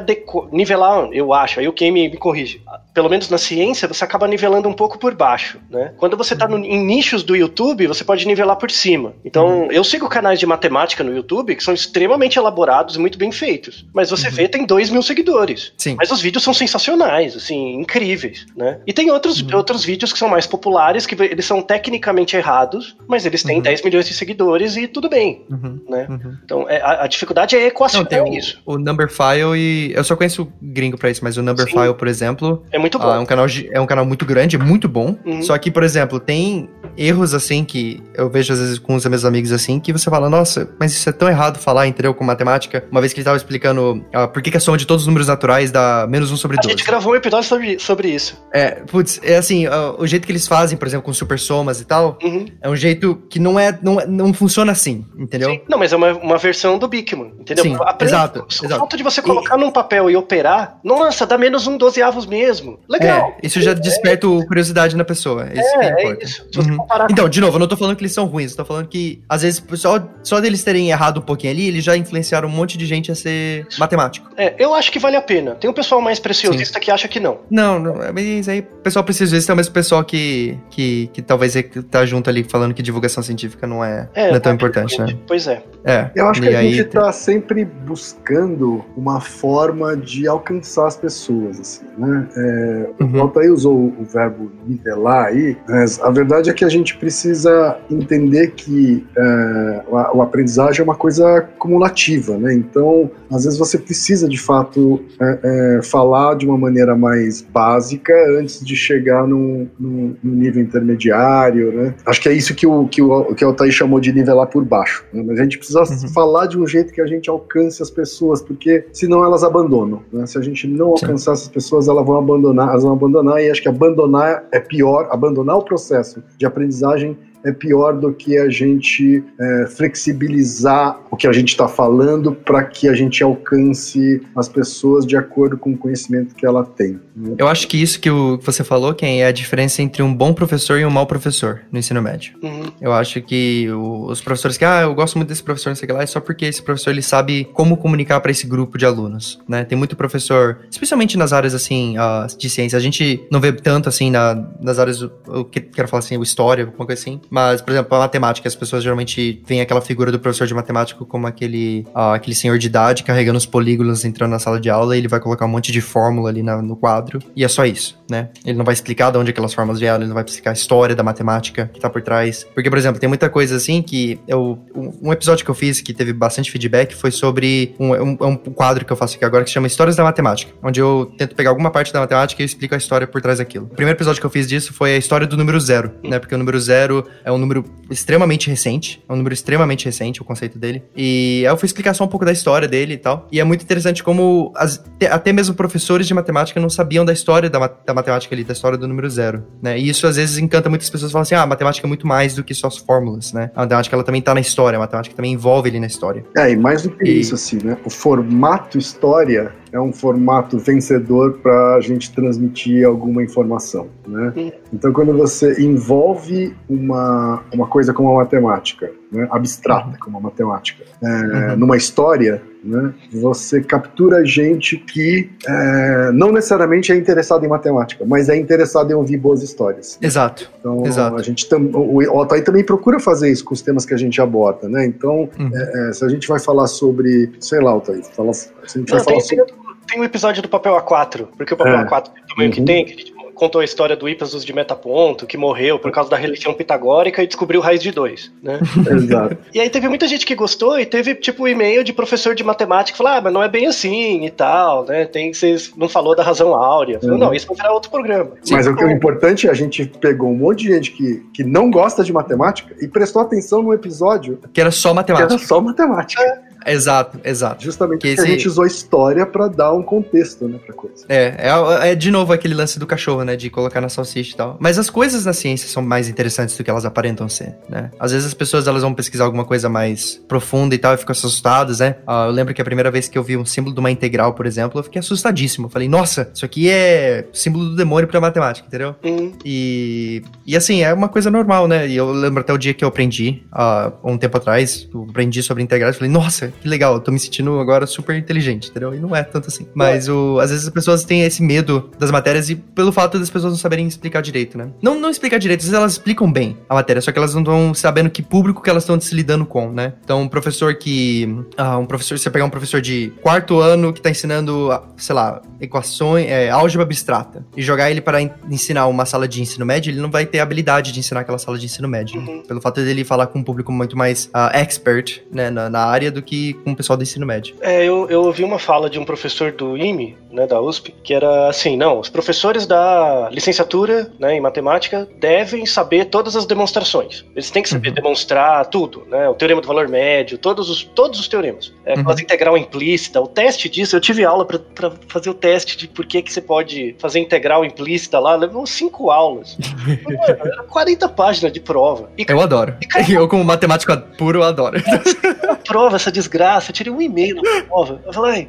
nivelar, 0.52 1.08
eu 1.12 1.32
acho. 1.32 1.60
Aí 1.60 1.68
o 1.68 1.74
me, 1.80 2.08
me 2.08 2.16
corrige. 2.16 2.62
Pelo 2.92 3.08
menos 3.08 3.28
na 3.28 3.38
ciência, 3.38 3.86
você 3.86 4.04
acaba 4.04 4.26
nivelando 4.26 4.68
um 4.68 4.72
pouco 4.72 4.98
por 4.98 5.14
baixo, 5.14 5.58
né? 5.70 5.92
Quando 5.96 6.16
você 6.16 6.34
está 6.34 6.48
em 6.50 6.84
nichos 6.84 7.22
do 7.22 7.36
YouTube, 7.36 7.86
você 7.86 8.04
pode 8.04 8.26
nivelar 8.26 8.56
por 8.56 8.70
cima. 8.70 9.14
Então, 9.24 9.62
uhum. 9.62 9.72
eu 9.72 9.84
sigo 9.84 10.08
canais 10.08 10.38
de 10.38 10.46
matemática 10.46 11.04
no 11.04 11.14
YouTube 11.14 11.54
que 11.54 11.62
são 11.62 11.72
extremamente 11.72 12.38
elaborados 12.38 12.96
e 12.96 12.98
muito 12.98 13.18
bem 13.18 13.30
feitos. 13.30 13.86
Mas 13.94 14.10
você 14.10 14.28
uhum. 14.28 14.34
vê, 14.34 14.48
tem 14.48 14.66
2 14.66 14.90
mil 14.90 15.02
seguidores. 15.02 15.72
Sim. 15.76 15.96
Mas 15.96 16.10
os 16.10 16.20
vídeos 16.20 16.42
são 16.42 16.52
sensacionais, 16.52 17.36
assim, 17.36 17.74
incríveis, 17.74 18.46
né? 18.56 18.80
E 18.86 18.92
tem 18.92 19.10
outros, 19.10 19.40
uhum. 19.40 19.56
outros 19.56 19.84
vídeos 19.84 20.12
que 20.12 20.18
são 20.18 20.28
mais 20.28 20.46
populares, 20.46 21.06
que 21.06 21.20
eles 21.22 21.44
são 21.44 21.62
tecnicamente 21.62 22.36
errados, 22.36 22.96
mas 23.06 23.24
eles 23.24 23.42
têm 23.42 23.56
uhum. 23.56 23.62
10 23.62 23.82
milhões 23.82 24.06
de 24.06 24.14
seguidores 24.14 24.76
e 24.76 24.88
tudo 24.88 25.08
bem, 25.08 25.44
uhum. 25.50 25.80
né? 25.88 26.06
Uhum. 26.08 26.38
Então, 26.44 26.68
é, 26.68 26.80
a, 26.80 27.04
a, 27.04 27.06
dificuldade 27.06 27.56
é 27.56 27.66
equacionar 27.66 28.10
Não, 28.10 28.32
isso. 28.32 28.60
O, 28.66 28.74
o 28.74 28.78
Number 28.78 29.08
File 29.08 29.56
e... 29.56 29.92
Eu 29.94 30.02
só 30.02 30.16
conheço 30.16 30.42
o 30.42 30.52
gringo 30.60 30.98
pra 30.98 31.10
isso, 31.10 31.22
mas 31.22 31.36
o 31.36 31.42
Number 31.42 31.66
Sim. 31.66 31.72
File, 31.72 31.94
por 31.94 32.08
exemplo... 32.08 32.64
É 32.72 32.79
muito 32.80 32.98
bom. 32.98 33.10
Ah, 33.10 33.16
é, 33.16 33.18
um 33.18 33.26
canal, 33.26 33.46
é 33.70 33.80
um 33.80 33.86
canal 33.86 34.04
muito 34.04 34.24
grande, 34.24 34.56
é 34.56 34.58
muito 34.58 34.88
bom. 34.88 35.16
Uhum. 35.24 35.42
Só 35.42 35.56
que, 35.58 35.70
por 35.70 35.82
exemplo, 35.82 36.18
tem 36.18 36.68
erros, 37.00 37.32
assim, 37.32 37.64
que 37.64 38.02
eu 38.14 38.28
vejo 38.28 38.52
às 38.52 38.58
vezes 38.58 38.78
com 38.78 38.94
os 38.94 39.06
meus 39.06 39.24
amigos, 39.24 39.52
assim, 39.52 39.80
que 39.80 39.90
você 39.90 40.10
fala, 40.10 40.28
nossa, 40.28 40.68
mas 40.78 40.92
isso 40.92 41.08
é 41.08 41.12
tão 41.12 41.28
errado 41.28 41.58
falar, 41.58 41.86
entendeu? 41.86 42.12
Com 42.12 42.22
matemática. 42.22 42.84
Uma 42.90 43.00
vez 43.00 43.14
que 43.14 43.20
ele 43.20 43.24
tava 43.24 43.38
explicando 43.38 44.04
uh, 44.14 44.28
por 44.28 44.42
que, 44.42 44.50
que, 44.50 44.56
a 44.58 44.60
soma 44.60 44.76
de 44.76 44.86
todos 44.86 45.04
os 45.04 45.06
números 45.06 45.26
naturais 45.26 45.70
dá 45.70 46.06
menos 46.06 46.30
um 46.30 46.36
sobre 46.36 46.58
12. 46.58 46.68
A 46.68 46.70
gente 46.72 46.86
gravou 46.86 47.14
um 47.14 47.16
episódio 47.16 47.48
sobre, 47.48 47.78
sobre 47.78 48.08
isso. 48.08 48.38
É, 48.52 48.82
putz, 48.86 49.18
é 49.22 49.36
assim, 49.36 49.66
uh, 49.66 49.96
o 49.98 50.06
jeito 50.06 50.26
que 50.26 50.32
eles 50.32 50.46
fazem, 50.46 50.76
por 50.76 50.86
exemplo, 50.86 51.04
com 51.04 51.12
super 51.12 51.38
somas 51.38 51.80
e 51.80 51.86
tal, 51.86 52.18
uhum. 52.22 52.46
é 52.60 52.68
um 52.68 52.76
jeito 52.76 53.16
que 53.30 53.38
não 53.38 53.58
é, 53.58 53.78
não, 53.80 53.94
não 54.06 54.34
funciona 54.34 54.72
assim, 54.72 55.06
entendeu? 55.18 55.50
Sim. 55.50 55.62
Não, 55.68 55.78
mas 55.78 55.94
é 55.94 55.96
uma, 55.96 56.12
uma 56.12 56.36
versão 56.36 56.78
do 56.78 56.86
Bigman, 56.86 57.32
entendeu? 57.40 57.64
Sim, 57.64 57.76
Aprende, 57.80 58.12
exato. 58.12 58.40
O 58.40 58.64
exato. 58.66 58.80
fato 58.80 58.96
de 58.96 59.02
você 59.02 59.22
colocar 59.22 59.56
e... 59.56 59.60
num 59.60 59.70
papel 59.70 60.10
e 60.10 60.16
operar, 60.16 60.78
nossa, 60.84 61.26
dá 61.26 61.38
menos 61.38 61.66
um 61.66 61.78
dozeavos 61.78 62.26
mesmo. 62.26 62.78
Legal. 62.88 63.36
É, 63.42 63.46
isso 63.46 63.60
já 63.62 63.72
desperta 63.72 64.26
é, 64.26 64.46
curiosidade 64.46 64.96
na 64.96 65.04
pessoa. 65.04 65.48
É, 65.48 65.60
isso 65.60 65.80
é, 65.80 66.04
é 66.04 66.18
isso. 66.22 66.46
Uhum. 66.58 66.89
Então, 67.10 67.28
de 67.28 67.40
novo, 67.40 67.56
eu 67.56 67.60
não 67.60 67.68
tô 67.68 67.76
falando 67.76 67.96
que 67.96 68.02
eles 68.02 68.12
são 68.12 68.26
ruins, 68.26 68.52
eu 68.52 68.58
tô 68.58 68.64
falando 68.64 68.88
que, 68.88 69.22
às 69.28 69.42
vezes, 69.42 69.62
só, 69.74 70.02
só 70.22 70.40
deles 70.40 70.62
terem 70.64 70.90
errado 70.90 71.18
um 71.18 71.22
pouquinho 71.22 71.52
ali, 71.52 71.66
eles 71.68 71.84
já 71.84 71.96
influenciaram 71.96 72.48
um 72.48 72.52
monte 72.52 72.76
de 72.76 72.86
gente 72.86 73.10
a 73.10 73.14
ser 73.14 73.66
matemático. 73.78 74.28
É, 74.36 74.54
eu 74.58 74.74
acho 74.74 74.90
que 74.90 74.98
vale 74.98 75.16
a 75.16 75.22
pena. 75.22 75.54
Tem 75.54 75.68
um 75.68 75.72
pessoal 75.72 76.00
mais 76.00 76.18
preciosista 76.18 76.78
Sim. 76.78 76.84
que 76.84 76.90
acha 76.90 77.08
que 77.08 77.20
não. 77.20 77.38
Não, 77.50 77.78
não, 77.78 77.94
mas 78.12 78.48
aí, 78.48 78.60
o 78.60 78.82
pessoal 78.82 79.04
preciosista 79.04 79.52
é 79.52 79.54
o 79.54 79.56
mesmo 79.56 79.72
pessoal 79.72 80.04
que, 80.04 80.58
que, 80.70 81.10
que 81.12 81.22
talvez 81.22 81.54
tá 81.90 82.04
junto 82.04 82.28
ali 82.28 82.44
falando 82.44 82.74
que 82.74 82.82
divulgação 82.82 83.22
científica 83.22 83.66
não 83.66 83.84
é, 83.84 84.08
é, 84.14 84.28
não 84.28 84.36
é 84.36 84.40
tão 84.40 84.52
importante, 84.52 84.98
né? 85.00 85.16
Pois 85.26 85.46
é. 85.46 85.62
É. 85.84 86.10
Eu 86.14 86.28
acho 86.28 86.42
que 86.42 86.48
a 86.48 86.62
gente 86.62 86.84
tá 86.84 87.10
sempre 87.12 87.64
buscando 87.64 88.84
uma 88.96 89.20
forma 89.20 89.96
de 89.96 90.26
alcançar 90.28 90.86
as 90.86 90.96
pessoas, 90.96 91.58
assim, 91.58 91.86
né? 91.96 92.28
É, 92.36 93.02
uhum. 93.02 93.16
O 93.16 93.20
Altair 93.22 93.52
usou 93.52 93.76
o 93.76 94.04
verbo 94.04 94.50
nivelar 94.66 95.26
aí, 95.26 95.56
mas 95.68 96.00
a 96.00 96.10
verdade 96.10 96.50
é 96.50 96.52
que 96.52 96.64
a 96.64 96.68
gente 96.70 96.96
precisa 96.96 97.78
entender 97.90 98.52
que 98.52 99.04
é, 99.16 99.82
a, 99.92 100.12
a 100.18 100.22
aprendizagem 100.22 100.80
é 100.80 100.84
uma 100.84 100.94
coisa 100.94 101.48
cumulativa, 101.58 102.36
né? 102.38 102.54
Então, 102.54 103.10
às 103.30 103.44
vezes 103.44 103.58
você 103.58 103.78
precisa 103.78 104.28
de 104.28 104.38
fato 104.38 105.02
é, 105.20 105.38
é, 105.42 105.82
falar 105.82 106.34
de 106.36 106.46
uma 106.46 106.56
maneira 106.56 106.96
mais 106.96 107.42
básica 107.42 108.12
antes 108.38 108.64
de 108.64 108.76
chegar 108.76 109.26
num, 109.26 109.68
num, 109.78 110.14
num, 110.22 110.34
nível 110.34 110.62
intermediário, 110.62 111.72
né? 111.72 111.94
Acho 112.06 112.20
que 112.20 112.28
é 112.28 112.32
isso 112.32 112.54
que 112.54 112.66
o 112.66 112.86
que 112.86 113.02
o, 113.02 113.34
que 113.34 113.44
o 113.44 113.48
Altair 113.48 113.72
chamou 113.72 114.00
de 114.00 114.12
nivelar 114.12 114.46
por 114.46 114.64
baixo. 114.64 115.04
Né? 115.12 115.22
Mas 115.26 115.38
a 115.38 115.42
gente 115.42 115.58
precisa 115.58 115.80
uhum. 115.80 116.08
falar 116.12 116.46
de 116.46 116.58
um 116.58 116.66
jeito 116.66 116.92
que 116.92 117.00
a 117.00 117.06
gente 117.06 117.28
alcance 117.28 117.82
as 117.82 117.90
pessoas, 117.90 118.42
porque 118.42 118.86
senão 118.92 119.24
elas 119.24 119.42
abandonam. 119.42 120.02
Né? 120.12 120.26
Se 120.26 120.38
a 120.38 120.42
gente 120.42 120.66
não 120.66 120.88
alcançar 120.88 121.32
essas 121.32 121.48
pessoas, 121.48 121.88
elas 121.88 122.04
vão 122.04 122.18
abandonar, 122.18 122.68
elas 122.70 122.82
vão 122.82 122.92
abandonar 122.92 123.42
e 123.42 123.50
acho 123.50 123.62
que 123.62 123.68
abandonar 123.68 124.44
é 124.52 124.60
pior, 124.60 125.08
abandonar 125.10 125.56
o 125.56 125.62
processo 125.62 126.22
de 126.36 126.46
aprendizagem 126.46 126.59
aprendizagem 126.60 127.16
é 127.44 127.52
pior 127.52 127.98
do 127.98 128.12
que 128.12 128.38
a 128.38 128.48
gente 128.48 129.22
é, 129.38 129.66
flexibilizar 129.66 131.00
o 131.10 131.16
que 131.16 131.26
a 131.26 131.32
gente 131.32 131.48
está 131.48 131.68
falando 131.68 132.32
para 132.32 132.64
que 132.64 132.88
a 132.88 132.94
gente 132.94 133.22
alcance 133.22 134.20
as 134.36 134.48
pessoas 134.48 135.06
de 135.06 135.16
acordo 135.16 135.56
com 135.56 135.72
o 135.72 135.76
conhecimento 135.76 136.34
que 136.34 136.46
ela 136.46 136.64
tem. 136.64 137.00
Né? 137.14 137.34
Eu 137.38 137.48
acho 137.48 137.66
que 137.68 137.80
isso 137.80 138.00
que, 138.00 138.10
o, 138.10 138.38
que 138.38 138.46
você 138.46 138.64
falou, 138.64 138.94
quem 138.94 139.22
é 139.22 139.26
a 139.26 139.32
diferença 139.32 139.82
entre 139.82 140.02
um 140.02 140.14
bom 140.14 140.32
professor 140.32 140.78
e 140.78 140.84
um 140.84 140.90
mau 140.90 141.06
professor 141.06 141.60
no 141.70 141.78
ensino 141.78 142.00
médio. 142.00 142.34
Uhum. 142.42 142.70
Eu 142.80 142.92
acho 142.92 143.20
que 143.22 143.68
o, 143.70 144.06
os 144.06 144.20
professores 144.20 144.56
que, 144.56 144.64
ah, 144.64 144.82
eu 144.82 144.94
gosto 144.94 145.16
muito 145.16 145.28
desse 145.28 145.42
professor, 145.42 145.70
não 145.70 145.76
sei 145.76 145.84
o 145.84 145.88
que 145.88 145.92
lá, 145.94 146.02
é 146.02 146.06
só 146.06 146.20
porque 146.20 146.44
esse 146.44 146.62
professor 146.62 146.90
ele 146.90 147.02
sabe 147.02 147.48
como 147.52 147.76
comunicar 147.76 148.20
para 148.20 148.30
esse 148.30 148.46
grupo 148.46 148.78
de 148.78 148.86
alunos, 148.86 149.40
né? 149.48 149.64
Tem 149.64 149.76
muito 149.76 149.96
professor, 149.96 150.60
especialmente 150.70 151.16
nas 151.16 151.32
áreas 151.32 151.54
assim 151.54 151.96
uh, 151.98 152.26
de 152.38 152.48
ciência, 152.48 152.76
a 152.76 152.80
gente 152.80 153.26
não 153.30 153.40
vê 153.40 153.52
tanto 153.52 153.88
assim 153.88 154.10
na, 154.10 154.34
nas 154.60 154.78
áreas, 154.78 155.00
eu 155.00 155.44
quero 155.44 155.88
falar 155.88 156.00
assim, 156.00 156.16
o 156.16 156.22
história, 156.22 156.64
alguma 156.64 156.86
coisa 156.86 157.00
assim, 157.00 157.20
mas, 157.30 157.62
por 157.62 157.70
exemplo, 157.70 157.96
a 157.96 158.00
matemática, 158.00 158.48
as 158.48 158.54
pessoas 158.54 158.82
geralmente 158.82 159.42
veem 159.46 159.60
aquela 159.60 159.80
figura 159.80 160.10
do 160.10 160.18
professor 160.18 160.46
de 160.46 160.54
matemática 160.54 161.04
como 161.04 161.26
aquele, 161.26 161.86
aquele 161.94 162.34
senhor 162.34 162.58
de 162.58 162.66
idade 162.66 163.02
carregando 163.02 163.38
os 163.38 163.46
polígonos, 163.46 164.04
entrando 164.04 164.32
na 164.32 164.38
sala 164.38 164.60
de 164.60 164.68
aula 164.68 164.96
e 164.96 164.98
ele 164.98 165.08
vai 165.08 165.20
colocar 165.20 165.46
um 165.46 165.48
monte 165.48 165.70
de 165.70 165.80
fórmula 165.80 166.28
ali 166.28 166.42
na, 166.42 166.60
no 166.60 166.76
quadro. 166.76 167.20
E 167.36 167.44
é 167.44 167.48
só 167.48 167.64
isso, 167.64 167.98
né? 168.10 168.30
Ele 168.44 168.58
não 168.58 168.64
vai 168.64 168.74
explicar 168.74 169.10
de 169.10 169.18
onde 169.18 169.30
aquelas 169.30 169.54
fórmulas 169.54 169.80
vieram, 169.80 169.98
ele 169.98 170.08
não 170.08 170.14
vai 170.14 170.24
explicar 170.24 170.50
a 170.50 170.54
história 170.54 170.96
da 170.96 171.02
matemática 171.02 171.70
que 171.72 171.80
tá 171.80 171.88
por 171.88 172.02
trás. 172.02 172.46
Porque, 172.54 172.68
por 172.68 172.78
exemplo, 172.78 173.00
tem 173.00 173.08
muita 173.08 173.28
coisa 173.28 173.56
assim 173.56 173.82
que 173.82 174.18
eu. 174.26 174.58
Um 174.74 175.12
episódio 175.12 175.44
que 175.44 175.50
eu 175.50 175.54
fiz 175.54 175.80
que 175.80 175.94
teve 175.94 176.12
bastante 176.12 176.50
feedback 176.50 176.94
foi 176.94 177.10
sobre 177.10 177.74
um, 177.78 177.92
um, 177.92 178.18
um 178.20 178.36
quadro 178.36 178.84
que 178.84 178.92
eu 178.92 178.96
faço 178.96 179.16
aqui 179.16 179.24
agora 179.24 179.44
que 179.44 179.50
se 179.50 179.54
chama 179.54 179.66
Histórias 179.66 179.96
da 179.96 180.02
Matemática, 180.02 180.52
onde 180.62 180.80
eu 180.80 181.12
tento 181.16 181.34
pegar 181.34 181.50
alguma 181.50 181.70
parte 181.70 181.92
da 181.92 182.00
matemática 182.00 182.42
e 182.42 182.44
explico 182.44 182.74
a 182.74 182.78
história 182.78 183.06
por 183.06 183.20
trás 183.20 183.38
daquilo. 183.38 183.66
O 183.66 183.74
primeiro 183.74 183.96
episódio 183.96 184.20
que 184.20 184.26
eu 184.26 184.30
fiz 184.30 184.48
disso 184.48 184.72
foi 184.72 184.94
a 184.94 184.98
história 184.98 185.26
do 185.26 185.36
número 185.36 185.60
zero, 185.60 185.92
né? 186.02 186.18
Porque 186.18 186.34
o 186.34 186.38
número 186.38 186.58
zero 186.58 187.06
é 187.24 187.32
um 187.32 187.38
número 187.38 187.64
extremamente 187.90 188.48
recente. 188.48 189.02
É 189.08 189.12
um 189.12 189.16
número 189.16 189.32
extremamente 189.32 189.84
recente, 189.84 190.22
o 190.22 190.24
conceito 190.24 190.58
dele. 190.58 190.82
E 190.96 191.44
aí 191.46 191.52
eu 191.52 191.56
fui 191.56 191.66
explicar 191.66 191.94
só 191.94 192.04
um 192.04 192.08
pouco 192.08 192.24
da 192.24 192.32
história 192.32 192.66
dele 192.66 192.94
e 192.94 192.98
tal. 192.98 193.26
E 193.30 193.40
é 193.40 193.44
muito 193.44 193.62
interessante 193.62 194.02
como 194.02 194.52
as, 194.56 194.82
até 195.10 195.32
mesmo 195.32 195.54
professores 195.54 196.06
de 196.06 196.14
matemática 196.14 196.60
não 196.60 196.70
sabiam 196.70 197.04
da 197.04 197.12
história 197.12 197.50
da, 197.50 197.58
da, 197.84 197.94
matemática 197.94 198.34
ali, 198.34 198.44
da 198.44 198.52
história 198.52 198.78
do 198.78 198.86
número 198.86 199.08
zero, 199.08 199.44
né? 199.62 199.78
E 199.78 199.88
isso 199.88 200.06
às 200.06 200.16
vezes 200.16 200.38
encanta 200.38 200.68
muitas 200.68 200.88
pessoas 200.88 201.12
falam 201.12 201.22
assim: 201.22 201.34
ah, 201.34 201.42
a 201.42 201.46
matemática 201.46 201.86
é 201.86 201.88
muito 201.88 202.06
mais 202.06 202.34
do 202.34 202.44
que 202.44 202.54
só 202.54 202.66
as 202.66 202.76
fórmulas, 202.76 203.32
né? 203.32 203.50
A 203.54 203.60
matemática 203.60 203.94
ela 203.96 204.04
também 204.04 204.22
tá 204.22 204.34
na 204.34 204.40
história, 204.40 204.76
a 204.76 204.80
matemática 204.80 205.14
também 205.14 205.32
envolve 205.32 205.68
ele 205.68 205.80
na 205.80 205.86
história. 205.86 206.24
É, 206.36 206.50
e 206.50 206.56
mais 206.56 206.82
do 206.82 206.90
que 206.90 207.08
e... 207.08 207.20
isso, 207.20 207.34
assim, 207.34 207.58
né? 207.62 207.76
O 207.84 207.90
formato 207.90 208.78
história 208.78 209.52
é 209.72 209.80
um 209.80 209.92
formato 209.92 210.58
vencedor 210.58 211.38
para 211.38 211.76
a 211.76 211.80
gente 211.80 212.12
transmitir 212.12 212.86
alguma 212.86 213.22
informação, 213.22 213.88
né? 214.06 214.32
Então, 214.72 214.92
quando 214.92 215.16
você 215.16 215.62
envolve 215.62 216.54
uma, 216.68 217.42
uma 217.52 217.66
coisa 217.66 217.92
como 217.92 218.10
a 218.10 218.14
matemática, 218.16 218.92
né, 219.10 219.26
abstrata 219.30 219.98
como 219.98 220.18
a 220.18 220.20
matemática, 220.20 220.84
é, 221.02 221.06
uhum. 221.06 221.56
numa 221.56 221.76
história, 221.76 222.42
né, 222.62 222.94
você 223.12 223.60
captura 223.60 224.24
gente 224.24 224.76
que 224.76 225.30
é, 225.46 226.12
não 226.12 226.30
necessariamente 226.30 226.92
é 226.92 226.96
interessado 226.96 227.44
em 227.44 227.48
matemática, 227.48 228.04
mas 228.06 228.28
é 228.28 228.36
interessado 228.36 228.90
em 228.90 228.94
ouvir 228.94 229.16
boas 229.16 229.42
histórias. 229.42 229.98
Exato. 230.00 230.50
Então, 230.60 230.86
Exato. 230.86 231.16
a 231.16 231.22
gente 231.22 231.48
tam, 231.48 231.60
o, 231.72 231.96
o 231.96 232.18
Altair 232.18 232.44
também 232.44 232.64
procura 232.64 233.00
fazer 233.00 233.30
isso 233.30 233.44
com 233.44 233.54
os 233.54 233.62
temas 233.62 233.84
que 233.84 233.94
a 233.94 233.96
gente 233.96 234.20
aborda, 234.20 234.68
né? 234.68 234.84
Então, 234.84 235.28
uhum. 235.38 235.50
é, 235.52 235.88
é 235.88 235.92
se 235.92 236.04
a 236.04 236.08
gente 236.08 236.28
vai 236.28 236.38
falar 236.38 236.66
sobre, 236.66 237.32
sei 237.40 237.60
lá, 237.60 237.70
Altair, 237.72 238.04
fala, 238.14 238.32
se 238.32 238.50
a 238.62 238.78
gente 238.78 238.90
não, 238.90 238.96
vai 238.96 239.04
falar 239.04 239.20
sobre... 239.20 239.44
tem 239.88 240.00
um 240.00 240.04
episódio 240.04 240.42
do 240.42 240.48
papel 240.48 240.74
A4, 240.76 241.26
porque 241.36 241.54
o 241.54 241.56
papel 241.56 241.74
é. 241.74 241.84
A4 241.84 242.04
tem 242.12 242.22
o 242.22 242.26
tamanho 242.26 242.50
uhum. 242.50 242.56
que 242.56 242.62
tem, 242.62 242.84
que 242.84 242.92
a 242.92 242.96
gente 242.96 243.19
contou 243.40 243.62
a 243.62 243.64
história 243.64 243.96
do 243.96 244.06
Ipasus 244.06 244.44
de 244.44 244.52
Metaponto, 244.52 245.26
que 245.26 245.38
morreu 245.38 245.78
por 245.78 245.90
causa 245.90 246.10
da 246.10 246.16
religião 246.18 246.52
pitagórica 246.52 247.22
e 247.22 247.26
descobriu 247.26 247.62
raiz 247.62 247.82
de 247.82 247.90
dois, 247.90 248.30
né? 248.42 248.60
Exato. 248.92 249.38
E 249.54 249.58
aí 249.58 249.70
teve 249.70 249.88
muita 249.88 250.06
gente 250.06 250.26
que 250.26 250.34
gostou 250.34 250.78
e 250.78 250.84
teve, 250.84 251.14
tipo, 251.14 251.48
e-mail 251.48 251.82
de 251.82 251.90
professor 251.90 252.34
de 252.34 252.44
matemática 252.44 252.92
que 252.92 252.98
falou, 252.98 253.14
ah, 253.14 253.20
mas 253.22 253.32
não 253.32 253.42
é 253.42 253.48
bem 253.48 253.66
assim 253.66 254.26
e 254.26 254.30
tal, 254.30 254.84
né? 254.84 255.06
Tem, 255.06 255.32
vocês 255.32 255.72
não 255.74 255.88
falou 255.88 256.14
da 256.14 256.22
razão 256.22 256.54
áurea. 256.54 257.00
Falei, 257.00 257.14
Uhum. 257.14 257.18
Não, 257.18 257.34
isso 257.34 257.46
vai 257.46 257.56
virar 257.56 257.72
outro 257.72 257.90
programa. 257.90 258.32
Mas 258.50 258.66
o 258.66 258.76
que 258.76 258.84
é 258.84 258.92
importante 258.92 259.48
é 259.48 259.50
a 259.50 259.54
gente 259.54 259.86
pegou 259.86 260.30
um 260.30 260.36
monte 260.36 260.64
de 260.64 260.74
gente 260.74 260.92
que, 260.92 261.22
que 261.32 261.42
não 261.42 261.70
gosta 261.70 262.04
de 262.04 262.12
matemática 262.12 262.74
e 262.80 262.86
prestou 262.86 263.22
atenção 263.22 263.62
no 263.62 263.72
episódio 263.72 264.38
Que 264.52 264.60
era 264.60 264.70
só 264.70 264.90
que 264.90 264.96
matemática. 264.96 265.34
era 265.34 265.38
só 265.42 265.60
matemática. 265.60 266.49
Exato, 266.66 267.18
exato. 267.24 267.62
Justamente 267.64 268.00
Que 268.00 268.08
porque 268.08 268.20
a 268.20 268.24
esse- 268.24 268.32
gente 268.32 268.48
usou 268.48 268.66
história 268.66 269.24
pra 269.26 269.48
dar 269.48 269.72
um 269.72 269.82
contexto, 269.82 270.46
né, 270.48 270.58
pra 270.64 270.74
coisa. 270.74 271.04
É, 271.08 271.34
é, 271.82 271.90
é 271.90 271.94
de 271.94 272.10
novo 272.10 272.32
aquele 272.32 272.54
lance 272.54 272.78
do 272.78 272.86
cachorro, 272.86 273.24
né? 273.24 273.36
De 273.36 273.48
colocar 273.50 273.80
na 273.80 273.88
salsicha 273.88 274.34
e 274.34 274.36
tal. 274.36 274.56
Mas 274.60 274.78
as 274.78 274.90
coisas 274.90 275.24
na 275.24 275.32
ciência 275.32 275.68
são 275.68 275.82
mais 275.82 276.08
interessantes 276.08 276.56
do 276.56 276.62
que 276.64 276.70
elas 276.70 276.84
aparentam 276.84 277.28
ser, 277.28 277.54
né? 277.68 277.90
Às 277.98 278.12
vezes 278.12 278.26
as 278.26 278.34
pessoas 278.34 278.66
elas 278.66 278.82
vão 278.82 278.92
pesquisar 278.94 279.24
alguma 279.24 279.44
coisa 279.44 279.68
mais 279.68 280.20
profunda 280.28 280.74
e 280.74 280.78
tal 280.78 280.94
e 280.94 280.96
ficam 280.96 281.12
assustadas, 281.12 281.80
né? 281.80 281.96
Ah, 282.06 282.26
eu 282.26 282.32
lembro 282.32 282.52
que 282.54 282.60
a 282.60 282.64
primeira 282.64 282.90
vez 282.90 283.08
que 283.08 283.16
eu 283.18 283.22
vi 283.22 283.36
um 283.36 283.44
símbolo 283.44 283.74
de 283.74 283.80
uma 283.80 283.90
integral, 283.90 284.34
por 284.34 284.46
exemplo, 284.46 284.78
eu 284.78 284.84
fiquei 284.84 284.98
assustadíssimo. 285.00 285.66
Eu 285.66 285.70
falei, 285.70 285.88
nossa, 285.88 286.30
isso 286.34 286.44
aqui 286.44 286.68
é 286.68 287.26
símbolo 287.32 287.70
do 287.70 287.76
demônio 287.76 288.08
pra 288.08 288.20
matemática, 288.20 288.66
entendeu? 288.66 288.94
hum, 289.04 289.32
E, 289.44 290.22
e 290.46 290.56
assim, 290.56 290.82
é 290.82 290.92
uma 290.92 291.08
coisa 291.08 291.30
normal, 291.30 291.66
né? 291.66 291.88
E 291.88 291.96
eu 291.96 292.10
lembro 292.12 292.40
até 292.40 292.52
o 292.52 292.58
dia 292.58 292.74
que 292.74 292.84
eu 292.84 292.88
aprendi, 292.88 293.42
há 293.50 293.92
um 294.04 294.16
tempo 294.18 294.36
atrás, 294.36 294.88
eu 294.92 295.06
aprendi 295.08 295.42
sobre 295.42 295.62
integrais, 295.62 295.96
falei, 295.96 296.10
nossa, 296.12 296.49
que 296.50 296.68
legal, 296.68 296.94
eu 296.94 297.00
tô 297.00 297.10
me 297.10 297.18
sentindo 297.18 297.58
agora 297.58 297.86
super 297.86 298.16
inteligente, 298.16 298.70
entendeu? 298.70 298.94
E 298.94 298.98
não 298.98 299.14
é 299.14 299.22
tanto 299.22 299.48
assim. 299.48 299.66
Mas 299.74 300.08
o, 300.08 300.38
às 300.40 300.50
vezes 300.50 300.66
as 300.66 300.72
pessoas 300.72 301.04
têm 301.04 301.22
esse 301.22 301.42
medo 301.42 301.90
das 301.98 302.10
matérias 302.10 302.50
e 302.50 302.56
pelo 302.56 302.92
fato 302.92 303.18
das 303.18 303.30
pessoas 303.30 303.52
não 303.52 303.58
saberem 303.58 303.86
explicar 303.86 304.20
direito, 304.22 304.56
né? 304.58 304.68
Não, 304.82 304.98
não 304.98 305.10
explicar 305.10 305.38
direito, 305.38 305.60
às 305.60 305.66
vezes 305.66 305.78
elas 305.78 305.92
explicam 305.92 306.30
bem 306.30 306.56
a 306.68 306.74
matéria, 306.74 307.00
só 307.02 307.12
que 307.12 307.18
elas 307.18 307.34
não 307.34 307.42
estão 307.42 307.74
sabendo 307.74 308.10
que 308.10 308.22
público 308.22 308.62
que 308.62 308.70
elas 308.70 308.82
estão 308.82 309.00
se 309.00 309.14
lidando 309.14 309.44
com, 309.46 309.70
né? 309.70 309.94
Então, 310.04 310.22
um 310.22 310.28
professor 310.28 310.74
que. 310.74 311.28
Ah, 311.56 311.78
um 311.78 311.86
professor, 311.86 312.18
se 312.18 312.24
você 312.24 312.30
pegar 312.30 312.44
um 312.44 312.50
professor 312.50 312.80
de 312.80 313.12
quarto 313.22 313.58
ano 313.58 313.92
que 313.92 314.00
tá 314.00 314.10
ensinando, 314.10 314.70
ah, 314.70 314.82
sei 314.96 315.14
lá, 315.14 315.42
equações, 315.60 316.26
é, 316.28 316.50
álgebra 316.50 316.84
abstrata, 316.84 317.44
e 317.56 317.62
jogar 317.62 317.90
ele 317.90 318.00
para 318.00 318.20
en- 318.22 318.30
ensinar 318.50 318.86
uma 318.86 319.04
sala 319.04 319.26
de 319.28 319.40
ensino 319.40 319.64
médio, 319.66 319.90
ele 319.90 320.00
não 320.00 320.10
vai 320.10 320.26
ter 320.26 320.40
habilidade 320.40 320.92
de 320.92 320.98
ensinar 321.00 321.20
aquela 321.20 321.38
sala 321.38 321.58
de 321.58 321.66
ensino 321.66 321.88
médio. 321.88 322.20
Uhum. 322.20 322.42
Pelo 322.42 322.60
fato 322.60 322.80
dele 322.80 323.04
falar 323.04 323.26
com 323.26 323.38
um 323.38 323.42
público 323.42 323.70
muito 323.72 323.96
mais 323.96 324.28
ah, 324.32 324.50
expert, 324.54 325.20
né, 325.32 325.50
na, 325.50 325.68
na 325.68 325.84
área 325.84 326.10
do 326.10 326.22
que 326.22 326.39
com 326.64 326.72
o 326.72 326.76
pessoal 326.76 326.96
do 326.96 327.02
ensino 327.02 327.26
médio. 327.26 327.54
É, 327.60 327.84
eu, 327.84 328.08
eu 328.10 328.22
ouvi 328.22 328.42
uma 328.44 328.58
fala 328.58 328.88
de 328.90 328.98
um 328.98 329.04
professor 329.04 329.52
do 329.52 329.76
IME, 329.76 330.16
né, 330.30 330.46
da 330.46 330.60
USP, 330.60 330.94
que 331.02 331.12
era 331.14 331.48
assim, 331.48 331.76
não, 331.76 331.98
os 332.00 332.08
professores 332.08 332.66
da 332.66 333.28
licenciatura, 333.30 334.10
né, 334.18 334.34
em 334.34 334.40
matemática 334.40 335.08
devem 335.18 335.66
saber 335.66 336.06
todas 336.06 336.36
as 336.36 336.46
demonstrações. 336.46 337.24
Eles 337.34 337.50
têm 337.50 337.62
que 337.62 337.68
saber 337.68 337.88
Uhum. 337.88 337.94
demonstrar 337.94 338.66
tudo, 338.66 339.04
né, 339.08 339.28
o 339.28 339.34
teorema 339.34 339.60
do 339.60 339.66
valor 339.68 339.88
médio, 339.88 340.38
todos 340.38 340.70
os, 340.70 340.84
todos 340.84 341.18
os 341.18 341.28
teoremas. 341.28 341.72
É, 341.84 341.94
Uhum. 341.96 342.04
Quase 342.04 342.22
integral 342.22 342.56
implícita, 342.56 343.20
o 343.20 343.26
teste 343.26 343.68
disso, 343.68 343.96
eu 343.96 344.00
tive 344.00 344.24
aula 344.24 344.44
para 344.46 344.92
fazer 345.08 345.30
o 345.30 345.34
teste 345.34 345.76
de 345.76 345.88
por 345.88 346.06
que, 346.06 346.22
que 346.22 346.32
você 346.32 346.40
pode 346.40 346.94
fazer 346.98 347.18
integral 347.20 347.64
implícita 347.64 348.18
lá, 348.18 348.34
levou 348.36 348.66
cinco 348.66 349.10
aulas. 349.10 349.58
Era 350.28 350.62
40 350.64 351.08
páginas 351.10 351.52
de 351.52 351.60
prova. 351.60 352.08
E 352.16 352.24
Eu 352.28 352.40
adoro. 352.40 352.74
Eu, 353.08 353.26
como 353.28 353.44
matemático 353.44 353.96
puro, 354.16 354.42
adoro. 354.42 354.80
prova, 355.66 355.96
essa 355.96 356.10
desgraça, 356.10 356.29
eu 356.70 356.74
tirei 356.74 356.92
um 356.92 357.00
e-mail 357.00 357.36
na 357.36 357.62
prova. 357.62 358.00
Eu 358.04 358.12
falei, 358.12 358.48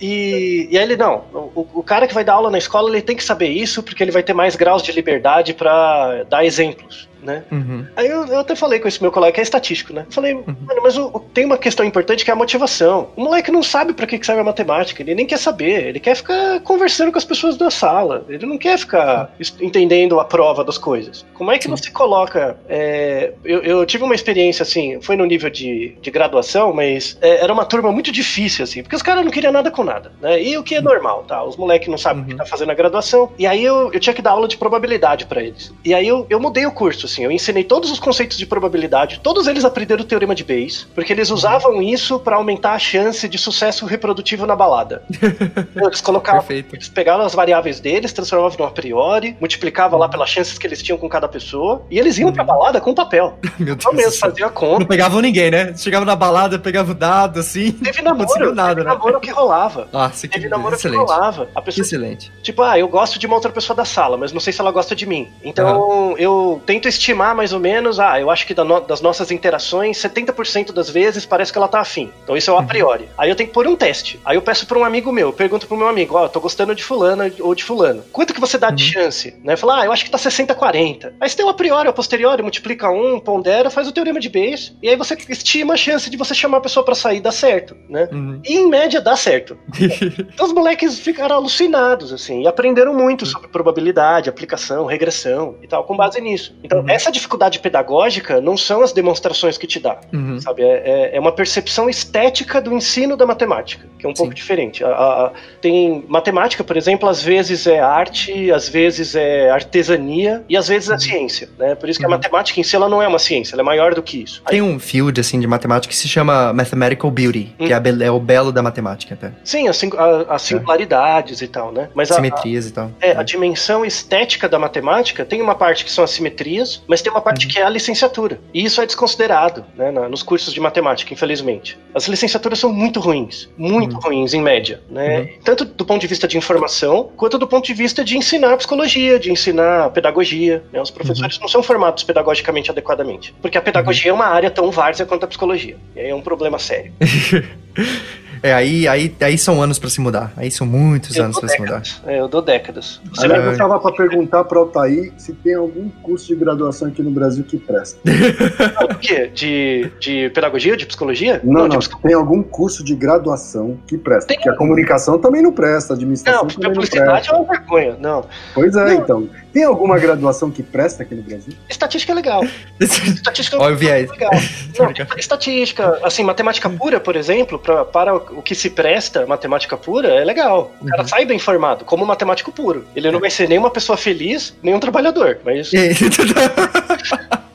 e, 0.00 0.68
e 0.70 0.78
aí 0.78 0.84
ele, 0.84 0.96
não, 0.96 1.24
o, 1.32 1.66
o 1.74 1.82
cara 1.82 2.06
que 2.06 2.14
vai 2.14 2.24
dar 2.24 2.34
aula 2.34 2.50
na 2.50 2.58
escola, 2.58 2.90
ele 2.90 3.02
tem 3.02 3.16
que 3.16 3.24
saber 3.24 3.48
isso, 3.48 3.82
porque 3.82 4.02
ele 4.02 4.12
vai 4.12 4.22
ter 4.22 4.32
mais 4.32 4.56
graus 4.56 4.82
de 4.82 4.92
liberdade 4.92 5.54
pra 5.54 6.24
dar 6.24 6.44
exemplos, 6.44 7.08
né? 7.26 7.42
Uhum. 7.52 7.84
Aí 7.96 8.06
eu, 8.08 8.24
eu 8.26 8.38
até 8.40 8.54
falei 8.56 8.78
com 8.78 8.88
esse 8.88 9.02
meu 9.02 9.10
colega 9.12 9.32
que 9.32 9.40
é 9.40 9.42
estatístico, 9.42 9.92
né? 9.92 10.06
Falei, 10.10 10.32
Uhum. 10.34 10.44
mano, 10.46 10.80
mas 10.82 10.96
o- 10.96 11.10
tem 11.34 11.44
uma 11.44 11.58
questão 11.58 11.84
importante 11.84 12.24
que 12.24 12.30
é 12.30 12.32
a 12.32 12.36
motivação. 12.36 13.10
O 13.16 13.22
moleque 13.24 13.50
não 13.50 13.62
sabe 13.62 13.92
pra 13.92 14.06
que 14.06 14.18
que 14.18 14.24
serve 14.24 14.40
a 14.40 14.44
matemática, 14.44 15.02
ele 15.02 15.14
nem 15.14 15.26
quer 15.26 15.38
saber, 15.38 15.88
ele 15.88 16.00
quer 16.00 16.14
ficar 16.14 16.60
conversando 16.60 17.10
com 17.12 17.18
as 17.18 17.24
pessoas 17.24 17.56
da 17.56 17.70
sala, 17.70 18.24
ele 18.28 18.46
não 18.46 18.56
quer 18.56 18.78
ficar 18.78 19.30
entendendo 19.60 20.20
a 20.20 20.24
prova 20.24 20.64
das 20.64 20.78
coisas. 20.78 21.24
Como 21.34 21.50
é 21.50 21.58
que 21.58 21.64
Sim. 21.64 21.70
você 21.70 21.90
coloca. 21.90 22.56
é, 22.68 23.32
eu, 23.44 23.62
eu 23.62 23.86
tive 23.86 24.04
uma 24.04 24.14
experiência 24.14 24.62
assim, 24.62 25.00
foi 25.00 25.16
no 25.16 25.24
nível 25.24 25.50
de, 25.50 25.96
de 26.00 26.10
graduação, 26.10 26.72
mas 26.72 27.16
é, 27.20 27.42
era 27.42 27.52
uma 27.52 27.64
turma 27.64 27.90
muito 27.92 28.12
difícil, 28.12 28.64
assim, 28.64 28.82
porque 28.82 28.96
os 28.96 29.02
caras 29.02 29.24
não 29.24 29.30
queriam 29.32 29.52
nada 29.52 29.70
com 29.70 29.82
nada, 29.84 30.12
né? 30.20 30.42
E 30.42 30.56
o 30.56 30.62
que 30.62 30.74
é 30.76 30.80
normal, 30.80 31.24
tá? 31.24 31.42
Os 31.42 31.56
moleques 31.56 31.88
não 31.88 31.98
sabem 31.98 32.22
o 32.22 32.26
que 32.26 32.32
Uhum. 32.32 32.38
tá 32.38 32.44
fazendo 32.46 32.70
a 32.70 32.74
graduação, 32.74 33.32
e 33.38 33.46
aí 33.46 33.64
eu, 33.64 33.90
eu 33.92 34.00
tinha 34.00 34.12
que 34.14 34.22
dar 34.22 34.32
aula 34.32 34.46
de 34.48 34.56
probabilidade 34.56 35.26
pra 35.26 35.42
eles. 35.42 35.72
E 35.84 35.94
aí 35.94 36.06
eu, 36.06 36.26
eu 36.28 36.38
mudei 36.40 36.66
o 36.66 36.72
curso, 36.72 37.06
assim, 37.06 37.15
eu 37.24 37.30
ensinei 37.30 37.64
todos 37.64 37.90
os 37.90 37.98
conceitos 37.98 38.36
de 38.36 38.46
probabilidade, 38.46 39.20
todos 39.22 39.46
eles 39.46 39.64
aprenderam 39.64 40.02
o 40.02 40.06
teorema 40.06 40.34
de 40.34 40.44
Bayes, 40.44 40.86
porque 40.94 41.12
eles 41.12 41.30
usavam 41.30 41.80
isso 41.82 42.18
pra 42.18 42.36
aumentar 42.36 42.72
a 42.72 42.78
chance 42.78 43.28
de 43.28 43.38
sucesso 43.38 43.86
reprodutivo 43.86 44.46
na 44.46 44.54
balada. 44.56 45.02
Eles 45.76 46.00
colocavam 46.00 46.40
Perfeito. 46.40 46.74
eles 46.74 46.88
pegavam 46.88 47.24
as 47.24 47.34
variáveis 47.34 47.80
deles, 47.80 48.12
transformavam 48.12 48.56
no 48.58 48.64
a 48.64 48.70
priori, 48.70 49.36
multiplicavam 49.40 49.98
lá 49.98 50.08
pelas 50.08 50.28
chances 50.30 50.58
que 50.58 50.66
eles 50.66 50.82
tinham 50.82 50.98
com 50.98 51.08
cada 51.08 51.28
pessoa, 51.28 51.82
e 51.90 51.98
eles 51.98 52.18
iam 52.18 52.32
pra 52.32 52.42
balada 52.44 52.80
com 52.80 52.94
papel. 52.94 53.38
Meu 53.58 53.74
Deus 53.76 53.84
Não 53.84 53.92
do 53.92 53.96
mesmo, 53.96 54.12
céu. 54.12 54.30
faziam 54.30 54.48
a 54.48 54.52
conta. 54.52 54.80
Não 54.80 54.86
pegavam 54.86 55.20
ninguém, 55.20 55.50
né? 55.50 55.74
Chegava 55.76 56.04
na 56.04 56.16
balada, 56.16 56.58
pegava 56.58 56.92
o 56.92 56.94
dado, 56.94 57.40
assim. 57.40 57.72
Teve 57.72 57.98
não 58.02 58.12
namoro, 58.12 58.26
conseguiu 58.28 58.54
nada, 58.54 58.74
teve 58.76 58.86
né? 58.88 58.94
namoro 58.94 59.20
que 59.20 59.30
rolava. 59.30 59.88
Nossa, 59.92 60.26
que 60.28 60.34
Teve 60.34 60.48
namoro 60.48 60.70
que 60.76 60.80
excelente. 60.80 60.98
rolava. 60.98 61.48
A 61.54 61.60
Que 61.60 61.64
pessoa, 61.66 61.84
excelente. 61.84 62.32
tipo, 62.42 62.62
ah, 62.62 62.78
eu 62.78 62.88
gosto 62.88 63.18
de 63.18 63.26
uma 63.26 63.34
outra 63.36 63.50
pessoa 63.52 63.76
da 63.76 63.84
sala, 63.84 64.16
mas 64.16 64.32
não 64.32 64.40
sei 64.40 64.52
se 64.52 64.60
ela 64.60 64.70
gosta 64.72 64.94
de 64.96 65.06
mim. 65.06 65.28
Então, 65.44 66.14
eu 66.18 66.60
tento 66.66 66.88
estimar 67.06 67.36
mais 67.36 67.52
ou 67.52 67.60
menos, 67.60 68.00
ah, 68.00 68.20
eu 68.20 68.30
acho 68.30 68.46
que 68.46 68.54
das 68.54 69.00
nossas 69.00 69.30
interações, 69.30 69.96
70% 69.98 70.72
das 70.72 70.90
vezes 70.90 71.24
parece 71.24 71.52
que 71.52 71.58
ela 71.58 71.68
tá 71.68 71.80
afim. 71.80 72.10
Então, 72.24 72.36
isso 72.36 72.50
é 72.50 72.52
o 72.52 72.58
a 72.58 72.62
priori. 72.62 73.08
Aí 73.16 73.30
eu 73.30 73.36
tenho 73.36 73.48
que 73.48 73.54
pôr 73.54 73.66
um 73.66 73.76
teste. 73.76 74.18
Aí 74.24 74.36
eu 74.36 74.42
peço 74.42 74.66
pra 74.66 74.78
um 74.78 74.84
amigo 74.84 75.12
meu, 75.12 75.28
eu 75.28 75.32
pergunto 75.32 75.66
pro 75.66 75.76
meu 75.76 75.88
amigo, 75.88 76.16
ó, 76.16 76.24
eu 76.24 76.28
tô 76.28 76.40
gostando 76.40 76.74
de 76.74 76.82
fulana 76.82 77.30
ou 77.40 77.54
de 77.54 77.62
fulano. 77.62 78.02
Quanto 78.12 78.34
que 78.34 78.40
você 78.40 78.58
dá 78.58 78.70
de 78.70 78.82
chance? 78.82 79.36
Né? 79.44 79.56
Fala, 79.56 79.82
ah, 79.82 79.84
eu 79.84 79.92
acho 79.92 80.04
que 80.04 80.10
tá 80.10 80.18
60-40. 80.18 81.12
Aí 81.20 81.28
você 81.28 81.36
tem 81.36 81.46
o 81.46 81.48
a 81.48 81.54
priori, 81.54 81.88
o 81.88 81.92
posteriori, 81.92 82.42
multiplica 82.42 82.90
um, 82.90 83.20
pondera, 83.20 83.70
faz 83.70 83.86
o 83.86 83.92
teorema 83.92 84.18
de 84.18 84.28
Bayes, 84.28 84.74
e 84.82 84.88
aí 84.88 84.96
você 84.96 85.16
estima 85.28 85.74
a 85.74 85.76
chance 85.76 86.10
de 86.10 86.16
você 86.16 86.34
chamar 86.34 86.58
a 86.58 86.60
pessoa 86.60 86.84
pra 86.84 86.94
sair 86.94 87.18
e 87.18 87.20
dar 87.20 87.32
certo, 87.32 87.76
né? 87.88 88.08
Uhum. 88.10 88.40
E 88.44 88.56
em 88.56 88.68
média 88.68 89.00
dá 89.00 89.16
certo. 89.16 89.56
Então 90.36 90.46
os 90.46 90.52
moleques 90.52 90.98
ficaram 90.98 91.36
alucinados, 91.36 92.12
assim, 92.12 92.42
e 92.42 92.46
aprenderam 92.46 92.92
muito 92.94 93.24
sobre 93.24 93.48
probabilidade, 93.48 94.28
aplicação, 94.28 94.86
regressão 94.86 95.56
e 95.62 95.66
tal, 95.66 95.84
com 95.84 95.96
base 95.96 96.20
nisso. 96.20 96.54
Então, 96.62 96.80
Uhum. 96.80 96.85
Essa 96.88 97.10
dificuldade 97.10 97.58
pedagógica 97.58 98.40
não 98.40 98.56
são 98.56 98.82
as 98.82 98.92
demonstrações 98.92 99.56
que 99.58 99.66
te 99.66 99.78
dá, 99.80 99.98
Uhum. 100.12 100.40
sabe? 100.40 100.62
É, 100.62 100.66
é- 101.12 101.16
é 101.16 101.20
uma 101.20 101.32
percepção 101.32 101.88
estética 101.88 102.60
do 102.60 102.72
ensino 102.72 103.16
da 103.16 103.26
matemática, 103.26 103.86
que 103.98 104.06
é 104.06 104.08
um 104.08 104.14
pouco 104.14 104.32
Sim. 104.32 104.36
diferente. 104.36 104.84
A- 104.84 104.88
a- 104.88 105.26
a- 105.26 105.32
tem 105.60 106.04
matemática, 106.08 106.62
por 106.64 106.76
exemplo, 106.76 107.08
às 107.08 107.22
vezes 107.22 107.66
é 107.66 107.78
arte, 107.80 108.50
às 108.50 108.68
vezes 108.68 109.14
é 109.14 109.50
artesania 109.50 110.44
e 110.48 110.56
às 110.56 110.68
vezes 110.68 110.90
é 110.90 110.98
ciência, 110.98 111.48
né? 111.58 111.74
Por 111.74 111.88
isso 111.88 111.98
que 111.98 112.04
a 112.04 112.08
Uhum. 112.08 112.14
matemática 112.14 112.58
em 112.60 112.62
si 112.62 112.74
ela 112.76 112.88
não 112.88 113.02
é 113.02 113.08
uma 113.08 113.18
ciência, 113.18 113.54
ela 113.54 113.62
é 113.62 113.64
maior 113.64 113.94
do 113.94 114.02
que 114.02 114.22
isso. 114.22 114.42
Tem 114.46 114.62
um 114.62 114.78
field, 114.78 115.20
assim, 115.20 115.38
de 115.40 115.46
matemática 115.46 115.90
que 115.92 115.96
se 115.96 116.08
chama 116.08 116.52
Mathematical 116.52 117.10
Beauty, 117.10 117.54
Hum. 117.58 117.66
que 117.66 117.72
é, 117.72 117.76
a 117.76 117.80
be- 117.80 118.02
é 118.04 118.10
o 118.10 118.18
belo 118.20 118.52
da 118.52 118.62
matemática, 118.62 119.14
até. 119.14 119.32
Sim, 119.44 119.68
as, 119.68 119.82
a- 119.84 120.34
as 120.34 120.42
singularidades 120.42 121.40
e 121.42 121.46
tal, 121.48 121.72
né? 121.72 121.88
Mas 121.94 122.10
a, 122.10 122.14
Simetrias 122.16 122.66
e 122.66 122.72
tal. 122.72 122.90
É, 123.00 123.12
a 123.12 123.22
dimensão 123.22 123.84
estética 123.84 124.48
da 124.48 124.58
matemática 124.58 125.24
tem 125.24 125.40
uma 125.42 125.54
parte 125.54 125.84
que 125.84 125.90
são 125.90 126.04
as 126.04 126.10
simetrias, 126.10 126.75
mas 126.86 127.00
tem 127.02 127.10
uma 127.12 127.20
parte 127.20 127.46
que 127.46 127.58
é 127.58 127.62
a 127.62 127.68
licenciatura. 127.68 128.40
E 128.52 128.64
isso 128.64 128.80
é 128.80 128.86
desconsiderado 128.86 129.64
né, 129.76 129.90
na- 129.90 130.08
nos 130.08 130.22
cursos 130.22 130.52
de 130.52 130.60
matemática, 130.60 131.12
infelizmente. 131.12 131.78
As 131.94 132.06
licenciaturas 132.08 132.58
são 132.58 132.72
muito 132.72 133.00
ruins, 133.00 133.48
muito 133.56 133.96
ruins 133.98 134.34
em 134.34 134.42
média, 134.42 134.80
né? 134.90 135.30
Tanto 135.44 135.64
do 135.64 135.84
ponto 135.84 136.00
de 136.00 136.06
vista 136.06 136.26
de 136.28 136.36
informação, 136.36 137.10
quanto 137.16 137.38
do 137.38 137.46
ponto 137.46 137.64
de 137.66 137.74
vista 137.74 138.04
de 138.04 138.16
ensinar 138.16 138.56
psicologia, 138.56 139.18
de 139.18 139.30
ensinar 139.30 139.90
pedagogia. 139.90 140.62
né? 140.72 140.80
Os 140.80 140.90
professores 140.90 141.38
não 141.38 141.48
são 141.48 141.62
formados 141.62 142.02
pedagogicamente 142.04 142.70
adequadamente, 142.70 143.34
porque 143.40 143.58
a 143.58 143.62
pedagogia 143.62 144.10
é 144.10 144.14
uma 144.14 144.26
área 144.26 144.50
tão 144.50 144.70
várzea 144.70 145.06
quanto 145.06 145.24
a 145.24 145.26
psicologia. 145.26 145.76
E 145.94 146.00
aí 146.00 146.08
é 146.10 146.14
um 146.14 146.20
problema 146.22 146.58
sério. 146.58 146.92
É, 148.42 148.52
aí, 148.52 148.86
aí, 148.88 149.14
aí 149.20 149.38
são 149.38 149.62
anos 149.62 149.78
pra 149.78 149.88
se 149.88 150.00
mudar. 150.00 150.32
Aí 150.36 150.50
são 150.50 150.66
muitos 150.66 151.16
Eu 151.16 151.24
anos 151.24 151.38
pra 151.38 151.48
se 151.48 151.58
mudar. 151.58 151.80
décadas. 151.80 152.02
É, 152.06 152.20
eu 152.20 152.28
dou 152.28 152.42
décadas. 152.42 153.00
Você 153.14 153.26
vai 153.28 153.46
eu 153.46 153.56
tava 153.56 153.78
pra 153.80 153.92
perguntar 153.92 154.44
pra 154.44 154.58
Altair 154.58 155.12
se 155.16 155.32
tem 155.32 155.54
algum 155.54 155.88
curso 156.02 156.26
de 156.28 156.34
graduação 156.36 156.88
aqui 156.88 157.02
no 157.02 157.10
Brasil 157.10 157.44
que 157.44 157.56
presta. 157.58 157.98
O 158.86 158.94
quê? 158.98 159.30
De, 159.34 159.90
de 160.00 160.30
pedagogia 160.30 160.72
ou 160.72 160.76
de 160.78 160.86
psicologia? 160.86 161.40
Não, 161.44 161.64
de 161.68 161.74
não, 161.74 161.78
psico- 161.78 162.00
tem 162.02 162.14
algum 162.14 162.42
curso 162.42 162.82
de 162.84 162.94
graduação 162.94 163.78
que 163.86 163.96
presta. 163.98 164.28
Tem- 164.28 164.36
Porque 164.36 164.48
a 164.50 164.56
comunicação 164.56 165.18
também 165.18 165.42
não 165.42 165.52
presta, 165.52 165.92
a 165.92 165.96
administração 165.96 166.42
Não, 166.42 166.48
também 166.48 166.64
não 166.68 166.74
publicidade 166.74 167.10
presta. 167.10 167.32
é 167.34 167.36
uma 167.38 167.44
vergonha. 167.48 167.96
Não. 168.00 168.24
Pois 168.54 168.74
é, 168.76 168.84
Não. 168.84 168.92
então. 168.94 169.28
Tem 169.56 169.64
alguma 169.64 169.98
graduação 169.98 170.50
que 170.50 170.62
presta 170.62 171.02
aqui 171.02 171.14
no 171.14 171.22
Brasil? 171.22 171.54
Estatística 171.66 172.12
é 172.12 172.14
legal. 172.14 172.42
Estatística 172.78 173.56
Olha 173.58 173.74
o 173.74 173.78
viés. 173.78 174.06
é 174.06 174.12
legal. 174.12 174.30
Não, 174.78 174.92
estatística, 175.16 175.98
assim, 176.04 176.22
matemática 176.22 176.68
pura, 176.68 177.00
por 177.00 177.16
exemplo, 177.16 177.58
pra, 177.58 177.82
para 177.82 178.14
o 178.14 178.42
que 178.42 178.54
se 178.54 178.68
presta 178.68 179.24
matemática 179.24 179.74
pura 179.74 180.08
é 180.08 180.22
legal. 180.26 180.74
O 180.78 180.84
cara 180.84 181.00
Uhum. 181.00 181.08
sai 181.08 181.24
bem 181.24 181.38
formado, 181.38 181.86
como 181.86 182.04
matemático 182.04 182.52
puro. 182.52 182.86
Ele 182.94 183.10
não 183.10 183.18
vai 183.18 183.30
ser 183.30 183.48
nem 183.48 183.56
uma 183.56 183.70
pessoa 183.70 183.96
feliz, 183.96 184.54
nem 184.62 184.74
um 184.74 184.78
trabalhador. 184.78 185.38
Mas, 185.42 185.72
aí- 185.72 185.94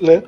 né? 0.02 0.24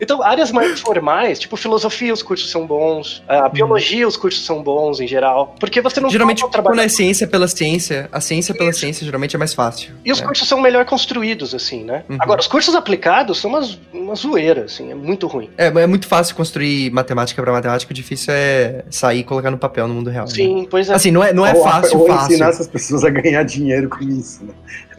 então, 0.00 0.22
áreas 0.22 0.52
mais 0.52 0.80
formais, 0.80 1.38
tipo 1.38 1.56
filosofia, 1.56 2.12
os 2.12 2.22
cursos 2.22 2.50
são 2.50 2.66
bons. 2.66 3.22
A 3.26 3.48
biologia, 3.48 4.06
os 4.06 4.16
cursos 4.16 4.44
são 4.44 4.62
bons 4.62 5.00
em 5.00 5.06
geral. 5.06 5.54
Porque 5.58 5.80
você 5.80 6.00
não 6.00 6.10
geralmente, 6.10 6.40
um 6.40 6.46
quando 6.46 6.52
trabalhador. 6.52 6.84
é 6.84 6.88
ciência 6.88 7.26
pela 7.26 7.48
ciência, 7.48 8.08
a 8.12 8.20
ciência 8.20 8.54
pela 8.54 8.72
ciência 8.72 9.04
geralmente 9.04 9.34
é 9.34 9.38
mais 9.38 9.54
fácil. 9.54 9.92
E 10.04 10.12
os 10.12 10.20
né? 10.20 10.26
cursos 10.26 10.46
são 10.46 10.60
melhor 10.60 10.84
construídos, 10.84 11.54
assim, 11.54 11.84
né? 11.84 12.04
Uhum. 12.08 12.18
Agora, 12.20 12.40
os 12.40 12.46
cursos 12.46 12.74
aplicados 12.74 13.40
são 13.40 13.50
umas, 13.50 13.78
uma 13.92 14.14
zoeira, 14.14 14.64
assim, 14.64 14.90
é 14.90 14.94
muito 14.94 15.26
ruim. 15.26 15.50
É, 15.56 15.66
é 15.66 15.86
muito 15.86 16.06
fácil 16.06 16.36
construir 16.36 16.90
matemática 16.90 17.42
pra 17.42 17.52
matemática, 17.52 17.90
o 17.90 17.94
difícil 17.94 18.32
é 18.34 18.84
sair 18.90 19.20
e 19.20 19.24
colocar 19.24 19.50
no 19.50 19.58
papel 19.58 19.88
no 19.88 19.94
mundo 19.94 20.10
real. 20.10 20.26
né? 20.26 20.32
Sim, 20.32 20.66
pois 20.70 20.88
é. 20.88 20.94
Assim, 20.94 21.10
não 21.10 21.22
é, 21.22 21.32
não 21.32 21.46
é 21.46 21.54
ou, 21.54 21.62
fácil, 21.62 21.98
ou 21.98 22.06
fácil. 22.06 22.32
ensinar 22.32 22.48
essas 22.48 22.66
pessoas 22.66 23.04
a 23.04 23.10
ganhar 23.10 23.42
dinheiro 23.44 23.88
com 23.88 24.02
isso. 24.02 24.44
Né? 24.44 24.52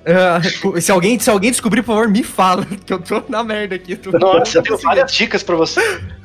Ah, 0.05 0.41
se, 0.81 0.91
alguém, 0.91 1.19
se 1.19 1.29
alguém 1.29 1.51
descobrir, 1.51 1.81
por 1.81 1.95
favor, 1.95 2.07
me 2.07 2.23
fala, 2.23 2.65
que 2.85 2.93
eu 2.93 2.99
tô 2.99 3.23
na 3.29 3.43
merda 3.43 3.75
aqui. 3.75 3.99
Nossa, 4.19 4.57
eu 4.57 4.63
tenho 4.63 4.77
várias 4.77 5.11
dicas 5.11 5.43
pra 5.43 5.55
você. 5.55 5.81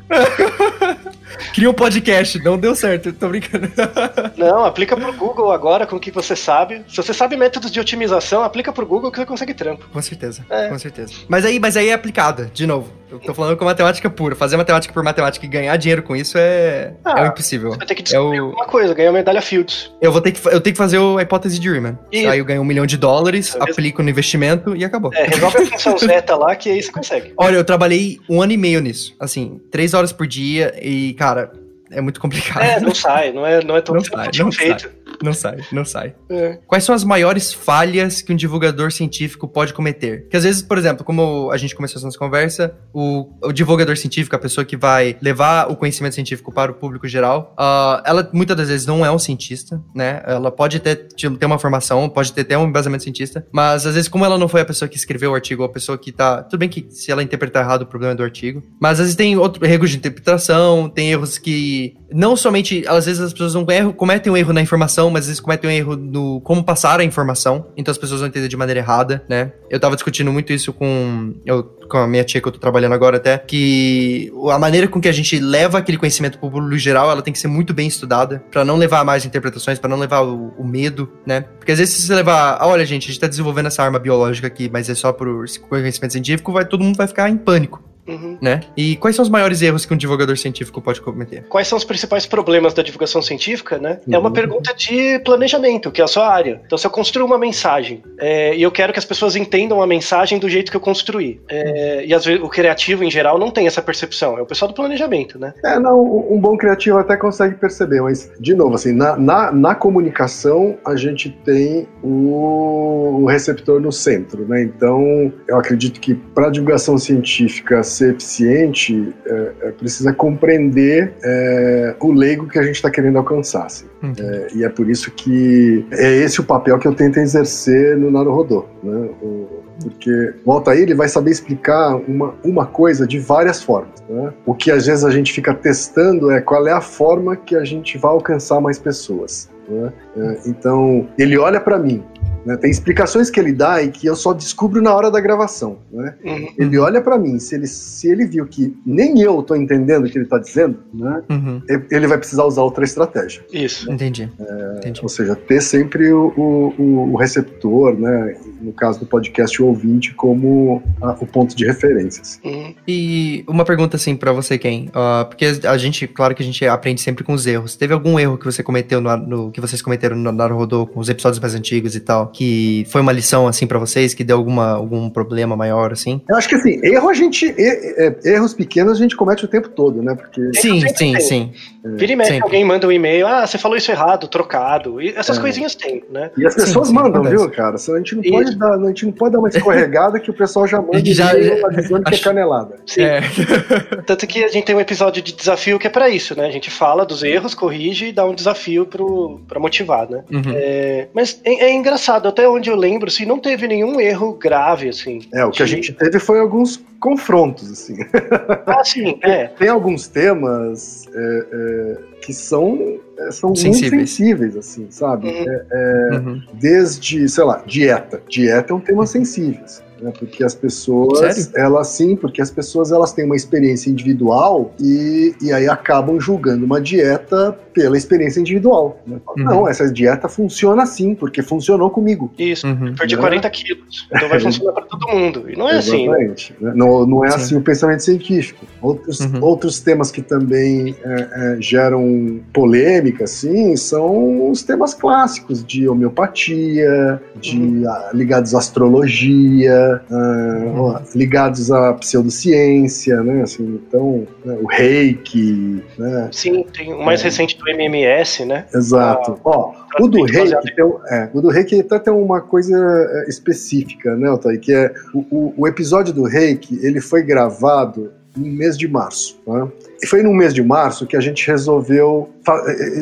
Cria 1.54 1.70
um 1.70 1.74
podcast, 1.74 2.38
não 2.42 2.58
deu 2.58 2.74
certo, 2.74 3.12
tô 3.12 3.28
brincando. 3.28 3.68
Não, 4.36 4.64
aplica 4.64 4.96
pro 4.96 5.12
Google 5.12 5.50
agora 5.52 5.86
com 5.86 5.96
o 5.96 6.00
que 6.00 6.10
você 6.10 6.36
sabe. 6.36 6.84
Se 6.88 6.96
você 6.96 7.12
sabe 7.12 7.36
métodos 7.36 7.70
de 7.70 7.80
otimização, 7.80 8.42
aplica 8.44 8.72
pro 8.72 8.86
Google 8.86 9.10
que 9.10 9.18
você 9.18 9.26
consegue 9.26 9.54
trampo. 9.54 9.86
Com 9.92 10.00
certeza, 10.02 10.44
É. 10.50 10.68
com 10.68 10.78
certeza. 10.78 11.12
Mas 11.28 11.44
aí, 11.44 11.58
mas 11.58 11.76
aí 11.76 11.88
é 11.88 11.92
aplicada, 11.92 12.50
de 12.52 12.66
novo. 12.66 12.92
Eu 13.10 13.18
tô 13.18 13.32
falando 13.32 13.56
com 13.56 13.64
matemática 13.64 14.10
pura. 14.10 14.36
Fazer 14.36 14.58
matemática 14.58 14.92
por 14.92 15.02
matemática 15.02 15.44
e 15.44 15.48
ganhar 15.48 15.74
dinheiro 15.78 16.02
com 16.02 16.14
isso 16.14 16.36
é, 16.36 16.92
Ah, 17.02 17.24
é 17.24 17.26
impossível. 17.28 17.70
Você 17.70 17.78
vai 17.78 17.86
ter 17.86 17.94
que 17.94 18.02
É 18.02 18.04
descobrir 18.04 18.40
o, 18.40 18.44
alguma 18.46 18.66
coisa, 18.66 18.92
ganhar 18.92 19.12
medalha 19.12 19.40
Fields. 19.40 19.90
eu, 20.00 20.12
vou 20.12 20.20
ter 20.20 20.32
que, 20.32 20.46
eu 20.46 20.60
tenho 20.60 20.74
que 20.74 20.78
fazer 20.78 20.98
a 20.98 21.22
hipótese 21.22 21.58
de 21.58 21.70
Riemann. 21.70 21.98
Isso. 22.12 22.28
Aí 22.28 22.38
eu 22.38 22.44
ganho 22.44 22.60
um 22.60 22.64
milhão 22.66 22.84
de 22.84 22.98
dólares, 22.98 23.56
É 23.56 23.62
aplico 23.70 24.02
no 24.02 24.10
investimento 24.10 24.76
e 24.76 24.84
acabou. 24.84 25.10
É, 25.14 25.24
resolve 25.24 25.56
a 25.56 25.66
função 25.66 25.96
zeta 25.98 26.36
lá 26.36 26.54
que 26.54 26.68
aí 26.68 26.82
você 26.82 26.92
consegue. 26.92 27.32
Olha, 27.38 27.56
eu 27.56 27.64
trabalhei 27.64 28.18
um 28.28 28.42
ano 28.42 28.52
e 28.52 28.56
meio 28.58 28.80
nisso. 28.80 29.14
Assim, 29.18 29.58
três 29.70 29.94
horas 29.94 30.12
por 30.12 30.26
dia 30.26 30.74
e, 30.82 31.14
cara, 31.14 31.27
about 31.28 31.52
it. 31.54 31.67
É 31.90 32.00
muito 32.00 32.20
complicado. 32.20 32.62
É, 32.62 32.80
não 32.80 32.94
sai, 32.94 33.32
não 33.32 33.46
é, 33.46 33.62
não 33.62 33.76
é 33.76 33.80
tão 33.80 33.94
Não 33.94 34.04
sai, 34.04 34.30
não 34.38 34.52
feito. 34.52 34.90
Não 35.22 35.32
sai, 35.32 35.58
não 35.72 35.84
sai. 35.84 36.14
É. 36.30 36.58
Quais 36.66 36.84
são 36.84 36.94
as 36.94 37.02
maiores 37.02 37.52
falhas 37.52 38.22
que 38.22 38.32
um 38.32 38.36
divulgador 38.36 38.92
científico 38.92 39.48
pode 39.48 39.72
cometer? 39.72 40.28
Que 40.28 40.36
às 40.36 40.44
vezes, 40.44 40.62
por 40.62 40.78
exemplo, 40.78 41.04
como 41.04 41.50
a 41.50 41.56
gente 41.56 41.74
começou 41.74 41.98
essa 41.98 42.06
nossa 42.06 42.18
conversa, 42.18 42.76
o, 42.92 43.28
o 43.42 43.52
divulgador 43.52 43.96
científico, 43.96 44.36
a 44.36 44.38
pessoa 44.38 44.64
que 44.64 44.76
vai 44.76 45.16
levar 45.20 45.70
o 45.70 45.76
conhecimento 45.76 46.14
científico 46.14 46.52
para 46.52 46.70
o 46.70 46.74
público 46.74 47.08
geral, 47.08 47.54
ah, 47.58 48.02
ela 48.06 48.28
muitas 48.32 48.56
das 48.56 48.68
vezes 48.68 48.86
não 48.86 49.04
é 49.04 49.10
um 49.10 49.18
cientista, 49.18 49.82
né? 49.94 50.22
Ela 50.26 50.50
pode 50.50 50.78
ter, 50.80 50.96
ter 50.96 51.46
uma 51.46 51.58
formação, 51.58 52.08
pode 52.08 52.32
ter 52.32 52.42
até 52.42 52.56
um 52.56 52.66
embasamento 52.68 53.02
cientista, 53.02 53.46
mas 53.52 53.86
às 53.86 53.94
vezes, 53.94 54.08
como 54.08 54.24
ela 54.24 54.38
não 54.38 54.48
foi 54.48 54.60
a 54.60 54.64
pessoa 54.64 54.88
que 54.88 54.96
escreveu 54.96 55.32
o 55.32 55.34
artigo, 55.34 55.62
ou 55.62 55.68
a 55.68 55.72
pessoa 55.72 55.98
que 55.98 56.12
tá. 56.12 56.42
Tudo 56.42 56.60
bem 56.60 56.68
que 56.68 56.86
se 56.90 57.10
ela 57.10 57.22
interpretar 57.22 57.64
errado, 57.64 57.82
o 57.82 57.86
problema 57.86 58.12
é 58.12 58.16
do 58.16 58.22
artigo, 58.22 58.62
mas 58.80 58.92
às 58.92 58.98
vezes 58.98 59.16
tem 59.16 59.36
outro, 59.36 59.64
erros 59.66 59.90
de 59.90 59.96
interpretação, 59.96 60.88
tem 60.88 61.10
erros 61.10 61.38
que. 61.38 61.77
Não 62.12 62.36
somente. 62.36 62.84
Às 62.86 63.06
vezes 63.06 63.20
as 63.20 63.32
pessoas 63.32 63.54
não 63.54 63.66
erram, 63.70 63.92
cometem 63.92 64.32
um 64.32 64.36
erro 64.36 64.52
na 64.52 64.62
informação, 64.62 65.10
mas 65.10 65.22
às 65.22 65.26
vezes 65.28 65.40
cometem 65.40 65.70
um 65.70 65.72
erro 65.72 65.96
no 65.96 66.40
como 66.40 66.62
passar 66.64 67.00
a 67.00 67.04
informação. 67.04 67.66
Então 67.76 67.92
as 67.92 67.98
pessoas 67.98 68.20
vão 68.20 68.28
entender 68.28 68.48
de 68.48 68.56
maneira 68.56 68.80
errada, 68.80 69.22
né? 69.28 69.52
Eu 69.70 69.78
tava 69.78 69.94
discutindo 69.94 70.32
muito 70.32 70.52
isso 70.52 70.72
com, 70.72 71.34
eu, 71.44 71.62
com 71.62 71.98
a 71.98 72.06
minha 72.06 72.24
tia 72.24 72.40
que 72.40 72.48
eu 72.48 72.52
tô 72.52 72.58
trabalhando 72.58 72.92
agora 72.92 73.16
até, 73.16 73.38
que 73.38 74.32
a 74.50 74.58
maneira 74.58 74.88
com 74.88 75.00
que 75.00 75.08
a 75.08 75.12
gente 75.12 75.38
leva 75.38 75.78
aquele 75.78 75.98
conhecimento 75.98 76.38
pro 76.38 76.50
público 76.50 76.78
geral, 76.78 77.10
ela 77.10 77.22
tem 77.22 77.32
que 77.32 77.38
ser 77.38 77.48
muito 77.48 77.74
bem 77.74 77.86
estudada, 77.86 78.42
pra 78.50 78.64
não 78.64 78.76
levar 78.76 79.04
mais 79.04 79.24
interpretações, 79.24 79.78
pra 79.78 79.88
não 79.88 79.98
levar 79.98 80.20
o, 80.20 80.54
o 80.58 80.64
medo, 80.64 81.10
né? 81.26 81.42
Porque 81.58 81.72
às 81.72 81.78
vezes 81.78 81.94
se 81.94 82.06
você 82.06 82.14
levar, 82.14 82.58
ah, 82.60 82.66
olha 82.66 82.84
gente, 82.86 83.04
a 83.04 83.06
gente 83.08 83.20
tá 83.20 83.26
desenvolvendo 83.26 83.66
essa 83.66 83.82
arma 83.82 83.98
biológica 83.98 84.46
aqui, 84.46 84.70
mas 84.72 84.88
é 84.88 84.94
só 84.94 85.12
por 85.12 85.44
conhecimento 85.68 86.12
científico, 86.12 86.52
vai, 86.52 86.64
todo 86.64 86.82
mundo 86.84 86.96
vai 86.96 87.06
ficar 87.06 87.28
em 87.28 87.36
pânico, 87.36 87.82
Uhum. 88.08 88.38
né? 88.40 88.60
E 88.76 88.96
quais 88.96 89.14
são 89.14 89.22
os 89.22 89.28
maiores 89.28 89.60
erros 89.62 89.84
que 89.84 89.92
um 89.92 89.96
divulgador 89.96 90.36
científico 90.36 90.80
pode 90.80 91.00
cometer? 91.00 91.44
Quais 91.48 91.68
são 91.68 91.76
os 91.76 91.84
principais 91.84 92.26
problemas 92.26 92.72
da 92.74 92.82
divulgação 92.82 93.20
científica, 93.22 93.78
né? 93.78 94.00
É 94.10 94.18
uma 94.18 94.28
Uhum. 94.28 94.32
pergunta 94.32 94.74
de 94.74 95.18
planejamento, 95.20 95.90
que 95.90 96.00
é 96.00 96.04
a 96.04 96.08
sua 96.08 96.28
área. 96.28 96.60
Então, 96.64 96.78
se 96.78 96.86
eu 96.86 96.90
construo 96.90 97.26
uma 97.26 97.38
mensagem 97.38 98.02
é, 98.18 98.56
e 98.56 98.62
eu 98.62 98.70
quero 98.70 98.92
que 98.92 98.98
as 98.98 99.04
pessoas 99.04 99.36
entendam 99.36 99.82
a 99.82 99.86
mensagem 99.86 100.38
do 100.38 100.48
jeito 100.48 100.70
que 100.70 100.76
eu 100.76 100.80
construí, 100.80 101.40
é, 101.48 102.04
e 102.06 102.14
às 102.14 102.24
vezes 102.24 102.42
o 102.42 102.48
criativo 102.48 103.04
em 103.04 103.10
geral 103.10 103.38
não 103.38 103.50
tem 103.50 103.66
essa 103.66 103.82
percepção, 103.82 104.38
é 104.38 104.42
o 104.42 104.46
pessoal 104.46 104.68
do 104.70 104.74
planejamento, 104.74 105.38
né? 105.38 105.52
É, 105.64 105.78
não, 105.78 106.00
um 106.30 106.40
bom 106.40 106.56
criativo 106.56 106.98
até 106.98 107.16
consegue 107.16 107.56
perceber, 107.56 108.00
mas, 108.00 108.30
de 108.40 108.54
novo, 108.54 108.74
assim, 108.74 108.92
na, 108.92 109.16
na, 109.16 109.52
na 109.52 109.74
comunicação 109.74 110.76
a 110.84 110.96
gente 110.96 111.30
tem 111.44 111.86
o, 112.02 113.20
o 113.22 113.26
receptor 113.26 113.80
no 113.80 113.92
centro, 113.92 114.46
né? 114.46 114.62
Então, 114.62 115.32
eu 115.48 115.58
acredito 115.58 116.00
que 116.00 116.14
para 116.14 116.50
divulgação 116.50 116.96
científica 116.98 117.82
ser 117.98 118.14
eficiente, 118.14 119.14
é, 119.26 119.52
é, 119.62 119.70
precisa 119.72 120.12
compreender 120.12 121.12
é, 121.22 121.94
o 122.00 122.12
leigo 122.12 122.46
que 122.48 122.58
a 122.58 122.62
gente 122.62 122.76
está 122.76 122.90
querendo 122.90 123.18
alcançar, 123.18 123.66
assim. 123.66 123.86
Hum. 124.02 124.12
É, 124.18 124.48
e 124.54 124.64
é 124.64 124.68
por 124.68 124.88
isso 124.88 125.10
que 125.10 125.84
é 125.92 126.16
esse 126.16 126.40
o 126.40 126.44
papel 126.44 126.78
que 126.78 126.86
eu 126.88 126.94
tento 126.94 127.18
exercer 127.18 127.96
no 127.96 128.10
Naruhodô, 128.10 128.64
né? 128.82 129.10
O- 129.22 129.58
porque 129.80 130.34
o 130.44 130.50
Altair 130.50 130.82
ele 130.82 130.94
vai 130.94 131.08
saber 131.08 131.30
explicar 131.30 131.94
uma, 132.08 132.34
uma 132.44 132.66
coisa 132.66 133.06
de 133.06 133.20
várias 133.20 133.62
formas. 133.62 134.02
Né? 134.10 134.32
O 134.44 134.52
que 134.52 134.72
às 134.72 134.86
vezes 134.86 135.04
a 135.04 135.10
gente 135.12 135.32
fica 135.32 135.54
testando 135.54 136.32
é 136.32 136.40
qual 136.40 136.66
é 136.66 136.72
a 136.72 136.80
forma 136.80 137.36
que 137.36 137.54
a 137.54 137.62
gente 137.64 137.96
vai 137.96 138.10
alcançar 138.10 138.60
mais 138.60 138.76
pessoas. 138.76 139.48
Né? 139.68 139.92
É, 140.16 140.38
então, 140.48 141.06
ele 141.18 141.36
olha 141.38 141.60
para 141.60 141.78
mim. 141.78 142.02
né? 142.44 142.56
Tem 142.56 142.70
explicações 142.70 143.30
que 143.30 143.38
ele 143.38 143.52
dá 143.52 143.82
e 143.82 143.88
que 143.90 144.06
eu 144.06 144.16
só 144.16 144.32
descubro 144.32 144.80
na 144.80 144.94
hora 144.94 145.10
da 145.10 145.20
gravação. 145.20 145.78
Né? 145.92 146.14
Uhum. 146.24 146.48
Ele 146.58 146.78
olha 146.78 147.00
para 147.00 147.18
mim, 147.18 147.38
se 147.38 147.54
ele, 147.54 147.66
se 147.66 148.08
ele 148.08 148.26
viu 148.26 148.46
que 148.46 148.74
nem 148.86 149.20
eu 149.20 149.42
tô 149.42 149.54
entendendo 149.54 150.06
o 150.06 150.10
que 150.10 150.16
ele 150.18 150.26
tá 150.26 150.38
dizendo, 150.38 150.78
né? 150.94 151.22
Uhum. 151.30 151.62
ele 151.90 152.06
vai 152.06 152.16
precisar 152.18 152.44
usar 152.44 152.62
outra 152.62 152.84
estratégia. 152.84 153.42
Isso. 153.52 153.90
Entendi. 153.90 154.30
Entendi. 154.78 155.00
Ou 155.02 155.08
seja, 155.08 155.34
ter 155.36 155.60
sempre 155.60 156.12
o, 156.12 156.32
o- 156.78 157.12
o 157.12 157.16
receptor, 157.16 157.98
né? 157.98 158.36
no 158.60 158.72
caso 158.72 158.98
do 158.98 159.06
podcast, 159.06 159.62
o 159.62 159.66
ouvinte, 159.66 160.12
como 160.14 160.82
a- 161.00 161.12
o 161.20 161.26
ponto 161.26 161.54
de 161.54 161.64
referências. 161.64 162.40
Uhum. 162.44 162.74
E 162.88 163.44
uma 163.46 163.64
pergunta 163.64 163.96
assim 163.96 164.16
pra 164.16 164.32
você, 164.32 164.58
Ken. 164.58 164.86
Ah, 164.92 165.24
porque 165.28 165.44
a 165.64 165.76
gente, 165.78 166.08
claro 166.08 166.34
que 166.34 166.42
a 166.42 166.44
gente 166.44 166.66
aprende 166.66 167.00
sempre 167.00 167.22
com 167.22 167.32
os 167.34 167.46
erros. 167.46 167.76
Teve 167.76 167.92
algum 167.94 168.18
erro 168.18 168.36
que 168.36 168.44
você 168.44 168.60
cometeu 168.62 169.00
no, 169.00 169.16
no- 169.16 169.50
que 169.60 169.66
vocês 169.68 169.82
cometeram 169.82 170.16
no 170.16 170.30
Naruhodô 170.32 170.86
com 170.86 171.00
os 171.00 171.08
episódios 171.08 171.40
mais 171.40 171.54
antigos 171.54 171.94
e 171.96 172.00
tal, 172.00 172.28
que 172.28 172.84
foi 172.90 173.00
uma 173.00 173.12
lição 173.12 173.46
assim 173.48 173.66
pra 173.66 173.78
vocês, 173.78 174.14
que 174.14 174.22
deu 174.22 174.36
alguma 174.36 174.70
algum 174.72 175.10
problema 175.10 175.56
maior 175.56 175.92
assim? 175.92 176.20
Eu 176.28 176.36
acho 176.36 176.48
que 176.48 176.54
assim, 176.54 176.80
erro 176.84 177.08
a 177.08 177.14
gente. 177.14 177.46
e- 177.46 177.54
é, 177.58 178.16
erros 178.34 178.54
pequenos 178.54 178.92
a 178.98 179.02
gente 179.02 179.16
comete 179.16 179.44
o 179.44 179.48
tempo 179.48 179.68
todo, 179.68 180.02
né? 180.02 180.14
Porque. 180.14 180.40
Sim, 180.54 180.80
sim, 180.80 180.94
tem. 180.94 181.20
sim. 181.20 181.52
Vira 181.96 182.12
e 182.12 182.16
mexe, 182.16 182.30
Sempre. 182.32 182.44
alguém 182.44 182.64
manda 182.64 182.86
um 182.86 182.92
e-mail, 182.92 183.26
ah, 183.26 183.46
você 183.46 183.56
falou 183.56 183.76
isso 183.76 183.90
errado, 183.90 184.28
trocado. 184.28 185.00
E 185.00 185.08
essas 185.10 185.38
É. 185.38 185.40
coisinhas 185.40 185.74
tem, 185.74 186.04
né? 186.10 186.30
E 186.36 186.46
as 186.46 186.52
Sim, 186.54 186.60
pessoas 186.60 186.88
sim, 186.88 186.94
mandam, 186.94 187.22
acontece. 187.22 187.36
viu, 187.36 187.50
cara? 187.50 187.76
A 187.76 187.98
gente 187.98 188.14
não 188.16 188.22
Isso. 188.22 188.32
pode 188.32 188.56
dar, 188.58 188.74
a 188.74 188.86
gente 188.88 189.06
não 189.06 189.12
pode 189.12 189.32
dar 189.32 189.38
uma 189.38 189.48
escorregada 189.48 190.20
que 190.20 190.30
o 190.30 190.34
pessoal 190.34 190.66
já 190.66 190.80
manda 190.82 191.00
Que 191.00 191.14
já- 191.14 191.32
e-mail 191.34 191.66
avisando 191.66 192.02
que 192.04 192.10
é 192.10 192.14
acho- 192.14 192.24
canelada. 192.24 192.76
Sim. 192.86 193.02
É. 193.02 193.20
Tanto 194.06 194.26
que 194.26 194.44
a 194.44 194.48
gente 194.48 194.64
tem 194.64 194.74
um 194.76 194.80
episódio 194.80 195.22
de 195.22 195.32
desafio 195.32 195.78
que 195.78 195.86
é 195.86 195.90
pra 195.90 196.08
isso, 196.10 196.36
né? 196.36 196.46
A 196.46 196.50
gente 196.50 196.70
fala 196.70 197.06
dos 197.06 197.22
erros, 197.22 197.54
corrige 197.54 198.06
e 198.08 198.12
dá 198.12 198.24
um 198.26 198.34
desafio 198.34 198.84
pro, 198.84 199.40
pra 199.48 199.58
motivar, 199.58 200.08
né? 200.08 200.22
Uhum. 200.30 200.52
É, 200.54 201.08
mas 201.14 201.40
é, 201.44 201.64
é 201.66 201.72
engraçado, 201.72 202.28
até 202.28 202.48
onde 202.48 202.68
eu 202.70 202.76
lembro, 202.76 203.08
assim, 203.08 203.24
não 203.24 203.38
teve 203.38 203.66
nenhum 203.66 204.00
erro 204.00 204.32
grave, 204.34 204.88
assim. 204.88 205.20
É, 205.32 205.44
o 205.44 205.50
que 205.50 205.62
a 205.62 205.66
De- 205.66 205.72
gente 205.72 205.92
teve 205.92 206.18
foi 206.18 206.38
alguns 206.40 206.80
confrontos, 207.00 207.70
assim. 207.70 207.96
Ah, 208.66 208.84
sim, 208.84 209.18
é. 209.22 209.46
Tem 209.58 209.68
alguns 209.68 210.06
temas 210.08 211.06
é, 211.14 211.46
é, 211.52 211.96
que 212.20 212.32
são, 212.34 212.98
é, 213.18 213.30
são 213.30 213.48
muito 213.50 213.60
Sensíveis. 213.60 214.10
sensíveis, 214.10 214.56
assim, 214.56 214.86
sabe? 214.90 215.28
Uhum. 215.28 215.46
É, 215.72 216.08
Uhum. 216.12 216.42
desde, 216.54 217.28
sei 217.28 217.44
lá, 217.44 217.62
dieta. 217.66 218.22
Dieta 218.28 218.72
é 218.72 218.76
um 218.76 218.80
tema 218.80 219.06
sensível, 219.06 219.62
assim, 219.64 219.82
né? 220.00 220.12
porque 220.18 220.44
as 220.44 220.54
pessoas, 220.54 221.34
Sério? 221.36 221.50
elas 221.56 221.88
sim, 221.88 222.14
porque 222.16 222.40
as 222.42 222.50
pessoas 222.50 222.92
elas 222.92 223.12
têm 223.12 223.24
uma 223.24 223.36
experiência 223.36 223.90
individual 223.90 224.72
e, 224.80 225.34
e 225.40 225.52
aí 225.52 225.68
acabam 225.68 226.20
julgando 226.20 226.64
uma 226.64 226.80
dieta 226.80 227.58
pela 227.78 227.96
experiência 227.96 228.40
individual. 228.40 229.00
né? 229.06 229.18
Uhum. 229.36 229.44
Não, 229.44 229.68
essa 229.68 229.90
dieta 229.90 230.28
funciona 230.28 230.82
assim, 230.82 231.14
porque 231.14 231.42
funcionou 231.42 231.90
comigo. 231.90 232.30
Isso. 232.38 232.66
Uhum. 232.66 232.94
Perdi 232.94 233.14
Né? 233.16 233.20
40 233.20 233.50
quilos. 233.50 234.08
Então 234.14 234.28
vai 234.28 234.40
funcionar 234.40 234.72
pra 234.72 234.82
todo 234.82 235.06
mundo. 235.08 235.44
E 235.48 235.56
não 235.56 235.68
é 235.68 235.78
assim, 235.78 236.08
né? 236.08 236.16
Exatamente. 236.24 236.54
né? 236.60 236.72
Não, 236.74 237.06
não 237.06 237.24
é 237.24 237.30
Sim. 237.30 237.36
assim 237.36 237.56
o 237.56 237.60
pensamento 237.60 238.02
científico. 238.02 238.66
Outros, 238.82 239.20
Uhum. 239.20 239.42
outros 239.42 239.80
temas 239.80 240.10
que 240.10 240.22
também 240.22 240.94
é, 241.04 241.28
é, 241.54 241.56
geram 241.60 242.40
polêmica, 242.52 243.24
assim, 243.24 243.76
são 243.76 244.50
os 244.50 244.62
temas 244.62 244.94
clássicos 244.94 245.64
de 245.64 245.88
homeopatia, 245.88 247.20
de 247.40 247.58
Uhum. 247.58 247.84
ah, 247.88 248.10
ligados 248.14 248.54
à 248.54 248.58
astrologia, 248.58 250.00
uh, 250.10 250.98
ligados 251.16 251.70
à 251.70 251.92
pseudociência, 251.94 253.22
né? 253.22 253.42
Assim, 253.42 253.80
então, 253.86 254.26
né, 254.44 254.56
o 254.60 254.66
reiki, 254.66 255.82
né? 255.98 256.28
Sim, 256.32 256.64
tem 256.76 256.92
o 256.92 257.02
mais 257.04 257.20
é. 257.20 257.24
recente 257.24 257.56
do 257.58 257.67
MMS, 257.68 258.44
né? 258.44 258.66
Exato. 258.74 259.32
Ah, 259.32 259.40
Ó, 259.44 259.72
o 260.00 260.08
do 260.08 260.24
reiki, 260.24 260.74
tem, 260.74 260.84
é, 261.10 261.30
o 261.32 261.40
do 261.40 261.48
reiki 261.48 261.80
até 261.80 261.98
tem 261.98 262.12
uma 262.12 262.40
coisa 262.40 262.76
é, 262.76 263.28
específica, 263.28 264.16
né, 264.16 264.30
Otávio? 264.30 264.60
Que 264.60 264.72
é 264.72 264.92
o, 265.14 265.18
o, 265.30 265.54
o 265.58 265.68
episódio 265.68 266.12
do 266.12 266.24
reiki, 266.24 266.78
ele 266.82 267.00
foi 267.00 267.22
gravado 267.22 268.12
no 268.36 268.46
mês 268.46 268.76
de 268.76 268.86
março, 268.86 269.40
né? 269.46 269.68
E 270.02 270.06
foi 270.06 270.22
no 270.22 270.32
mês 270.32 270.54
de 270.54 270.62
março 270.62 271.06
que 271.06 271.16
a 271.16 271.20
gente 271.20 271.46
resolveu, 271.46 272.30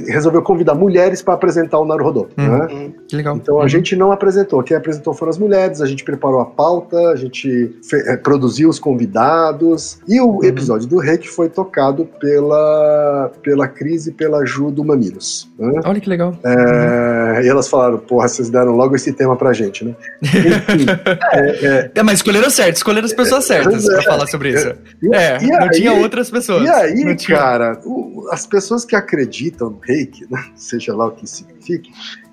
resolveu 0.09 0.43
convidar 0.43 0.75
mulheres 0.75 1.23
para 1.23 1.35
apresentar 1.35 1.79
o 1.79 1.85
Naruhodô. 1.85 2.29
Uhum. 2.37 2.59
Né? 2.59 2.67
Uhum. 2.71 2.93
Que 3.07 3.17
legal. 3.17 3.37
Então 3.37 3.59
a 3.59 3.63
uhum. 3.63 3.69
gente 3.69 3.97
não 3.97 4.13
apresentou. 4.13 4.63
Quem 4.63 4.77
apresentou 4.77 5.15
foram 5.15 5.31
as 5.31 5.39
mulheres, 5.39 5.81
a 5.81 5.87
gente 5.87 6.05
preparou 6.05 6.41
a 6.41 6.47
pauta, 6.47 6.97
a 7.11 7.17
gente 7.17 7.77
é, 7.93 8.17
produziu 8.17 8.69
os 8.69 8.79
convidados. 8.79 9.99
E 10.09 10.21
o 10.21 10.27
uhum. 10.27 10.45
episódio 10.45 10.89
do 10.89 10.99
Rei 10.99 11.19
que 11.19 11.29
foi 11.29 11.49
tocado 11.49 12.09
pela, 12.19 13.31
pela 13.43 13.69
Cris 13.69 14.07
e 14.07 14.13
pela 14.13 14.45
Ju 14.45 14.71
do 14.71 14.85
Mamilos. 14.85 15.49
Né? 15.59 15.81
Olha 15.85 16.01
que 16.01 16.09
legal. 16.09 16.35
É, 16.45 17.43
e 17.45 17.49
elas 17.49 17.69
falaram, 17.69 17.99
porra, 17.99 18.29
vocês 18.29 18.51
deram 18.51 18.73
logo 18.73 18.95
esse 18.97 19.13
tema 19.13 19.37
pra 19.37 19.53
gente, 19.53 19.85
né? 19.85 19.95
Enfim, 20.23 20.87
é, 21.33 21.67
é, 21.67 21.91
é, 21.95 22.03
mas 22.03 22.15
escolheram 22.15 22.51
certo, 22.51 22.77
escolheram 22.77 23.07
as 23.07 23.13
pessoas 23.13 23.45
certas 23.45 23.85
pra 23.87 24.03
falar 24.03 24.27
sobre 24.27 24.51
isso. 24.51 24.73
E, 25.03 25.15
é, 25.15 25.39
e 25.43 25.47
não 25.47 25.63
aí, 25.63 25.71
tinha 25.71 25.93
outras 25.93 26.31
pessoas. 26.31 26.65
E 26.65 26.69
aí, 26.69 27.05
aí, 27.05 27.17
cara, 27.17 27.81
o, 27.85 28.29
as 28.31 28.47
pessoas 28.47 28.85
que 28.85 28.97
acreditam 28.97 29.36
no 29.61 29.79
reiki, 29.83 30.27
né, 30.31 30.45
seja 30.55 30.95
lá 30.95 31.07
o 31.07 31.13
que 31.13 31.27
signifique, 31.27 31.91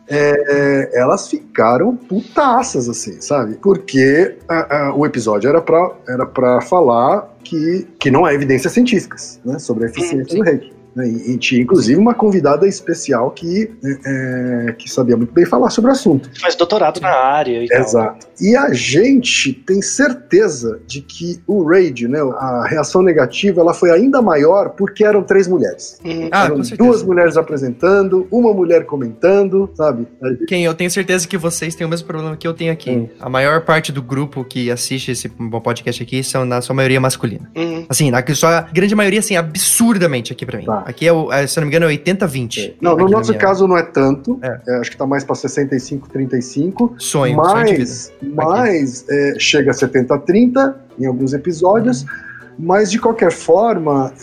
é, 0.07 0.99
elas 0.99 1.29
ficaram 1.29 1.95
putaças, 1.95 2.89
assim, 2.89 3.21
sabe? 3.21 3.55
Porque 3.55 4.37
a, 4.49 4.77
a, 4.77 4.95
o 4.95 5.05
episódio 5.05 5.49
era 5.49 5.61
pra, 5.61 5.95
era 6.07 6.25
pra 6.25 6.61
falar 6.61 7.33
que, 7.43 7.87
que 7.99 8.11
não 8.11 8.25
há 8.25 8.33
evidências 8.33 8.73
científicas 8.73 9.39
né, 9.45 9.59
sobre 9.59 9.85
a 9.85 9.87
eficiência 9.87 10.37
do 10.37 10.43
reiki. 10.43 10.73
Né? 10.95 11.07
E, 11.07 11.31
e, 11.31 11.37
tinha 11.37 11.61
inclusive 11.61 11.99
uma 11.99 12.13
convidada 12.13 12.67
especial 12.67 13.31
que, 13.31 13.71
é, 13.83 14.69
é, 14.69 14.71
que 14.73 14.89
sabia 14.89 15.17
muito 15.17 15.33
bem 15.33 15.45
falar 15.45 15.69
sobre 15.69 15.89
o 15.89 15.93
assunto. 15.93 16.29
Faz 16.39 16.55
doutorado 16.55 16.99
na 17.01 17.09
área. 17.09 17.63
E 17.63 17.67
Exato. 17.71 18.25
Tal. 18.25 18.33
E 18.41 18.55
a 18.55 18.73
gente 18.73 19.53
tem 19.53 19.81
certeza 19.81 20.79
de 20.87 21.01
que 21.01 21.41
o 21.47 21.63
raid, 21.63 22.07
né, 22.07 22.19
a 22.19 22.67
reação 22.67 23.01
negativa, 23.01 23.61
ela 23.61 23.73
foi 23.73 23.91
ainda 23.91 24.21
maior 24.21 24.69
porque 24.69 25.03
eram 25.03 25.23
três 25.23 25.47
mulheres. 25.47 25.99
Uhum. 26.03 26.29
Ah, 26.31 26.45
eram 26.45 26.59
duas 26.77 27.03
mulheres 27.03 27.37
apresentando, 27.37 28.27
uma 28.31 28.53
mulher 28.53 28.85
comentando, 28.85 29.69
sabe? 29.75 30.07
Quem 30.47 30.65
eu 30.65 30.73
tenho 30.73 30.91
certeza 30.91 31.27
que 31.27 31.37
vocês 31.37 31.75
têm 31.75 31.85
o 31.85 31.89
mesmo 31.89 32.07
problema 32.07 32.35
que 32.37 32.47
eu 32.47 32.53
tenho 32.53 32.71
aqui. 32.71 32.91
Uhum. 32.91 33.09
A 33.19 33.29
maior 33.29 33.61
parte 33.61 33.91
do 33.91 34.01
grupo 34.01 34.43
que 34.43 34.69
assiste 34.69 35.11
esse 35.11 35.29
podcast 35.61 36.03
aqui 36.03 36.23
são 36.23 36.45
na 36.45 36.61
sua 36.61 36.75
maioria 36.75 36.99
masculina. 36.99 37.49
Uhum. 37.55 37.85
Assim, 37.89 38.11
na 38.11 38.23
sua 38.33 38.61
grande 38.73 38.95
maioria, 38.95 39.19
assim, 39.19 39.35
absurdamente 39.35 40.31
aqui 40.33 40.45
para 40.45 40.59
mim. 40.59 40.65
Tá. 40.65 40.82
Aqui, 40.86 41.07
é 41.07 41.13
o, 41.13 41.31
é, 41.31 41.45
se 41.47 41.57
eu 41.57 41.61
não 41.61 41.69
me 41.69 41.75
engano, 41.75 41.91
é 41.91 41.95
80-20. 41.95 42.57
É. 42.57 42.73
Não, 42.81 42.95
no 42.95 43.07
nosso 43.09 43.34
caso 43.36 43.67
não 43.67 43.77
é 43.77 43.84
tanto. 43.84 44.39
É. 44.41 44.59
É, 44.67 44.77
acho 44.79 44.91
que 44.91 44.97
tá 44.97 45.05
mais 45.05 45.23
pra 45.23 45.36
65-35. 45.36 46.93
Sonho, 46.97 47.38
mas, 47.38 48.11
sonho 48.19 48.34
mas 48.36 49.05
é, 49.09 49.36
chega 49.39 49.71
a 49.71 49.73
70-30 49.73 50.75
em 50.99 51.05
alguns 51.05 51.34
episódios. 51.34 52.03
Uhum. 52.03 52.34
Mas 52.57 52.91
de 52.91 52.99
qualquer 52.99 53.31
forma, 53.31 54.13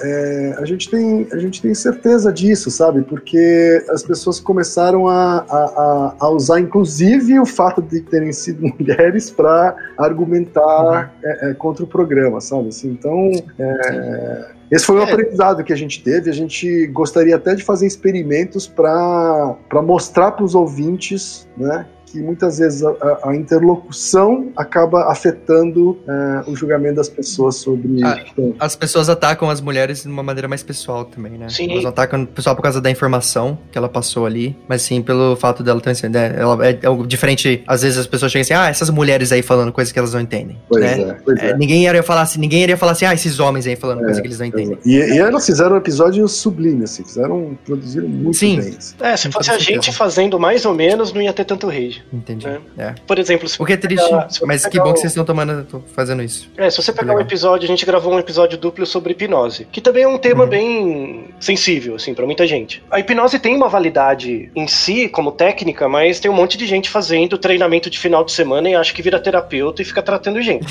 a, 0.58 0.64
gente 0.64 0.88
tem, 0.88 1.26
a 1.32 1.38
gente 1.38 1.60
tem 1.60 1.74
certeza 1.74 2.32
disso, 2.32 2.70
sabe? 2.70 3.02
Porque 3.02 3.84
as 3.90 4.02
pessoas 4.02 4.38
começaram 4.38 5.08
a, 5.08 5.38
a, 5.38 6.14
a 6.20 6.30
usar, 6.30 6.60
inclusive, 6.60 7.40
o 7.40 7.46
fato 7.46 7.82
de 7.82 8.00
terem 8.02 8.32
sido 8.32 8.62
mulheres 8.78 9.30
para 9.30 9.74
argumentar 9.98 11.12
uhum. 11.24 11.54
contra 11.54 11.84
o 11.84 11.88
programa, 11.88 12.40
sabe? 12.40 12.68
Assim, 12.68 12.90
então, 12.90 13.30
é, 13.58 14.50
esse 14.70 14.86
foi 14.86 14.96
um 14.96 15.02
é. 15.02 15.10
aprendizado 15.10 15.64
que 15.64 15.72
a 15.72 15.76
gente 15.76 16.02
teve. 16.02 16.30
A 16.30 16.32
gente 16.32 16.86
gostaria 16.88 17.34
até 17.34 17.54
de 17.54 17.64
fazer 17.64 17.86
experimentos 17.86 18.66
para 18.66 19.56
mostrar 19.82 20.32
para 20.32 20.44
os 20.44 20.54
ouvintes 20.54 21.48
né, 21.56 21.86
que 22.10 22.20
muitas 22.20 22.58
vezes 22.58 22.82
a, 22.82 22.94
a 23.24 23.36
interlocução 23.36 24.50
acaba 24.56 25.10
afetando 25.10 25.90
uh, 25.90 26.50
o 26.50 26.56
julgamento 26.56 26.96
das 26.96 27.08
pessoas 27.08 27.56
sobre. 27.56 28.02
Ah, 28.02 28.24
as 28.58 28.74
pessoas 28.74 29.08
atacam 29.08 29.48
as 29.48 29.60
mulheres 29.60 30.02
de 30.02 30.08
uma 30.08 30.22
maneira 30.22 30.48
mais 30.48 30.62
pessoal 30.62 31.04
também, 31.04 31.32
né? 31.32 31.48
Sim. 31.48 31.70
Elas 31.70 31.84
atacam 31.84 32.22
o 32.22 32.26
pessoal 32.26 32.56
por 32.56 32.62
causa 32.62 32.80
da 32.80 32.90
informação 32.90 33.58
que 33.70 33.78
ela 33.78 33.88
passou 33.88 34.26
ali, 34.26 34.56
mas 34.68 34.82
sim 34.82 35.02
pelo 35.02 35.36
fato 35.36 35.62
dela 35.62 35.80
ter 35.80 36.08
né, 36.08 36.34
ela 36.36 36.66
é, 36.66 36.70
é 36.70 37.06
diferente. 37.06 37.62
Às 37.66 37.82
vezes 37.82 37.98
as 37.98 38.06
pessoas 38.06 38.32
chegam 38.32 38.42
assim, 38.42 38.54
ah, 38.54 38.68
essas 38.68 38.90
mulheres 38.90 39.32
aí 39.32 39.42
falando 39.42 39.72
coisas 39.72 39.92
que 39.92 39.98
elas 39.98 40.12
não 40.12 40.20
entendem. 40.20 40.58
Pois 40.68 40.82
né? 40.82 41.00
é, 41.00 41.16
pois 41.24 41.38
é. 41.40 41.56
Ninguém 41.56 41.86
iria 41.86 42.02
falar 42.02 42.22
assim, 42.22 42.40
ninguém 42.40 42.62
iria 42.62 42.76
falar 42.76 42.92
assim, 42.92 43.04
ah, 43.04 43.14
esses 43.14 43.38
homens 43.38 43.66
aí 43.66 43.76
falando 43.76 43.98
coisas 44.00 44.18
é, 44.18 44.20
que 44.20 44.26
eles 44.26 44.38
não 44.38 44.46
entendem. 44.46 44.78
E, 44.84 44.96
e 44.96 45.18
elas 45.18 45.46
fizeram 45.46 45.74
um 45.74 45.78
episódio 45.78 46.26
sublime, 46.28 46.84
assim, 46.84 47.04
fizeram, 47.04 47.56
produziram 47.64 48.08
muito 48.08 48.36
sim. 48.36 48.60
bem. 48.60 48.74
Assim. 48.76 48.94
É, 49.00 49.16
se 49.16 49.30
fosse 49.30 49.50
a 49.50 49.58
gente 49.58 49.92
fazendo 49.92 50.38
mais 50.38 50.64
ou 50.64 50.74
menos, 50.74 51.12
não 51.12 51.20
ia 51.20 51.32
ter 51.32 51.44
tanto 51.44 51.66
rage. 51.68 51.99
Entendi. 52.12 52.46
É. 52.46 52.60
É. 52.78 52.94
Por 53.06 53.18
exemplo, 53.18 53.48
se 53.48 53.60
O 53.60 53.64
que 53.64 53.72
é 53.72 53.76
triste, 53.76 54.04
pegar, 54.04 54.28
mas 54.46 54.66
que 54.66 54.78
bom 54.78 54.92
que 54.92 55.00
vocês 55.00 55.12
estão 55.12 55.24
tomando, 55.24 55.84
fazendo 55.94 56.22
isso. 56.22 56.50
É, 56.56 56.70
se 56.70 56.82
você 56.82 56.92
pegar 56.92 57.14
um 57.14 57.20
episódio, 57.20 57.64
a 57.64 57.68
gente 57.68 57.84
gravou 57.84 58.12
um 58.12 58.18
episódio 58.18 58.58
duplo 58.58 58.86
sobre 58.86 59.12
hipnose, 59.12 59.66
que 59.70 59.80
também 59.80 60.04
é 60.04 60.08
um 60.08 60.18
tema 60.18 60.44
uhum. 60.44 60.50
bem 60.50 61.24
sensível, 61.38 61.96
assim, 61.96 62.14
para 62.14 62.26
muita 62.26 62.46
gente. 62.46 62.82
A 62.90 62.98
hipnose 62.98 63.38
tem 63.38 63.54
uma 63.54 63.68
validade 63.68 64.50
em 64.54 64.66
si, 64.66 65.08
como 65.08 65.32
técnica, 65.32 65.88
mas 65.88 66.20
tem 66.20 66.30
um 66.30 66.34
monte 66.34 66.56
de 66.56 66.66
gente 66.66 66.88
fazendo 66.88 67.38
treinamento 67.38 67.90
de 67.90 67.98
final 67.98 68.24
de 68.24 68.32
semana 68.32 68.68
e 68.68 68.74
acha 68.74 68.92
que 68.92 69.02
vira 69.02 69.18
terapeuta 69.18 69.82
e 69.82 69.84
fica 69.84 70.02
tratando 70.02 70.40
gente. 70.42 70.66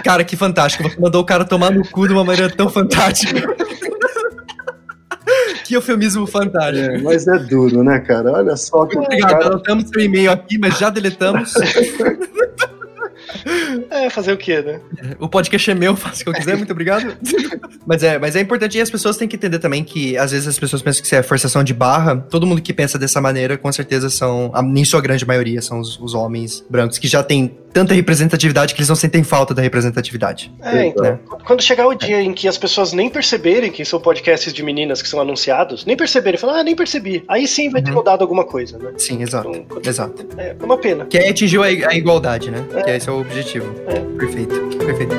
Cara, 0.04 0.24
que 0.24 0.36
fantástico. 0.36 0.84
Você 0.84 1.00
mandou 1.00 1.22
o 1.22 1.26
cara 1.26 1.46
tomar 1.46 1.72
no 1.72 1.88
cu 1.88 2.08
de 2.08 2.14
uma 2.14 2.24
maneira 2.24 2.54
tão 2.54 2.70
fantástica. 2.70 3.56
que 5.64 5.76
eufemismo 5.76 6.28
fantástico. 6.28 6.86
É, 6.86 7.02
mas 7.02 7.28
é 7.28 7.38
duro, 7.40 7.84
né, 7.84 8.00
cara? 8.00 8.32
Olha 8.32 8.56
só. 8.56 8.86
Muito 8.86 9.00
obrigado. 9.00 9.32
Cara... 9.32 9.46
Anotamos 9.48 9.90
seu 9.90 10.02
e-mail 10.02 10.32
aqui, 10.32 10.58
mas 10.58 10.78
já 10.78 10.90
deletamos. 10.90 11.54
É, 13.90 14.10
fazer 14.10 14.34
o 14.34 14.38
quê, 14.38 14.62
né? 14.62 14.80
O 15.20 15.28
podcast 15.28 15.70
é 15.70 15.74
meu, 15.74 15.96
faço 15.98 16.22
o 16.22 16.24
que 16.26 16.30
eu 16.30 16.34
quiser, 16.34 16.58
muito 16.58 16.72
obrigado. 16.72 17.16
mas, 17.86 18.04
é, 18.04 18.18
mas 18.20 18.36
é 18.36 18.42
importante 18.42 18.78
e 18.78 18.82
as 18.82 18.90
pessoas 18.90 19.18
têm 19.18 19.28
que 19.28 19.36
entender 19.36 19.60
também 19.60 19.84
que 19.84 20.18
às 20.18 20.32
vezes 20.32 20.48
as 20.48 20.60
pessoas 20.60 20.82
pensam 20.82 21.02
que 21.02 21.08
isso 21.08 21.16
é 21.16 21.24
forçação 21.24 21.64
de 21.64 21.74
barra. 21.74 22.18
Todo 22.18 22.46
mundo 22.46 22.62
que 22.62 22.74
pensa 22.74 22.98
dessa 22.98 23.20
maneira, 23.20 23.58
com 23.58 23.72
certeza 23.72 24.10
são, 24.10 24.52
nem 24.64 24.86
sua 24.86 25.02
grande 25.02 25.26
maioria, 25.26 25.62
são 25.62 25.80
os, 25.80 26.00
os 26.00 26.14
homens 26.14 26.64
brancos 26.70 26.98
que 26.98 27.08
já 27.08 27.24
têm 27.24 27.58
tanta 27.74 27.94
representatividade 27.94 28.74
que 28.74 28.80
eles 28.80 28.88
não 28.88 28.96
sentem 28.96 29.24
falta 29.24 29.54
da 29.54 29.62
representatividade. 29.62 30.54
É, 30.62 30.86
então. 30.86 31.04
Né? 31.04 31.20
Quando 31.46 31.62
chegar 31.62 31.88
o 31.88 31.96
dia 31.96 32.22
em 32.22 32.32
que 32.32 32.48
as 32.48 32.58
pessoas 32.58 32.94
nem 32.94 33.10
perceberem 33.10 33.72
que 33.72 33.84
são 33.84 34.00
podcasts 34.00 34.54
de 34.54 34.62
meninas 34.64 35.02
que 35.02 35.10
são 35.10 35.20
anunciados, 35.20 35.86
nem 35.86 35.98
perceberem, 35.98 36.40
falar, 36.40 36.60
ah, 36.60 36.64
nem 36.64 36.76
percebi. 36.76 37.24
Aí 37.28 37.48
sim 37.48 37.70
vai 37.70 37.82
ter 37.82 37.90
uhum. 37.90 37.98
mudado 37.98 38.22
alguma 38.22 38.46
coisa, 38.46 38.78
né? 38.78 38.92
Sim, 38.98 39.22
exato. 39.22 39.50
Então, 39.50 39.66
quando... 39.68 39.88
Exato. 39.88 40.26
É, 40.38 40.56
é 40.60 40.64
uma 40.64 40.78
pena. 40.78 41.06
Que 41.06 41.18
aí 41.18 41.30
atingiu 41.30 41.64
a, 41.64 41.68
a 41.68 41.96
igualdade, 41.96 42.52
né? 42.52 42.64
É. 42.76 42.82
Que 42.84 42.92
esse 42.92 43.10
é 43.10 43.12
o 43.12 43.20
objetivo. 43.20 43.74
É. 43.88 44.00
Perfeito. 44.20 44.78
Perfeito. 44.78 45.16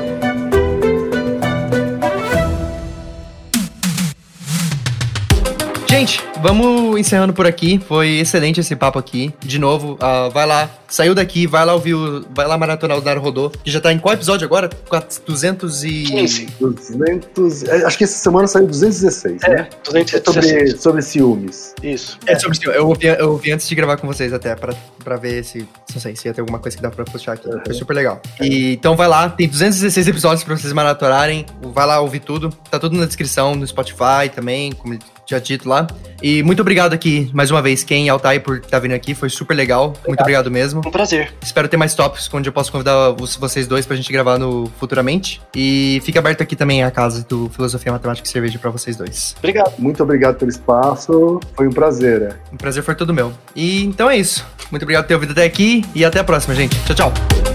Gente, 5.87 6.21
vamos 6.45 6.99
encerrando 6.99 7.33
por 7.33 7.47
aqui. 7.47 7.79
Foi 7.87 8.19
excelente 8.19 8.59
esse 8.59 8.75
papo 8.75 8.99
aqui. 8.99 9.33
De 9.39 9.57
novo, 9.57 9.93
uh, 9.93 10.29
vai 10.29 10.45
lá, 10.45 10.69
saiu 10.87 11.15
daqui, 11.15 11.47
vai 11.47 11.65
lá 11.65 11.73
ouvir 11.73 11.95
o. 11.95 12.23
Vai 12.35 12.47
lá 12.47 12.55
maratonar 12.55 12.97
o 12.97 13.01
Dar 13.01 13.17
Rodô. 13.17 13.49
Que 13.49 13.71
já 13.71 13.81
tá 13.81 13.91
em 13.91 13.97
qual 13.97 14.13
episódio 14.13 14.45
agora? 14.45 14.69
200 15.25 15.83
e. 15.83 16.03
15. 16.03 16.47
200. 16.59 17.63
É, 17.63 17.85
acho 17.85 17.97
que 17.97 18.03
essa 18.03 18.17
semana 18.17 18.47
saiu 18.47 18.67
216. 18.67 19.41
É, 19.43 19.49
né? 19.49 19.69
216. 19.85 20.13
É 20.13 20.21
sobre, 20.21 20.77
sobre 20.77 21.01
ciúmes. 21.01 21.73
Isso. 21.81 22.19
É, 22.27 22.37
sobre 22.37 22.57
ciúmes. 22.57 22.77
Eu 22.77 22.87
ouvi, 22.87 23.07
eu 23.07 23.31
ouvi 23.31 23.51
antes 23.51 23.67
de 23.67 23.73
gravar 23.73 23.97
com 23.97 24.05
vocês 24.05 24.31
até, 24.31 24.55
pra, 24.55 24.73
pra 25.03 25.17
ver 25.17 25.43
se. 25.43 25.67
Não 25.93 26.01
sei 26.01 26.15
se 26.15 26.27
ia 26.27 26.33
ter 26.33 26.41
alguma 26.41 26.59
coisa 26.59 26.77
que 26.77 26.83
dá 26.83 26.91
pra 26.91 27.05
puxar 27.05 27.33
aqui. 27.33 27.47
Uhum. 27.47 27.61
Foi 27.65 27.73
super 27.73 27.93
legal. 27.95 28.21
E, 28.39 28.73
então 28.73 28.95
vai 28.95 29.07
lá, 29.07 29.29
tem 29.29 29.47
216 29.47 30.07
episódios 30.07 30.43
pra 30.43 30.55
vocês 30.55 30.71
maratonarem. 30.71 31.45
Vai 31.73 31.87
lá 31.87 31.99
ouvir 32.01 32.19
tudo. 32.19 32.49
Tá 32.69 32.77
tudo 32.77 32.95
na 32.97 33.05
descrição, 33.05 33.55
no 33.55 33.65
Spotify 33.65 34.29
também, 34.33 34.71
como 34.73 34.99
já 35.27 35.39
dito 35.39 35.67
lá. 35.67 35.87
E 36.35 36.43
muito 36.43 36.61
obrigado 36.61 36.91
aqui, 36.91 37.29
mais 37.33 37.49
uma 37.49 37.61
vez, 37.61 37.81
Ken 37.81 38.03
e 38.03 38.09
Altai, 38.09 38.41
por 38.41 38.57
estar 38.57 38.71
tá 38.71 38.79
vindo 38.79 38.91
aqui. 38.91 39.15
Foi 39.15 39.29
super 39.29 39.53
legal. 39.53 39.85
Obrigado. 39.85 40.07
Muito 40.07 40.19
obrigado 40.19 40.51
mesmo. 40.51 40.81
Um 40.85 40.91
prazer. 40.91 41.33
Espero 41.41 41.69
ter 41.69 41.77
mais 41.77 41.95
tópicos 41.95 42.29
onde 42.33 42.49
eu 42.49 42.53
posso 42.53 42.69
convidar 42.73 43.11
vocês 43.39 43.67
dois 43.67 43.85
pra 43.85 43.95
gente 43.95 44.11
gravar 44.11 44.37
no 44.37 44.69
futuramente. 44.77 45.41
E 45.55 46.01
fica 46.03 46.19
aberto 46.19 46.41
aqui 46.41 46.53
também 46.53 46.83
a 46.83 46.91
casa 46.91 47.25
do 47.27 47.49
Filosofia 47.49 47.89
Matemática 47.89 48.27
e 48.27 48.29
Cerveja 48.29 48.59
para 48.59 48.69
vocês 48.69 48.97
dois. 48.97 49.33
Obrigado. 49.37 49.73
Muito 49.79 50.03
obrigado 50.03 50.35
pelo 50.35 50.51
espaço. 50.51 51.39
Foi 51.55 51.69
um 51.69 51.71
prazer. 51.71 52.21
É. 52.21 52.35
Um 52.51 52.57
prazer 52.57 52.83
foi 52.83 52.95
todo 52.95 53.13
meu. 53.13 53.31
E 53.55 53.85
então 53.85 54.09
é 54.09 54.17
isso. 54.17 54.45
Muito 54.69 54.83
obrigado 54.83 55.05
por 55.05 55.07
ter 55.07 55.13
ouvido 55.13 55.31
até 55.31 55.45
aqui 55.45 55.85
e 55.95 56.03
até 56.03 56.19
a 56.19 56.23
próxima, 56.25 56.53
gente. 56.53 56.75
Tchau, 56.83 56.95
tchau. 56.95 57.54